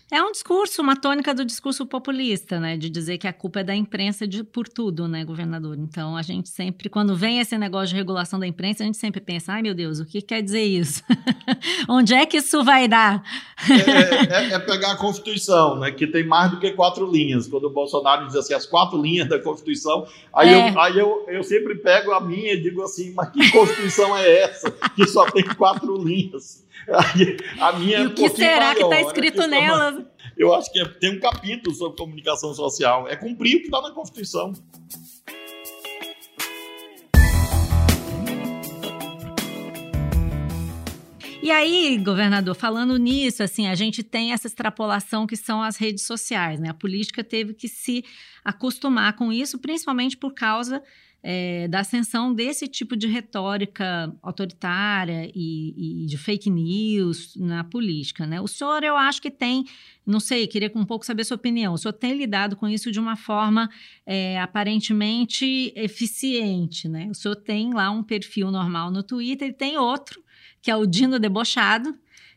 é 0.09 0.23
um 0.23 0.31
discurso, 0.31 0.81
uma 0.81 0.95
tônica 0.95 1.35
do 1.35 1.45
discurso 1.45 1.85
populista, 1.85 2.61
né? 2.61 2.77
De 2.77 2.89
dizer 2.89 3.19
que 3.19 3.27
a 3.27 3.33
culpa 3.33 3.61
é 3.61 3.65
da 3.65 3.75
imprensa 3.75 4.25
de, 4.25 4.45
por 4.45 4.69
tudo, 4.69 5.09
né, 5.09 5.25
governador? 5.25 5.77
Então, 5.77 6.17
a 6.17 6.23
gente 6.23 6.49
sempre, 6.49 6.89
quando 6.89 7.17
vem 7.17 7.41
esse 7.41 7.59
negócio 7.59 7.89
de 7.89 7.97
regulação 7.97 8.39
da 8.39 8.47
imprensa, 8.47 8.85
a 8.85 8.87
gente 8.87 8.99
sempre 8.99 9.21
pensa, 9.21 9.53
ai 9.53 9.63
meu 9.63 9.75
Deus, 9.75 9.99
o 9.99 10.07
que 10.07 10.23
quer 10.23 10.43
dizer 10.43 10.63
isso? 10.63 11.03
Onde 11.89 12.15
é 12.15 12.25
que 12.25 12.37
isso 12.37 12.63
vai 12.63 12.87
dar? 12.87 13.21
é, 13.69 14.45
é, 14.51 14.53
é, 14.53 14.59
pegar 14.61 14.93
a 14.93 14.97
Constituição, 14.97 15.81
né? 15.81 15.91
Que 15.91 16.07
tem 16.07 16.25
mais 16.25 16.53
do 16.53 16.61
que 16.61 16.71
quatro 16.71 17.11
linhas. 17.11 17.49
Quando 17.49 17.65
o 17.65 17.71
Bolsonaro 17.71 18.27
diz 18.27 18.37
assim, 18.37 18.55
as 18.55 18.65
quatro 18.65 19.03
linhas 19.03 19.29
da 19.29 19.41
Constituição, 19.41 20.07
aí, 20.33 20.51
é. 20.51 20.71
eu, 20.71 20.81
aí 20.81 20.99
eu, 20.99 21.25
eu 21.27 21.43
sempre 21.43 21.75
pego 21.75 22.13
a 22.13 22.21
minha 22.21 22.53
e 22.53 22.63
digo 22.63 22.81
assim, 22.81 23.13
mas 23.13 23.31
que 23.31 23.51
Constituição 23.51 24.17
é 24.17 24.43
essa? 24.43 24.71
Que 24.95 25.05
só 25.09 25.29
tem 25.29 25.43
quatro 25.43 25.97
linhas. 26.01 26.65
A 27.61 27.73
minha 27.73 28.01
e 28.01 28.07
o 28.07 28.15
que 28.15 28.29
será 28.29 28.67
maior, 28.67 28.75
que 28.77 28.83
está 28.83 29.01
escrito 29.01 29.41
né? 29.43 29.61
nelas? 29.61 29.96
Eu 30.37 30.55
acho 30.55 30.73
que 30.73 30.81
é, 30.81 30.85
tem 30.85 31.17
um 31.17 31.21
capítulo 31.21 31.75
sobre 31.75 31.97
comunicação 31.97 32.53
social. 32.55 33.09
É 33.09 33.17
cumprir 33.17 33.57
o 33.57 33.59
que 33.61 33.65
está 33.67 33.81
na 33.81 33.91
Constituição. 33.93 34.53
E 41.47 41.51
aí, 41.53 41.97
governador, 41.99 42.57
falando 42.57 42.97
nisso, 42.97 43.41
assim, 43.41 43.69
a 43.69 43.75
gente 43.77 44.03
tem 44.03 44.33
essa 44.33 44.49
extrapolação 44.49 45.29
que 45.29 45.37
são 45.37 45.63
as 45.63 45.77
redes 45.77 46.05
sociais, 46.05 46.59
né? 46.59 46.71
A 46.71 46.75
política 46.75 47.23
teve 47.23 47.55
que 47.55 47.69
se 47.69 48.05
acostumar 48.45 49.15
com 49.15 49.33
isso, 49.33 49.57
principalmente 49.57 50.17
por 50.17 50.35
causa 50.35 50.83
é, 51.23 51.67
da 51.67 51.81
ascensão 51.81 52.33
desse 52.33 52.69
tipo 52.69 52.97
de 52.97 53.07
retórica 53.07 54.15
autoritária 54.23 55.31
e, 55.35 56.03
e, 56.03 56.07
de 56.07 56.17
fake 56.17 56.49
news 56.49 57.35
na 57.37 57.65
política. 57.65 58.27
Né? 58.27 58.41
O 58.41 58.47
senhor, 58.47 58.85
eu 58.85 58.97
acho 58.97 59.21
que 59.21 59.31
tem, 59.31 59.65
não 60.07 60.21
sei, 60.21 60.47
queria 60.47 60.71
um 60.75 60.85
pouco 60.85 61.05
saber 61.05 61.25
sua 61.25 61.37
opinião. 61.37 61.75
O 61.75 61.79
senhor 61.79 61.95
tem 61.95 62.17
lidado 62.17 62.55
com 62.55 62.69
isso 62.69 62.93
de 62.93 63.01
uma 63.01 63.17
forma 63.17 63.69
é, 64.07 64.39
aparentemente 64.41 65.73
eficiente. 65.75 66.89
Né? 66.89 67.09
O 67.11 67.15
senhor 67.15 67.35
tem 67.35 67.75
lá 67.75 67.91
um 67.91 68.03
perfil 68.03 68.51
normal 68.51 68.91
no 68.91 69.03
Twitter 69.03 69.49
e 69.49 69.53
tem 69.53 69.77
outro, 69.77 70.23
que 70.63 70.71
é 70.71 70.77
o 70.77 70.87
Dino 70.87 71.19
Debochado, 71.19 71.93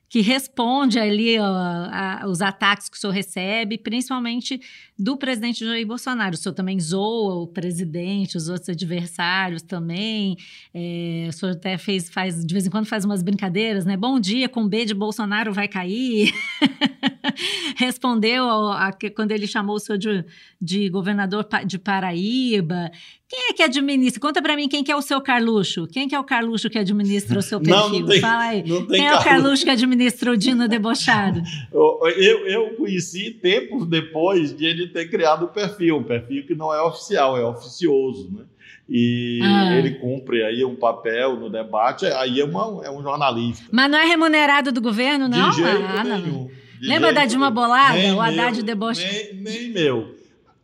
que 0.10 0.22
responde 0.22 0.98
ali 0.98 1.38
ó, 1.38 1.46
a, 1.46 2.24
os 2.28 2.42
ataques 2.42 2.90
que 2.90 2.98
o 2.98 3.00
senhor 3.00 3.14
recebe, 3.14 3.78
principalmente 3.78 4.60
do 5.00 5.16
presidente 5.16 5.66
Jair 5.66 5.88
Bolsonaro. 5.88 6.36
O 6.36 6.38
senhor 6.38 6.54
também 6.54 6.78
zoa 6.78 7.36
o 7.36 7.48
presidente, 7.48 8.36
os 8.36 8.50
outros 8.50 8.68
adversários 8.68 9.62
também. 9.62 10.38
É, 10.74 11.28
o 11.30 11.32
senhor 11.32 11.54
até 11.54 11.78
fez, 11.78 12.10
faz, 12.10 12.46
de 12.46 12.54
vez 12.54 12.68
em 12.68 12.70
quando 12.70 12.86
faz 12.86 13.06
umas 13.06 13.24
brincadeiras, 13.24 13.86
né? 13.86 13.96
Bom 13.96 14.20
dia, 14.20 14.50
com 14.50 14.68
B 14.68 14.84
de 14.84 14.94
Bolsonaro 14.94 15.54
vai 15.54 15.70
cair. 15.70 16.34
Respondeu 17.78 18.44
a, 18.44 18.90
a, 18.90 18.94
quando 19.16 19.32
ele 19.32 19.48
chamou 19.48 19.78
o 19.78 19.80
senhor 19.80 19.98
de, 19.98 20.26
de 20.62 20.90
governador 20.90 21.48
de 21.66 21.80
Paraíba. 21.80 22.92
Quem 23.30 23.52
é 23.52 23.54
que 23.54 23.62
administra? 23.62 24.20
Conta 24.20 24.42
para 24.42 24.56
mim 24.56 24.68
quem 24.68 24.84
que 24.84 24.92
é 24.92 24.96
o 24.96 25.04
seu 25.04 25.22
Carluxo. 25.22 25.86
Quem 25.86 26.08
que 26.08 26.16
é 26.16 26.20
o 26.20 26.24
Carluxo 26.24 26.68
que 26.68 26.80
administra 26.80 27.38
o 27.38 27.44
seu 27.44 27.62
perfil? 27.62 27.78
Não, 27.90 28.00
não 28.00 28.08
tem, 28.08 28.20
Fala 28.20 28.44
aí. 28.44 28.64
Não 28.68 28.88
tem 28.88 28.98
quem 29.00 29.08
é 29.08 29.16
o 29.16 29.24
Carluxo 29.24 29.64
que 29.64 29.70
administra 29.70 30.32
o 30.32 30.38
Dino 30.38 30.68
debochado? 30.68 31.44
eu, 31.72 32.48
eu 32.48 32.76
conheci 32.76 33.30
tempos 33.30 33.86
depois 33.86 34.56
de 34.56 34.66
ele 34.66 34.89
ter 34.90 35.10
criado 35.10 35.46
o 35.46 35.48
perfil, 35.48 35.98
um 35.98 36.04
perfil 36.04 36.46
que 36.46 36.56
não 36.56 36.74
é 36.74 36.82
oficial, 36.82 37.38
é 37.38 37.46
oficioso, 37.46 38.32
né? 38.32 38.46
E 38.90 39.40
ah. 39.44 39.76
ele 39.78 39.92
cumpre 39.92 40.44
aí 40.44 40.66
um 40.66 40.76
papel 40.76 41.36
no 41.36 41.50
debate, 41.50 42.08
aí 42.08 42.40
é, 42.40 42.44
uma, 42.44 42.84
é 42.84 42.90
um 42.90 43.04
jornalista. 43.04 43.66
Mas 43.72 43.92
não 43.92 44.00
é 44.00 44.06
remunerado 44.06 44.72
do 44.72 44.82
governo, 44.82 45.28
não? 45.28 45.52
De 45.52 45.58
jeito 45.58 45.84
ah, 45.86 46.04
nenhum. 46.04 46.50
De 46.82 46.88
Lembra 46.88 47.14
da 47.14 47.26
Dilma 47.26 47.52
Bolada? 47.52 47.94
Nem 47.94 48.14
o 48.14 48.20
Haddad 48.20 48.64
debochado? 48.64 49.08
Nem, 49.08 49.36
nem 49.36 49.70
meu. 49.70 50.16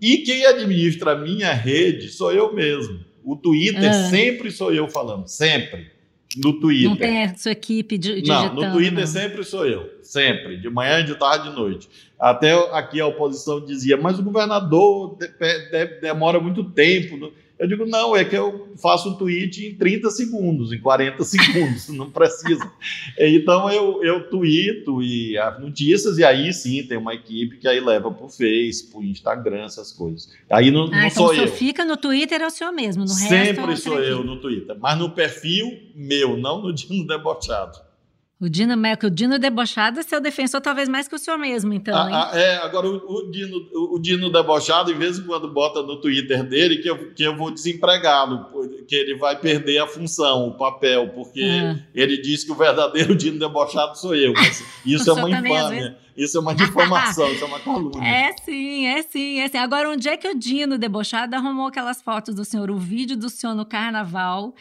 E 0.01 0.17
quem 0.19 0.45
administra 0.45 1.11
a 1.11 1.15
minha 1.15 1.53
rede 1.53 2.09
sou 2.09 2.32
eu 2.32 2.53
mesmo. 2.53 2.99
O 3.23 3.36
Twitter 3.36 3.89
ah. 3.89 4.09
sempre 4.09 4.51
sou 4.51 4.73
eu 4.73 4.88
falando, 4.88 5.28
sempre. 5.28 5.91
No 6.38 6.54
Twitter. 6.60 6.90
Não 6.90 6.96
tem 6.98 7.24
a 7.24 7.36
sua 7.36 7.52
equipe 7.52 7.98
digitando. 7.98 8.62
Não, 8.62 8.70
no 8.70 8.76
Twitter 8.76 9.00
não. 9.00 9.08
sempre 9.08 9.44
sou 9.44 9.66
eu. 9.66 9.90
Sempre. 10.02 10.58
De 10.58 10.70
manhã, 10.70 11.04
de 11.04 11.16
tarde, 11.16 11.50
de 11.50 11.56
noite. 11.56 11.90
Até 12.20 12.54
aqui 12.78 13.00
a 13.00 13.08
oposição 13.08 13.64
dizia, 13.64 13.98
mas 13.98 14.20
o 14.20 14.24
governador 14.24 15.18
de, 15.18 15.28
de, 15.28 16.02
demora 16.02 16.40
muito 16.40 16.64
tempo. 16.64 17.32
Eu 17.58 17.68
digo, 17.68 17.86
não, 17.86 18.16
é 18.16 18.26
que 18.26 18.36
eu 18.36 18.74
faço 18.78 19.10
um 19.10 19.14
tweet 19.16 19.66
em 19.66 19.76
30 19.76 20.10
segundos, 20.12 20.74
em 20.74 20.80
40 20.80 21.24
segundos, 21.24 21.88
não 21.89 22.12
precisa. 22.12 22.70
Então 23.18 23.70
eu, 23.72 24.03
eu 24.03 24.30
tweeto 24.30 25.01
e 25.01 25.38
as 25.38 25.60
notícias, 25.60 26.18
e 26.18 26.24
aí 26.24 26.51
sim 26.51 26.84
tem 26.84 26.97
uma 26.97 27.14
equipe 27.14 27.58
que 27.58 27.68
aí 27.68 27.80
leva 27.80 28.12
para 28.12 28.26
o 28.26 28.30
Face, 28.30 28.89
para 28.91 28.99
o 28.99 29.03
Instagram, 29.03 29.64
essas 29.64 29.93
coisas. 29.93 30.30
Aí 30.49 30.70
não, 30.70 30.86
ah, 30.86 30.91
não 30.91 31.08
então 31.08 31.28
sou 31.28 31.34
eu. 31.34 31.47
fica 31.47 31.86
no 31.86 31.95
Twitter 31.95 32.41
é 32.41 32.47
o 32.47 32.49
senhor 32.49 32.74
mesmo, 32.74 33.03
no 33.03 33.10
Sempre 33.10 33.38
resto 33.38 33.72
é 33.72 33.76
sou 33.78 33.99
eu 33.99 34.24
no 34.24 34.41
Twitter, 34.41 34.76
mas 34.80 34.97
no 34.97 35.12
perfil 35.12 35.80
meu, 35.95 36.36
não 36.36 36.62
no 36.62 36.74
Dino 36.74 37.08
Debochado. 37.08 37.85
O 38.46 38.50
Dino, 38.50 38.76
o 38.76 39.10
Dino 39.10 39.39
debochado 39.39 40.00
é 40.00 40.04
seu 40.04 40.22
defensor, 40.22 40.62
talvez 40.62 40.88
mais 40.88 41.08
que 41.08 41.16
o 41.16 41.18
senhor 41.18 41.38
mesmo, 41.38 41.74
então. 41.74 41.98
Ah, 41.98 42.30
ah, 42.32 42.39
é, 42.39 42.58
agora 42.58 42.88
o, 42.88 42.98
o, 42.98 43.32
Dino, 43.32 43.58
o, 43.74 44.00
Dino 44.00 44.32
debochado, 44.32 44.91
em 44.91 44.96
vez 44.96 45.16
de 45.16 45.24
quando 45.24 45.52
bota 45.52 45.82
no 45.82 46.00
Twitter 46.00 46.43
dele 46.43 46.78
que 46.78 46.88
eu, 46.88 47.12
que 47.14 47.24
eu 47.24 47.36
vou 47.36 47.50
desempregá-lo, 47.50 48.46
que 48.88 48.96
ele 48.96 49.18
vai 49.18 49.39
perder 49.39 49.80
a 49.80 49.88
função, 49.88 50.50
o 50.50 50.58
papel, 50.58 51.10
porque 51.10 51.41
ah. 51.41 51.76
ele 51.96 52.22
diz 52.22 52.43
que 52.43 52.52
o 52.52 52.56
verdadeiro 52.56 53.16
Dino 53.18 53.39
debochado 53.39 53.98
sou 53.98 54.16
eu. 54.16 54.34
Isso 54.86 55.10
é 55.10 55.14
uma 55.14 55.30
infâmia. 55.30 55.98
Isso 56.16 56.38
é 56.38 56.39
uma 56.39 56.56
difamação, 56.56 57.30
isso 57.30 57.43
é 57.43 57.48
uma 57.48 57.60
calúnia. 57.60 58.08
É 58.08 58.34
sim, 58.41 58.88
é 58.88 59.02
sim, 59.02 59.39
é 59.39 59.50
sim. 59.50 59.58
Agora, 59.58 59.89
onde 59.89 60.08
é 60.08 60.16
que 60.16 60.28
o 60.30 60.34
Dino 60.34 60.78
debochado 60.78 61.36
arrumou 61.36 61.68
aquelas 61.68 62.02
fotos 62.02 62.34
do 62.34 62.46
senhor? 62.46 62.72
O 62.72 62.78
vídeo 62.78 63.18
do 63.18 63.30
senhor 63.30 63.54
no 63.54 63.66
carnaval 63.66 64.56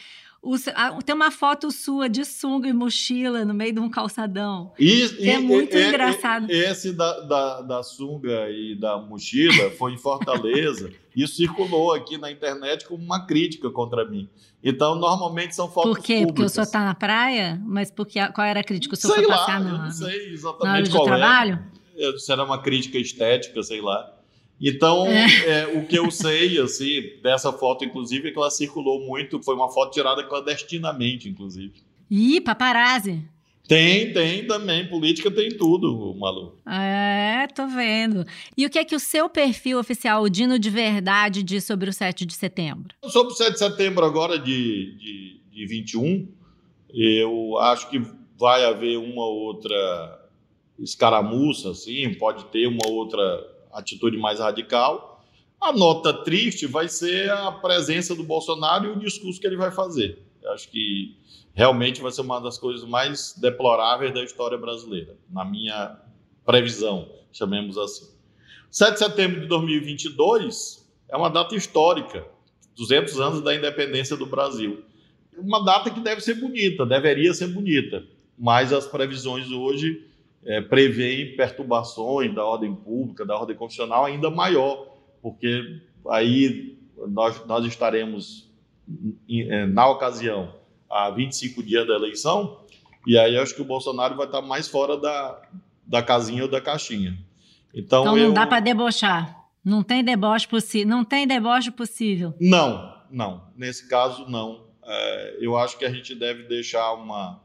o, 0.45 0.57
a, 0.75 1.03
tem 1.03 1.15
uma 1.15 1.31
foto 1.31 1.71
sua 1.71 2.07
de 2.07 2.23
sunga 2.23 2.69
e 2.69 2.73
mochila 2.73 3.47
no 3.47 3.55
meio 3.55 3.73
de 3.73 3.81
um 3.81 3.89
calçadão. 3.89 4.73
Isso, 4.79 5.17
é 5.21 5.39
muito 5.39 5.75
e, 5.75 5.89
engraçado. 5.89 6.51
esse 6.51 6.93
da, 6.93 7.21
da, 7.21 7.61
da, 7.63 7.83
sunga 7.83 8.51
e 8.51 8.79
da 8.79 8.99
mochila 8.99 9.71
foi 9.71 9.95
em 9.95 9.99
Fortaleza. 9.99 10.93
Isso 11.17 11.37
circulou 11.41 11.95
aqui 11.95 12.19
na 12.19 12.31
internet 12.31 12.87
como 12.87 13.03
uma 13.03 13.27
crítica 13.27 13.71
contra 13.71 14.05
mim. 14.05 14.29
Então, 14.63 14.95
normalmente 14.97 15.55
são 15.55 15.67
fotos 15.67 15.97
Por 15.97 16.03
quê? 16.03 16.17
Públicas. 16.19 16.35
Porque 16.35 16.43
o 16.45 16.49
senhor 16.51 16.65
está 16.65 16.85
na 16.85 16.95
praia? 16.95 17.61
Mas 17.65 17.91
porque, 17.91 18.21
qual 18.33 18.47
era 18.47 18.61
a 18.61 18.65
crítica? 18.65 18.95
O 18.95 18.97
senhor 18.99 19.15
sei 19.15 19.25
foi 19.25 19.33
lá, 19.33 19.39
passar 19.39 19.61
no, 19.61 19.71
eu 19.71 19.79
não 19.79 19.91
sei 19.91 20.33
exatamente 20.33 20.65
na 20.65 20.73
hora 20.73 20.91
qual 20.91 21.05
trabalho? 21.07 21.65
É. 21.97 22.19
Se 22.19 22.31
era 22.31 22.45
uma 22.45 22.61
crítica 22.61 22.99
estética, 22.99 23.63
sei 23.63 23.81
lá. 23.81 24.15
Então, 24.61 25.07
é. 25.07 25.27
É, 25.47 25.67
o 25.79 25.87
que 25.87 25.99
eu 25.99 26.11
sei, 26.11 26.59
assim, 26.61 27.03
dessa 27.23 27.53
foto, 27.53 27.85
inclusive, 27.85 28.29
é 28.29 28.33
que 28.33 28.39
ela 28.39 28.51
circulou 28.51 29.05
muito, 29.07 29.43
foi 29.43 29.55
uma 29.55 29.71
foto 29.71 29.93
tirada 29.93 30.23
clandestinamente, 30.25 31.29
inclusive. 31.29 31.75
Ih, 32.11 32.41
paparazzi. 32.41 33.23
Tem, 33.67 34.13
tem 34.13 34.47
também. 34.47 34.87
Política 34.87 35.31
tem 35.31 35.49
tudo, 35.49 36.15
Malu. 36.19 36.59
É, 36.69 37.47
tô 37.49 37.67
vendo. 37.67 38.27
E 38.57 38.67
o 38.67 38.71
que 38.71 38.79
é 38.79 38.85
que 38.85 38.95
o 38.95 39.01
seu 39.01 39.29
perfil 39.29 39.79
oficial, 39.79 40.23
o 40.23 40.29
Dino 40.29 40.59
de 40.59 40.69
Verdade, 40.69 41.43
diz 41.43 41.65
sobre 41.65 41.89
o 41.89 41.93
7 41.93 42.27
de 42.27 42.35
setembro? 42.35 42.95
Sobre 43.05 43.33
o 43.33 43.37
7 43.37 43.53
de 43.53 43.59
setembro 43.59 44.05
agora 44.05 44.39
de, 44.39 44.97
de, 44.99 45.41
de 45.51 45.67
21, 45.67 46.29
eu 46.93 47.59
acho 47.59 47.89
que 47.89 48.03
vai 48.39 48.65
haver 48.67 48.99
uma 48.99 49.27
outra 49.27 50.21
escaramuça, 50.79 51.71
assim, 51.71 52.13
pode 52.15 52.45
ter 52.47 52.67
uma 52.67 52.87
outra 52.89 53.54
atitude 53.75 54.17
mais 54.17 54.39
radical. 54.39 55.23
A 55.61 55.73
nota 55.73 56.13
triste 56.13 56.67
vai 56.67 56.89
ser 56.89 57.31
a 57.31 57.51
presença 57.53 58.15
do 58.15 58.23
Bolsonaro 58.23 58.87
e 58.87 58.89
o 58.91 58.99
discurso 58.99 59.41
que 59.41 59.47
ele 59.47 59.57
vai 59.57 59.71
fazer. 59.71 60.19
Eu 60.43 60.53
acho 60.53 60.71
que 60.71 61.17
realmente 61.55 62.01
vai 62.01 62.13
ser 62.13 62.21
uma 62.21 62.41
das 62.41 62.59
coisas 62.59 62.87
mais 62.89 63.35
deploráveis 63.39 64.13
da 64.13 64.23
história 64.23 64.59
brasileira, 64.59 65.17
na 65.31 65.45
minha 65.45 65.99
previsão, 66.45 67.09
chamemos 67.33 67.79
assim. 67.79 68.13
7 68.71 68.93
de 68.93 68.99
setembro 68.99 69.41
de 69.41 69.47
2022 69.47 70.85
é 71.09 71.17
uma 71.17 71.31
data 71.31 71.55
histórica, 71.55 72.27
200 72.77 73.21
anos 73.21 73.43
da 73.43 73.55
independência 73.55 74.17
do 74.17 74.27
Brasil. 74.27 74.85
Uma 75.39 75.65
data 75.65 75.91
que 75.91 76.01
deve 76.01 76.21
ser 76.21 76.35
bonita, 76.35 76.85
deveria 76.85 77.33
ser 77.33 77.49
bonita, 77.49 78.05
mas 78.39 78.73
as 78.73 78.87
previsões 78.87 79.51
hoje 79.51 80.05
é, 80.47 80.61
prevêem 80.61 81.37
perturbações 81.37 82.35
da 82.35 82.45
ordem 82.45 82.75
pública, 82.75 83.25
da 83.25 83.37
ordem 83.37 83.57
constitucional 83.57 84.05
ainda 84.05 84.31
maior, 84.31 84.95
porque 85.23 85.81
aí 86.11 86.79
nós, 87.09 87.45
nós 87.47 87.65
estaremos, 87.65 88.51
é, 89.29 89.67
na 89.67 89.89
ocasião, 89.89 90.55
a 90.91 91.11
25 91.11 91.63
dias 91.63 91.87
da 91.87 91.95
eleição, 91.95 92.61
e 93.07 93.19
aí 93.19 93.37
acho 93.37 93.55
que 93.55 93.63
o 93.63 93.67
Bolsonaro 93.67 94.17
vai 94.17 94.27
estar 94.27 94.43
mais 94.43 94.69
fora 94.69 94.97
da, 94.97 95.43
da 95.87 96.03
casinha 96.03 96.43
ou 96.43 96.49
da 96.49 96.61
caixinha. 96.61 97.19
Então, 97.75 98.03
então 98.03 98.17
não 98.17 98.19
eu... 98.19 98.33
dá 98.33 98.47
para 98.47 98.61
debochar. 98.61 99.45
Não 99.65 99.83
tem 99.83 100.05
deboche 100.05 100.47
possível. 100.47 100.89
Não 100.89 101.05
tem 101.05 101.27
deboche 101.27 101.71
possível. 101.71 102.35
Não, 102.39 102.95
não. 103.11 103.49
Nesse 103.57 103.89
caso, 103.89 104.29
não. 104.29 104.65
É, 104.85 105.39
eu 105.41 105.57
acho 105.57 105.79
que 105.79 105.85
a 105.85 105.91
gente 105.91 106.15
deve 106.15 106.45
deixar 106.45 106.93
uma 106.93 107.43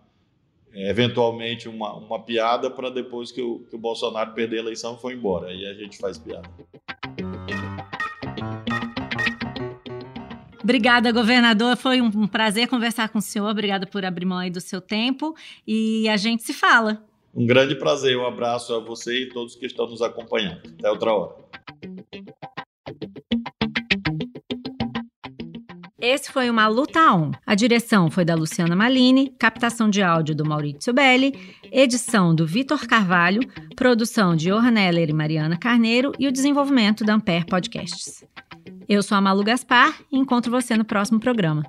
eventualmente 0.73 1.67
uma, 1.67 1.93
uma 1.93 2.19
piada 2.23 2.69
para 2.69 2.89
depois 2.89 3.31
que 3.31 3.41
o, 3.41 3.59
que 3.59 3.75
o 3.75 3.79
Bolsonaro 3.79 4.33
perder 4.33 4.57
a 4.57 4.59
eleição 4.61 4.97
for 4.97 5.11
embora. 5.11 5.47
Aí 5.47 5.65
a 5.65 5.73
gente 5.73 5.97
faz 5.97 6.17
piada. 6.17 6.49
Obrigada, 10.63 11.11
governador. 11.11 11.75
Foi 11.75 11.99
um 11.99 12.27
prazer 12.27 12.67
conversar 12.67 13.09
com 13.09 13.17
o 13.17 13.21
senhor. 13.21 13.49
Obrigada 13.49 13.87
por 13.87 14.05
abrir 14.05 14.25
mão 14.25 14.37
aí 14.37 14.51
do 14.51 14.61
seu 14.61 14.79
tempo. 14.79 15.35
E 15.65 16.07
a 16.07 16.15
gente 16.15 16.43
se 16.43 16.53
fala. 16.53 17.03
Um 17.33 17.45
grande 17.45 17.73
prazer. 17.75 18.15
Um 18.15 18.25
abraço 18.25 18.73
a 18.75 18.79
você 18.79 19.23
e 19.23 19.29
todos 19.29 19.55
que 19.55 19.65
estão 19.65 19.87
nos 19.87 20.01
acompanhando. 20.01 20.61
Até 20.77 20.91
outra 20.91 21.11
hora. 21.11 21.35
Esse 26.01 26.31
foi 26.31 26.49
uma 26.49 26.65
Luta 26.67 27.13
On. 27.13 27.31
A 27.45 27.55
direção 27.55 28.09
foi 28.09 28.23
da 28.23 28.33
Luciana 28.33 28.73
Malini, 28.73 29.33
captação 29.37 29.89
de 29.89 30.01
áudio 30.01 30.33
do 30.33 30.45
Maurício 30.45 30.93
Belli, 30.93 31.33
edição 31.69 32.33
do 32.33 32.47
Vitor 32.47 32.87
Carvalho, 32.87 33.41
produção 33.75 34.33
de 34.33 34.49
Johan 34.49 34.79
Heller 34.79 35.09
e 35.09 35.13
Mariana 35.13 35.57
Carneiro 35.57 36.13
e 36.17 36.25
o 36.25 36.31
desenvolvimento 36.31 37.03
da 37.03 37.15
Ampere 37.15 37.45
Podcasts. 37.45 38.23
Eu 38.87 39.03
sou 39.03 39.17
a 39.17 39.21
Malu 39.21 39.43
Gaspar 39.43 39.93
e 40.09 40.17
encontro 40.17 40.49
você 40.49 40.77
no 40.77 40.85
próximo 40.85 41.19
programa. 41.19 41.63